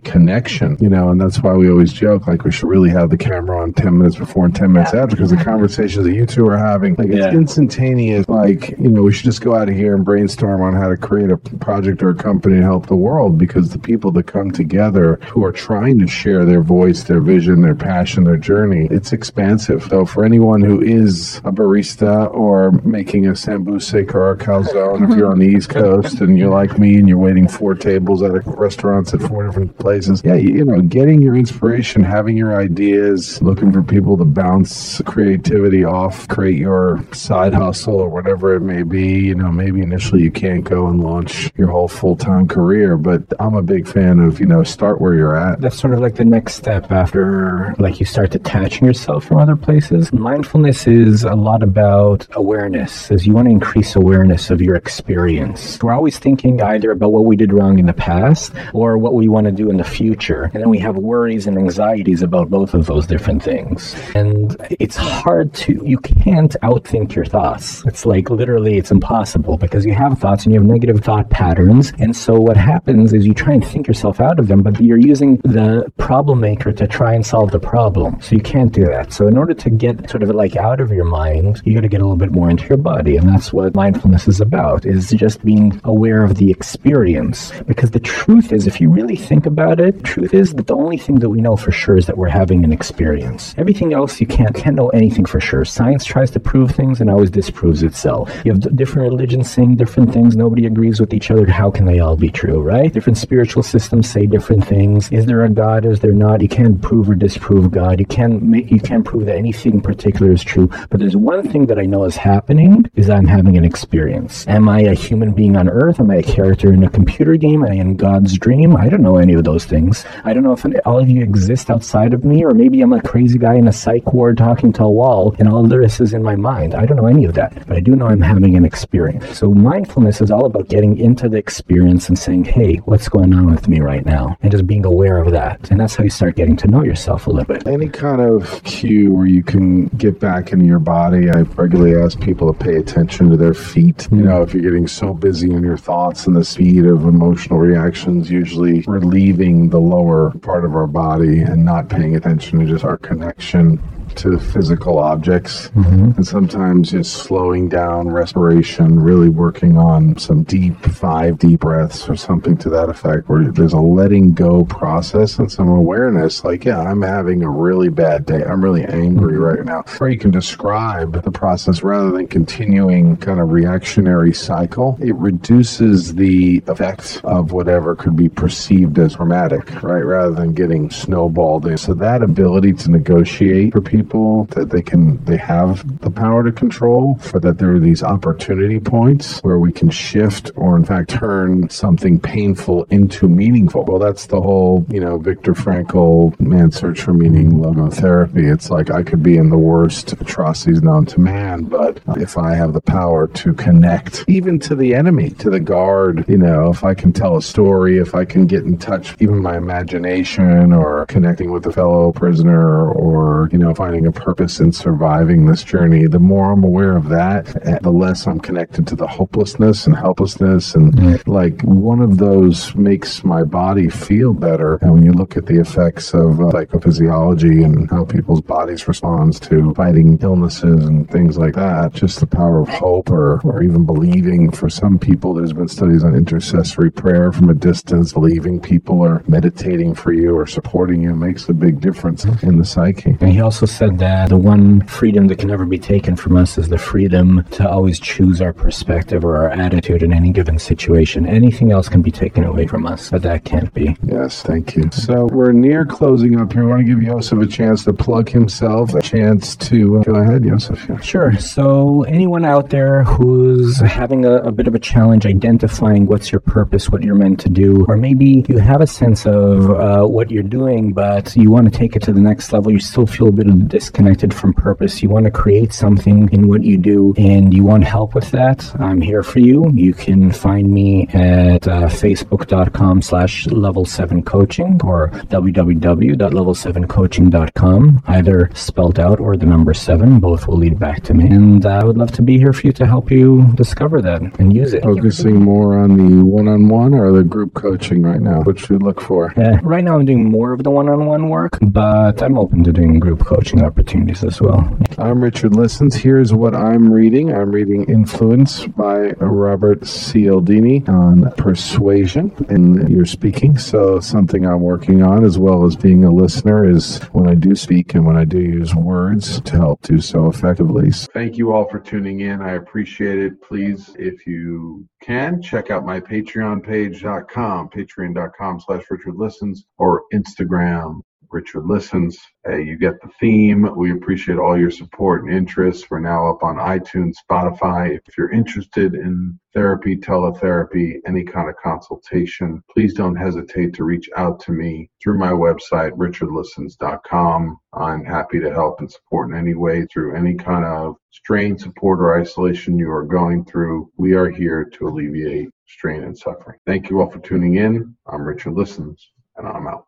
connection, 0.00 0.76
you 0.80 0.88
know, 0.88 1.10
and 1.10 1.20
that's 1.20 1.42
why 1.42 1.54
we 1.54 1.70
always 1.70 1.92
joke 1.92 2.26
like 2.26 2.44
we 2.44 2.52
should 2.52 2.68
really 2.68 2.90
have 2.90 3.10
the 3.10 3.16
camera 3.16 3.62
on 3.62 3.72
10 3.72 3.98
minutes 3.98 4.16
before 4.16 4.44
and 4.44 4.54
10 4.54 4.72
minutes 4.72 4.94
after 4.94 5.16
because 5.16 5.30
the 5.30 5.36
conversations 5.36 6.04
that 6.04 6.14
you 6.14 6.26
two 6.26 6.48
are 6.48 6.58
having, 6.58 6.94
like 6.96 7.08
yeah. 7.08 7.26
it's 7.26 7.34
instantaneous. 7.34 8.28
Like, 8.28 8.70
you 8.70 8.90
know, 8.90 9.02
we 9.02 9.12
should 9.12 9.24
just 9.24 9.40
go 9.40 9.54
out 9.54 9.68
of 9.68 9.74
here 9.74 9.94
and 9.94 10.04
brainstorm 10.04 10.62
on 10.62 10.74
how 10.74 10.88
to 10.88 10.96
create 10.96 11.30
a 11.30 11.36
project 11.36 12.02
or 12.02 12.10
a 12.10 12.14
company 12.14 12.56
to 12.56 12.62
help 12.62 12.86
the 12.86 12.96
world 12.96 13.38
because 13.38 13.70
the 13.70 13.78
people 13.78 14.10
that 14.12 14.26
come 14.26 14.50
together 14.50 15.16
who 15.28 15.44
are 15.44 15.52
trying 15.52 15.98
to 15.98 16.06
share 16.06 16.44
their 16.44 16.62
voice, 16.62 17.04
their 17.04 17.20
vision, 17.20 17.62
their 17.62 17.74
passion, 17.74 18.24
their 18.24 18.36
journey, 18.36 18.88
it's 18.90 19.12
expansive. 19.12 19.82
So 19.84 20.04
for 20.04 20.24
anyone 20.24 20.62
who 20.62 20.80
is 20.80 21.38
a 21.38 21.52
barista 21.52 22.32
or 22.32 22.72
making 22.82 23.26
a 23.26 23.32
sambuca 23.32 24.14
or 24.14 24.32
a 24.32 24.36
calzone, 24.36 25.10
if 25.10 25.16
you're 25.16 25.30
on 25.30 25.38
the 25.38 25.46
East 25.46 25.68
Coast 25.70 26.20
and 26.20 26.38
you're 26.38 26.50
like 26.50 26.78
me 26.78 26.96
and 26.96 27.08
you're 27.08 27.18
waiting 27.18 27.48
four 27.48 27.74
tables 27.74 28.22
at 28.22 28.32
restaurants 28.46 29.11
at 29.14 29.22
four 29.22 29.46
different 29.46 29.78
places, 29.78 30.22
yeah, 30.24 30.34
you, 30.34 30.64
know, 30.64 30.80
getting 30.80 31.20
your 31.20 31.34
inspiration, 31.34 32.02
having 32.02 32.36
your 32.36 32.58
ideas, 32.58 33.40
looking 33.42 33.72
for 33.72 33.82
people 33.82 34.16
to 34.16 34.24
bounce 34.24 35.00
creativity 35.02 35.84
off, 35.84 36.28
create 36.28 36.58
your 36.58 37.04
side 37.12 37.54
hustle 37.54 37.96
or 37.96 38.08
whatever 38.08 38.54
it 38.54 38.60
may 38.60 38.82
be. 38.82 39.20
You 39.20 39.34
know, 39.34 39.50
maybe 39.50 39.80
initially 39.80 40.22
you 40.22 40.30
can't 40.30 40.64
go 40.64 40.86
and 40.86 41.02
launch 41.02 41.50
your 41.56 41.68
whole 41.68 41.88
full 41.88 42.16
time 42.16 42.48
career, 42.48 42.96
but 42.96 43.22
I'm 43.40 43.54
a 43.54 43.62
big 43.62 43.86
fan 43.86 44.18
of, 44.18 44.40
you 44.40 44.46
know, 44.46 44.62
start 44.62 45.00
where 45.00 45.14
you're 45.14 45.36
at. 45.36 45.60
That's 45.60 45.78
sort 45.78 45.94
of 45.94 46.00
like 46.00 46.16
the 46.16 46.24
next 46.24 46.54
step 46.54 46.90
after 46.90 47.74
like 47.78 48.00
you 48.00 48.06
start 48.06 48.30
detaching 48.30 48.86
yourself 48.86 49.24
from 49.24 49.38
other 49.38 49.56
places. 49.56 50.12
Mindfulness 50.12 50.86
is 50.86 51.24
a 51.24 51.34
lot 51.34 51.62
about 51.62 52.26
awareness, 52.32 53.10
as 53.10 53.26
you 53.26 53.32
want 53.32 53.46
to 53.46 53.50
increase 53.50 53.96
awareness 53.96 54.50
of 54.50 54.60
your 54.60 54.74
experience. 54.74 55.82
We're 55.82 55.92
always 55.92 56.18
thinking 56.18 56.60
either 56.62 56.90
about 56.90 57.12
what 57.12 57.24
we 57.24 57.36
did 57.36 57.52
wrong 57.52 57.78
in 57.78 57.86
the 57.86 57.92
past 57.92 58.52
or 58.72 58.98
what 59.02 59.14
we 59.14 59.28
want 59.28 59.46
to 59.46 59.52
do 59.52 59.68
in 59.68 59.76
the 59.76 59.84
future. 59.84 60.44
And 60.54 60.62
then 60.62 60.70
we 60.70 60.78
have 60.78 60.96
worries 60.96 61.46
and 61.46 61.58
anxieties 61.58 62.22
about 62.22 62.50
both 62.50 62.74
of 62.74 62.86
those 62.86 63.06
different 63.06 63.42
things. 63.42 63.94
And 64.14 64.56
it's 64.78 64.96
hard 64.96 65.52
to, 65.54 65.82
you 65.84 65.98
can't 65.98 66.54
outthink 66.62 67.14
your 67.14 67.24
thoughts. 67.24 67.84
It's 67.86 68.06
like 68.06 68.30
literally 68.30 68.78
it's 68.78 68.90
impossible 68.90 69.56
because 69.56 69.84
you 69.84 69.94
have 69.94 70.18
thoughts 70.18 70.44
and 70.44 70.54
you 70.54 70.60
have 70.60 70.68
negative 70.68 71.00
thought 71.04 71.30
patterns. 71.30 71.92
And 71.98 72.16
so 72.16 72.40
what 72.40 72.56
happens 72.56 73.12
is 73.12 73.26
you 73.26 73.34
try 73.34 73.54
and 73.54 73.64
think 73.64 73.86
yourself 73.86 74.20
out 74.20 74.38
of 74.38 74.48
them, 74.48 74.62
but 74.62 74.80
you're 74.80 74.98
using 74.98 75.36
the 75.38 75.90
problem 75.98 76.40
maker 76.40 76.72
to 76.72 76.86
try 76.86 77.14
and 77.14 77.26
solve 77.26 77.50
the 77.50 77.60
problem. 77.60 78.20
So 78.20 78.36
you 78.36 78.42
can't 78.42 78.72
do 78.72 78.84
that. 78.86 79.12
So 79.12 79.26
in 79.26 79.36
order 79.36 79.54
to 79.54 79.70
get 79.70 80.08
sort 80.08 80.22
of 80.22 80.30
like 80.30 80.56
out 80.56 80.80
of 80.80 80.92
your 80.92 81.04
mind, 81.04 81.60
you 81.64 81.74
got 81.74 81.80
to 81.80 81.88
get 81.88 82.00
a 82.00 82.04
little 82.04 82.16
bit 82.16 82.32
more 82.32 82.48
into 82.50 82.66
your 82.66 82.78
body. 82.78 83.16
And 83.16 83.28
that's 83.28 83.52
what 83.52 83.74
mindfulness 83.74 84.28
is 84.28 84.40
about, 84.40 84.86
is 84.86 85.10
just 85.10 85.44
being 85.44 85.80
aware 85.84 86.22
of 86.22 86.36
the 86.36 86.50
experience. 86.50 87.52
Because 87.66 87.90
the 87.90 88.00
truth 88.00 88.52
is, 88.52 88.66
if 88.66 88.80
you 88.80 88.81
really 88.90 89.16
think 89.16 89.46
about 89.46 89.80
it, 89.80 90.04
truth 90.04 90.34
is 90.34 90.52
that 90.54 90.66
the 90.66 90.74
only 90.74 90.98
thing 90.98 91.16
that 91.16 91.30
we 91.30 91.40
know 91.40 91.56
for 91.56 91.72
sure 91.72 91.96
is 91.96 92.06
that 92.06 92.18
we're 92.18 92.28
having 92.28 92.64
an 92.64 92.72
experience. 92.72 93.54
Everything 93.58 93.92
else 93.92 94.20
you 94.20 94.26
can't 94.26 94.54
can't 94.54 94.76
know 94.76 94.88
anything 94.90 95.24
for 95.24 95.40
sure. 95.40 95.64
Science 95.64 96.04
tries 96.04 96.30
to 96.30 96.40
prove 96.40 96.70
things 96.70 97.00
and 97.00 97.10
always 97.10 97.30
disproves 97.30 97.82
itself. 97.82 98.30
You 98.44 98.52
have 98.52 98.76
different 98.76 99.10
religions 99.10 99.50
saying 99.50 99.76
different 99.76 100.12
things. 100.12 100.36
Nobody 100.36 100.66
agrees 100.66 101.00
with 101.00 101.12
each 101.14 101.30
other. 101.30 101.50
How 101.50 101.70
can 101.70 101.84
they 101.84 102.00
all 102.00 102.16
be 102.16 102.30
true, 102.30 102.60
right? 102.60 102.92
Different 102.92 103.18
spiritual 103.18 103.62
systems 103.62 104.08
say 104.08 104.26
different 104.26 104.66
things. 104.66 105.10
Is 105.10 105.26
there 105.26 105.44
a 105.44 105.48
God? 105.48 105.84
Is 105.84 106.00
there 106.00 106.12
not? 106.12 106.40
You 106.40 106.48
can't 106.48 106.80
prove 106.80 107.10
or 107.10 107.14
disprove 107.14 107.70
God. 107.70 108.00
You 108.00 108.06
can't 108.06 108.42
make, 108.42 108.70
you 108.70 108.80
can't 108.80 109.04
prove 109.04 109.26
that 109.26 109.36
anything 109.36 109.74
in 109.74 109.80
particular 109.80 110.32
is 110.32 110.42
true. 110.42 110.68
But 110.90 111.00
there's 111.00 111.16
one 111.16 111.48
thing 111.48 111.66
that 111.66 111.78
I 111.78 111.86
know 111.86 112.04
is 112.04 112.16
happening 112.16 112.90
is 112.94 113.10
I'm 113.10 113.26
having 113.26 113.56
an 113.56 113.64
experience. 113.64 114.46
Am 114.48 114.68
I 114.68 114.80
a 114.80 114.94
human 114.94 115.32
being 115.32 115.56
on 115.56 115.68
earth? 115.68 116.00
Am 116.00 116.10
I 116.10 116.16
a 116.16 116.22
character 116.22 116.72
in 116.72 116.82
a 116.82 116.90
computer 116.90 117.36
game? 117.36 117.64
Am 117.64 117.70
I 117.70 117.74
in 117.74 117.96
God's 117.96 118.38
dream? 118.38 118.71
I 118.76 118.88
don't 118.88 119.02
know 119.02 119.16
any 119.16 119.34
of 119.34 119.44
those 119.44 119.64
things. 119.64 120.04
I 120.24 120.32
don't 120.32 120.42
know 120.42 120.52
if 120.52 120.64
all 120.86 120.98
of 120.98 121.08
you 121.08 121.22
exist 121.22 121.70
outside 121.70 122.14
of 122.14 122.24
me, 122.24 122.44
or 122.44 122.52
maybe 122.52 122.80
I'm 122.80 122.92
a 122.92 123.02
crazy 123.02 123.38
guy 123.38 123.54
in 123.54 123.68
a 123.68 123.72
psych 123.72 124.12
ward 124.12 124.38
talking 124.38 124.72
to 124.74 124.84
a 124.84 124.90
wall 124.90 125.34
and 125.38 125.48
all 125.48 125.64
this 125.64 126.00
is 126.00 126.12
in 126.12 126.22
my 126.22 126.36
mind. 126.36 126.74
I 126.74 126.86
don't 126.86 126.96
know 126.96 127.06
any 127.06 127.24
of 127.24 127.34
that, 127.34 127.66
but 127.66 127.76
I 127.76 127.80
do 127.80 127.96
know 127.96 128.06
I'm 128.06 128.20
having 128.20 128.56
an 128.56 128.64
experience. 128.64 129.38
So 129.38 129.52
mindfulness 129.52 130.20
is 130.20 130.30
all 130.30 130.46
about 130.46 130.68
getting 130.68 130.98
into 130.98 131.28
the 131.28 131.38
experience 131.38 132.08
and 132.08 132.18
saying, 132.18 132.44
hey, 132.44 132.76
what's 132.84 133.08
going 133.08 133.34
on 133.34 133.50
with 133.50 133.68
me 133.68 133.80
right 133.80 134.04
now? 134.04 134.36
And 134.42 134.52
just 134.52 134.66
being 134.66 134.84
aware 134.84 135.18
of 135.18 135.32
that. 135.32 135.70
And 135.70 135.80
that's 135.80 135.96
how 135.96 136.04
you 136.04 136.10
start 136.10 136.36
getting 136.36 136.56
to 136.58 136.68
know 136.68 136.82
yourself 136.82 137.26
a 137.26 137.30
little 137.30 137.52
bit. 137.52 137.66
Any 137.66 137.88
kind 137.88 138.20
of 138.20 138.62
cue 138.64 139.12
where 139.12 139.26
you 139.26 139.42
can 139.42 139.86
get 139.88 140.20
back 140.20 140.52
into 140.52 140.64
your 140.64 140.78
body. 140.78 141.30
I 141.30 141.40
regularly 141.40 142.00
ask 142.00 142.20
people 142.20 142.52
to 142.52 142.58
pay 142.58 142.76
attention 142.76 143.30
to 143.30 143.36
their 143.36 143.54
feet. 143.54 143.96
Mm-hmm. 143.96 144.18
You 144.18 144.24
know, 144.24 144.42
if 144.42 144.54
you're 144.54 144.62
getting 144.62 144.86
so 144.86 145.12
busy 145.12 145.50
in 145.50 145.62
your 145.62 145.76
thoughts 145.76 146.26
and 146.26 146.36
the 146.36 146.44
speed 146.44 146.86
of 146.86 147.04
emotional 147.04 147.58
reactions, 147.58 148.30
usually 148.30 148.61
we're 148.86 149.00
leaving 149.00 149.68
the 149.70 149.80
lower 149.80 150.30
part 150.42 150.64
of 150.64 150.74
our 150.74 150.86
body 150.86 151.40
and 151.40 151.64
not 151.64 151.88
paying 151.88 152.16
attention 152.16 152.60
to 152.60 152.66
just 152.66 152.84
our 152.84 152.98
connection 152.98 153.80
to 154.16 154.38
physical 154.38 154.98
objects. 154.98 155.68
Mm-hmm. 155.70 156.12
And 156.16 156.26
sometimes 156.26 156.90
just 156.90 157.14
slowing 157.14 157.68
down 157.68 158.08
respiration, 158.08 159.00
really 159.00 159.28
working 159.28 159.76
on 159.76 160.18
some 160.18 160.42
deep 160.44 160.78
five 160.84 161.38
deep 161.38 161.60
breaths 161.60 162.08
or 162.08 162.16
something 162.16 162.56
to 162.58 162.70
that 162.70 162.88
effect, 162.88 163.28
where 163.28 163.50
there's 163.50 163.72
a 163.72 163.80
letting 163.80 164.32
go 164.32 164.64
process 164.64 165.38
and 165.38 165.50
some 165.50 165.68
awareness 165.68 166.44
like, 166.44 166.64
yeah, 166.64 166.80
I'm 166.80 167.02
having 167.02 167.42
a 167.42 167.50
really 167.50 167.88
bad 167.88 168.26
day. 168.26 168.42
I'm 168.42 168.62
really 168.62 168.84
angry 168.84 169.34
mm-hmm. 169.34 169.42
right 169.42 169.64
now. 169.64 169.84
Or 170.00 170.08
you 170.08 170.18
can 170.18 170.30
describe 170.30 171.22
the 171.22 171.30
process 171.30 171.82
rather 171.82 172.10
than 172.10 172.26
continuing 172.26 173.16
kind 173.16 173.40
of 173.40 173.50
reactionary 173.50 174.32
cycle. 174.32 174.98
It 175.00 175.14
reduces 175.16 176.14
the 176.14 176.62
effect 176.66 177.20
of 177.24 177.52
whatever 177.52 177.94
could 177.94 178.16
be 178.16 178.28
perceived 178.28 178.98
as 178.98 179.14
traumatic 179.14 179.72
right? 179.82 180.04
Rather 180.04 180.34
than 180.34 180.52
getting 180.52 180.90
snowballed 180.90 181.66
in. 181.66 181.78
So 181.78 181.94
that 181.94 182.22
ability 182.22 182.72
to 182.74 182.90
negotiate 182.90 183.72
for 183.72 183.80
people 183.80 184.01
people 184.02 184.44
that 184.46 184.70
they 184.70 184.82
can 184.82 185.22
they 185.24 185.36
have 185.36 186.00
the 186.00 186.10
power 186.10 186.42
to 186.42 186.52
control, 186.52 187.16
for 187.20 187.38
that 187.40 187.58
there 187.58 187.72
are 187.74 187.78
these 187.78 188.02
opportunity 188.02 188.80
points 188.80 189.38
where 189.40 189.58
we 189.58 189.72
can 189.72 189.90
shift 189.90 190.50
or 190.56 190.76
in 190.76 190.84
fact 190.84 191.10
turn 191.10 191.68
something 191.68 192.18
painful 192.18 192.84
into 192.90 193.28
meaningful. 193.28 193.84
Well, 193.84 193.98
that's 193.98 194.26
the 194.26 194.40
whole, 194.40 194.84
you 194.88 195.00
know, 195.00 195.18
Viktor 195.18 195.54
Frankl 195.54 196.38
man 196.40 196.70
search 196.72 197.00
for 197.00 197.12
meaning 197.12 197.52
logotherapy. 197.52 198.52
It's 198.52 198.70
like 198.70 198.90
I 198.90 199.02
could 199.02 199.22
be 199.22 199.36
in 199.36 199.50
the 199.50 199.58
worst 199.58 200.12
atrocities 200.12 200.82
known 200.82 201.06
to 201.06 201.20
man, 201.20 201.64
but 201.64 202.00
if 202.16 202.36
I 202.36 202.54
have 202.54 202.72
the 202.72 202.80
power 202.80 203.28
to 203.28 203.54
connect 203.54 204.24
even 204.28 204.58
to 204.60 204.74
the 204.74 204.94
enemy, 204.94 205.30
to 205.30 205.50
the 205.50 205.60
guard, 205.60 206.24
you 206.28 206.38
know, 206.38 206.70
if 206.70 206.82
I 206.82 206.94
can 206.94 207.12
tell 207.12 207.36
a 207.36 207.42
story, 207.42 207.98
if 207.98 208.14
I 208.14 208.24
can 208.24 208.46
get 208.46 208.64
in 208.64 208.78
touch, 208.78 209.14
even 209.20 209.38
my 209.38 209.56
imagination 209.56 210.72
or 210.72 211.06
connecting 211.06 211.52
with 211.52 211.66
a 211.66 211.72
fellow 211.72 212.12
prisoner 212.12 212.90
or, 212.90 213.48
you 213.52 213.58
know, 213.58 213.70
finding 213.92 214.06
a 214.06 214.12
purpose 214.12 214.58
in 214.58 214.72
surviving 214.72 215.44
this 215.44 215.62
journey, 215.62 216.06
the 216.06 216.18
more 216.18 216.50
I'm 216.50 216.64
aware 216.64 216.96
of 216.96 217.10
that, 217.10 217.54
eh, 217.66 217.78
the 217.82 217.90
less 217.90 218.26
I'm 218.26 218.40
connected 218.40 218.86
to 218.86 218.96
the 218.96 219.06
hopelessness 219.06 219.86
and 219.86 219.94
helplessness. 219.94 220.74
And 220.74 220.94
mm. 220.94 221.28
like 221.28 221.60
one 221.62 222.00
of 222.00 222.16
those 222.16 222.74
makes 222.74 223.22
my 223.22 223.42
body 223.44 223.90
feel 223.90 224.32
better. 224.32 224.76
And 224.76 224.92
when 224.94 225.04
you 225.04 225.12
look 225.12 225.36
at 225.36 225.44
the 225.44 225.60
effects 225.60 226.14
of 226.14 226.40
uh, 226.40 226.44
psychophysiology 226.44 227.62
and 227.62 227.90
how 227.90 228.06
people's 228.06 228.40
bodies 228.40 228.88
responds 228.88 229.38
to 229.40 229.74
fighting 229.74 230.18
illnesses 230.22 230.86
and 230.86 231.10
things 231.10 231.36
like 231.36 231.54
that, 231.54 231.92
just 231.92 232.20
the 232.20 232.26
power 232.26 232.60
of 232.60 232.68
hope 232.68 233.10
or, 233.10 233.42
or 233.42 233.62
even 233.62 233.84
believing 233.84 234.50
for 234.50 234.70
some 234.70 234.98
people, 234.98 235.34
there's 235.34 235.52
been 235.52 235.68
studies 235.68 236.02
on 236.02 236.14
intercessory 236.14 236.90
prayer 236.90 237.30
from 237.30 237.50
a 237.50 237.54
distance, 237.54 238.14
believing 238.14 238.58
people 238.58 239.04
are 239.04 239.22
meditating 239.28 239.94
for 239.94 240.14
you 240.14 240.34
or 240.34 240.46
supporting 240.46 241.02
you 241.02 241.14
makes 241.14 241.46
a 241.50 241.52
big 241.52 241.78
difference 241.78 242.24
in 242.42 242.56
the 242.56 242.64
psyche. 242.64 243.18
And 243.20 243.30
he 243.30 243.42
also 243.42 243.66
said 243.66 243.81
that 243.90 244.28
the 244.28 244.36
one 244.36 244.86
freedom 244.86 245.28
that 245.28 245.38
can 245.38 245.48
never 245.48 245.64
be 245.64 245.78
taken 245.78 246.16
from 246.16 246.36
us 246.36 246.58
is 246.58 246.68
the 246.68 246.78
freedom 246.78 247.44
to 247.52 247.68
always 247.68 247.98
choose 247.98 248.40
our 248.40 248.52
perspective 248.52 249.24
or 249.24 249.36
our 249.36 249.50
attitude 249.50 250.02
in 250.02 250.12
any 250.12 250.30
given 250.30 250.58
situation. 250.58 251.26
Anything 251.26 251.72
else 251.72 251.88
can 251.88 252.02
be 252.02 252.10
taken 252.10 252.44
away 252.44 252.66
from 252.66 252.86
us, 252.86 253.10
but 253.10 253.22
that 253.22 253.44
can't 253.44 253.72
be. 253.74 253.96
Yes, 254.04 254.42
thank 254.42 254.76
you. 254.76 254.90
So 254.92 255.26
we're 255.26 255.52
near 255.52 255.84
closing 255.84 256.40
up 256.40 256.52
here. 256.52 256.64
I 256.64 256.66
want 256.66 256.86
to 256.86 256.94
give 256.94 257.02
Joseph 257.02 257.40
a 257.40 257.46
chance 257.46 257.84
to 257.84 257.92
plug 257.92 258.28
himself, 258.28 258.94
a 258.94 259.02
chance 259.02 259.56
to 259.56 259.98
uh, 259.98 260.02
go 260.02 260.14
ahead, 260.14 260.44
Joseph. 260.44 260.86
Yeah. 260.88 261.00
Sure. 261.00 261.36
So 261.38 262.02
anyone 262.04 262.44
out 262.44 262.70
there 262.70 263.04
who's 263.04 263.80
having 263.80 264.24
a, 264.24 264.36
a 264.36 264.52
bit 264.52 264.68
of 264.68 264.74
a 264.74 264.78
challenge 264.78 265.26
identifying 265.26 266.06
what's 266.06 266.30
your 266.32 266.40
purpose, 266.40 266.88
what 266.88 267.02
you're 267.02 267.14
meant 267.14 267.40
to 267.40 267.48
do, 267.48 267.84
or 267.88 267.96
maybe 267.96 268.44
you 268.48 268.58
have 268.58 268.80
a 268.80 268.86
sense 268.86 269.26
of 269.26 269.70
uh, 269.70 270.06
what 270.06 270.30
you're 270.30 270.42
doing, 270.42 270.92
but 270.92 271.34
you 271.36 271.50
want 271.50 271.70
to 271.70 271.76
take 271.76 271.96
it 271.96 272.02
to 272.02 272.12
the 272.12 272.20
next 272.20 272.52
level, 272.52 272.72
you 272.72 272.80
still 272.80 273.06
feel 273.06 273.28
a 273.28 273.32
bit 273.32 273.46
disconnected 273.72 274.32
from 274.34 274.52
purpose, 274.52 275.02
you 275.02 275.08
want 275.08 275.24
to 275.24 275.30
create 275.30 275.72
something 275.72 276.28
in 276.30 276.46
what 276.46 276.62
you 276.62 276.76
do, 276.76 277.14
and 277.16 277.54
you 277.54 277.64
want 277.64 277.84
help 277.84 278.14
with 278.14 278.30
that, 278.30 278.70
I'm 278.78 279.00
here 279.00 279.22
for 279.22 279.38
you. 279.38 279.72
You 279.74 279.94
can 279.94 280.30
find 280.30 280.70
me 280.70 281.06
at 281.08 281.66
uh, 281.66 281.86
facebook.com 281.86 283.00
slash 283.00 283.46
level 283.46 283.86
7 283.86 284.22
coaching 284.24 284.78
or 284.84 285.08
www.level7coaching.com, 285.08 288.02
either 288.08 288.50
spelled 288.52 289.00
out 289.00 289.20
or 289.20 289.38
the 289.38 289.46
number 289.46 289.72
7. 289.72 290.20
Both 290.20 290.46
will 290.46 290.58
lead 290.58 290.78
back 290.78 291.02
to 291.04 291.14
me. 291.14 291.28
And 291.28 291.64
I 291.64 291.82
would 291.82 291.96
love 291.96 292.12
to 292.12 292.22
be 292.22 292.36
here 292.36 292.52
for 292.52 292.66
you 292.66 292.74
to 292.74 292.86
help 292.86 293.10
you 293.10 293.50
discover 293.54 294.02
that 294.02 294.20
and 294.38 294.54
use 294.54 294.74
it. 294.74 294.82
Focusing 294.82 295.40
more 295.40 295.78
on 295.78 295.96
the 295.96 296.22
one 296.24 296.46
on 296.46 296.68
one 296.68 296.92
or 296.92 297.10
the 297.10 297.24
group 297.24 297.54
coaching 297.54 298.02
right 298.02 298.20
now, 298.20 298.42
which 298.42 298.68
we 298.68 298.76
look 298.76 299.00
for? 299.00 299.32
Uh, 299.40 299.56
right 299.62 299.82
now, 299.82 299.98
I'm 299.98 300.04
doing 300.04 300.30
more 300.30 300.52
of 300.52 300.62
the 300.62 300.70
one 300.70 300.90
on 300.90 301.06
one 301.06 301.30
work, 301.30 301.56
but 301.62 302.22
I'm 302.22 302.36
open 302.36 302.62
to 302.64 302.72
doing 302.72 303.00
group 303.00 303.24
coaching 303.24 303.61
opportunities 303.62 304.24
as 304.24 304.40
well. 304.40 304.76
I'm 304.98 305.22
Richard 305.22 305.54
Listens. 305.54 305.94
Here's 305.94 306.32
what 306.32 306.54
I'm 306.54 306.92
reading 306.92 307.32
I'm 307.34 307.50
reading 307.50 307.84
Influence 307.84 308.66
by 308.66 309.10
Robert 309.20 309.84
Cialdini 309.86 310.86
on 310.88 311.30
persuasion 311.32 312.32
in 312.48 312.86
your 312.88 313.06
speaking. 313.06 313.58
So, 313.58 314.00
something 314.00 314.46
I'm 314.46 314.60
working 314.60 315.02
on 315.02 315.24
as 315.24 315.38
well 315.38 315.64
as 315.64 315.76
being 315.76 316.04
a 316.04 316.10
listener 316.10 316.68
is 316.68 316.98
when 317.12 317.28
I 317.28 317.34
do 317.34 317.54
speak 317.54 317.94
and 317.94 318.06
when 318.06 318.16
I 318.16 318.24
do 318.24 318.40
use 318.40 318.74
words 318.74 319.40
to 319.42 319.56
help 319.56 319.82
do 319.82 320.00
so 320.00 320.26
effectively. 320.28 320.90
Thank 320.90 321.36
you 321.36 321.52
all 321.52 321.68
for 321.68 321.78
tuning 321.78 322.20
in. 322.20 322.40
I 322.40 322.52
appreciate 322.52 323.18
it. 323.18 323.42
Please, 323.42 323.94
if 323.98 324.26
you 324.26 324.86
can, 325.02 325.42
check 325.42 325.70
out 325.70 325.84
my 325.84 326.00
Patreon 326.00 326.64
page.com, 326.64 327.68
patreon.com 327.70 328.60
slash 328.60 328.84
Richard 328.90 329.16
Listens, 329.16 329.64
or 329.78 330.04
Instagram, 330.12 331.00
Richard 331.32 331.64
Listens. 331.66 332.18
Hey, 332.44 332.62
you 332.62 332.76
get 332.76 333.00
the 333.00 333.10
theme. 333.18 333.68
We 333.76 333.92
appreciate 333.92 334.38
all 334.38 334.58
your 334.58 334.70
support 334.70 335.24
and 335.24 335.32
interest. 335.32 335.90
We're 335.90 336.00
now 336.00 336.28
up 336.30 336.42
on 336.42 336.56
iTunes, 336.56 337.14
Spotify. 337.30 337.98
If 338.06 338.18
you're 338.18 338.30
interested 338.30 338.94
in 338.94 339.38
therapy, 339.54 339.96
teletherapy, 339.96 340.96
any 341.06 341.24
kind 341.24 341.48
of 341.48 341.56
consultation, 341.56 342.62
please 342.72 342.94
don't 342.94 343.16
hesitate 343.16 343.74
to 343.74 343.84
reach 343.84 344.08
out 344.16 344.40
to 344.40 344.52
me 344.52 344.90
through 345.02 345.18
my 345.18 345.30
website, 345.30 345.92
richardlistens.com. 345.92 347.58
I'm 347.72 348.04
happy 348.04 348.40
to 348.40 348.52
help 348.52 348.80
and 348.80 348.90
support 348.90 349.30
in 349.30 349.36
any 349.36 349.54
way 349.54 349.86
through 349.86 350.14
any 350.14 350.34
kind 350.34 350.64
of 350.64 350.96
strain, 351.10 351.58
support, 351.58 352.00
or 352.00 352.20
isolation 352.20 352.78
you 352.78 352.90
are 352.90 353.04
going 353.04 353.44
through. 353.44 353.90
We 353.96 354.14
are 354.14 354.28
here 354.28 354.64
to 354.64 354.88
alleviate 354.88 355.50
strain 355.66 356.04
and 356.04 356.16
suffering. 356.16 356.58
Thank 356.66 356.90
you 356.90 357.00
all 357.00 357.10
for 357.10 357.20
tuning 357.20 357.56
in. 357.56 357.96
I'm 358.06 358.22
Richard 358.22 358.52
Listens, 358.52 359.10
and 359.36 359.46
I'm 359.46 359.66
out. 359.66 359.86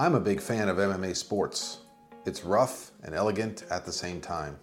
I'm 0.00 0.14
a 0.14 0.18
big 0.20 0.40
fan 0.40 0.70
of 0.70 0.78
MMA 0.78 1.14
sports. 1.14 1.80
It's 2.24 2.42
rough 2.42 2.92
and 3.02 3.14
elegant 3.14 3.64
at 3.70 3.84
the 3.84 3.92
same 3.92 4.18
time. 4.18 4.58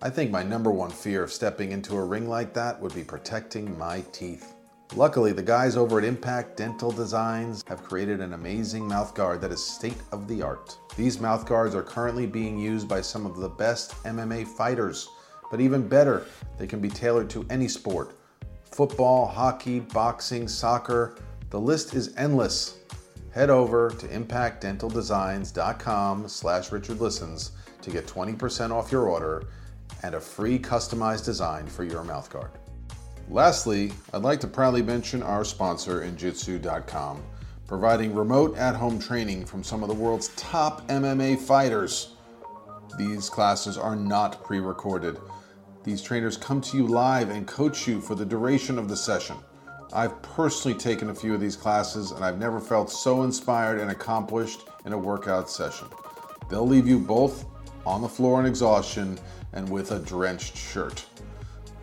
I 0.00 0.08
think 0.08 0.30
my 0.30 0.42
number 0.42 0.70
one 0.70 0.88
fear 0.88 1.22
of 1.22 1.30
stepping 1.30 1.72
into 1.72 1.96
a 1.96 2.02
ring 2.02 2.26
like 2.26 2.54
that 2.54 2.80
would 2.80 2.94
be 2.94 3.04
protecting 3.04 3.76
my 3.76 4.02
teeth. 4.10 4.54
Luckily, 4.96 5.32
the 5.32 5.42
guys 5.42 5.76
over 5.76 5.98
at 5.98 6.04
Impact 6.06 6.56
Dental 6.56 6.90
Designs 6.90 7.62
have 7.68 7.84
created 7.84 8.20
an 8.22 8.32
amazing 8.32 8.88
mouthguard 8.88 9.42
that 9.42 9.52
is 9.52 9.62
state 9.62 10.00
of 10.12 10.26
the 10.26 10.40
art. 10.40 10.78
These 10.96 11.18
mouthguards 11.18 11.74
are 11.74 11.82
currently 11.82 12.26
being 12.26 12.58
used 12.58 12.88
by 12.88 13.02
some 13.02 13.26
of 13.26 13.36
the 13.36 13.50
best 13.50 14.02
MMA 14.04 14.48
fighters, 14.48 15.10
but 15.50 15.60
even 15.60 15.86
better, 15.86 16.24
they 16.56 16.66
can 16.66 16.80
be 16.80 16.88
tailored 16.88 17.28
to 17.28 17.46
any 17.50 17.68
sport 17.68 18.14
football, 18.64 19.26
hockey, 19.26 19.80
boxing, 19.80 20.48
soccer. 20.48 21.18
The 21.50 21.60
list 21.60 21.94
is 21.94 22.14
endless 22.16 22.79
head 23.32 23.50
over 23.50 23.90
to 23.90 24.08
impactdentaldesigns.com 24.08 26.28
slash 26.28 26.70
richardlistens 26.70 27.50
to 27.82 27.90
get 27.90 28.06
20% 28.06 28.70
off 28.70 28.92
your 28.92 29.08
order 29.08 29.48
and 30.02 30.14
a 30.14 30.20
free 30.20 30.58
customized 30.58 31.24
design 31.24 31.66
for 31.66 31.84
your 31.84 32.02
mouthguard. 32.02 32.50
Lastly, 33.28 33.92
I'd 34.12 34.22
like 34.22 34.40
to 34.40 34.48
proudly 34.48 34.82
mention 34.82 35.22
our 35.22 35.44
sponsor, 35.44 36.02
Injitsu.com, 36.02 37.22
providing 37.66 38.14
remote 38.14 38.56
at-home 38.56 38.98
training 38.98 39.44
from 39.44 39.62
some 39.62 39.84
of 39.84 39.88
the 39.88 39.94
world's 39.94 40.28
top 40.36 40.86
MMA 40.88 41.38
fighters. 41.38 42.16
These 42.98 43.30
classes 43.30 43.78
are 43.78 43.94
not 43.94 44.42
pre-recorded. 44.42 45.18
These 45.84 46.02
trainers 46.02 46.36
come 46.36 46.60
to 46.62 46.76
you 46.76 46.88
live 46.88 47.30
and 47.30 47.46
coach 47.46 47.86
you 47.86 48.00
for 48.00 48.16
the 48.16 48.26
duration 48.26 48.76
of 48.78 48.88
the 48.88 48.96
session. 48.96 49.36
I've 49.92 50.20
personally 50.22 50.78
taken 50.78 51.10
a 51.10 51.14
few 51.14 51.34
of 51.34 51.40
these 51.40 51.56
classes 51.56 52.12
and 52.12 52.24
I've 52.24 52.38
never 52.38 52.60
felt 52.60 52.90
so 52.90 53.22
inspired 53.22 53.80
and 53.80 53.90
accomplished 53.90 54.68
in 54.84 54.92
a 54.92 54.98
workout 54.98 55.50
session. 55.50 55.88
They'll 56.48 56.66
leave 56.66 56.86
you 56.86 56.98
both 56.98 57.44
on 57.84 58.02
the 58.02 58.08
floor 58.08 58.40
in 58.40 58.46
exhaustion 58.46 59.18
and 59.52 59.68
with 59.68 59.90
a 59.92 59.98
drenched 59.98 60.56
shirt. 60.56 61.04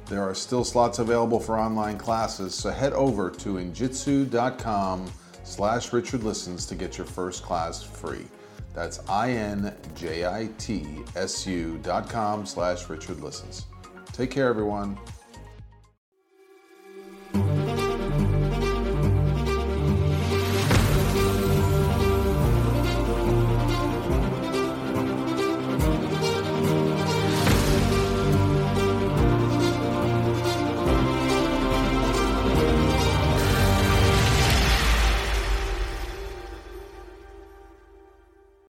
There 0.05 0.24
are 0.24 0.34
still 0.34 0.64
slots 0.64 0.99
available 0.99 1.39
for 1.39 1.60
online 1.60 1.97
classes, 1.97 2.55
so 2.55 2.70
head 2.70 2.93
over 2.93 3.30
to 3.30 3.55
injitsu.com 3.55 5.12
slash 5.43 5.91
Richard 5.91 6.24
Listens 6.24 6.66
to 6.68 6.76
get 6.76 6.97
your 6.97 7.08
first 7.08 7.43
class 7.43 7.84
free. 7.84 8.26
That's 8.74 9.01
I-N-J-I-T-S-U 9.10 9.80
dot 11.84 12.10
com 12.10 12.45
slash 12.45 12.89
Richard 12.89 13.22
Listens. 13.22 13.66
Take 14.14 14.32
care, 14.32 14.47
everyone. 14.47 14.97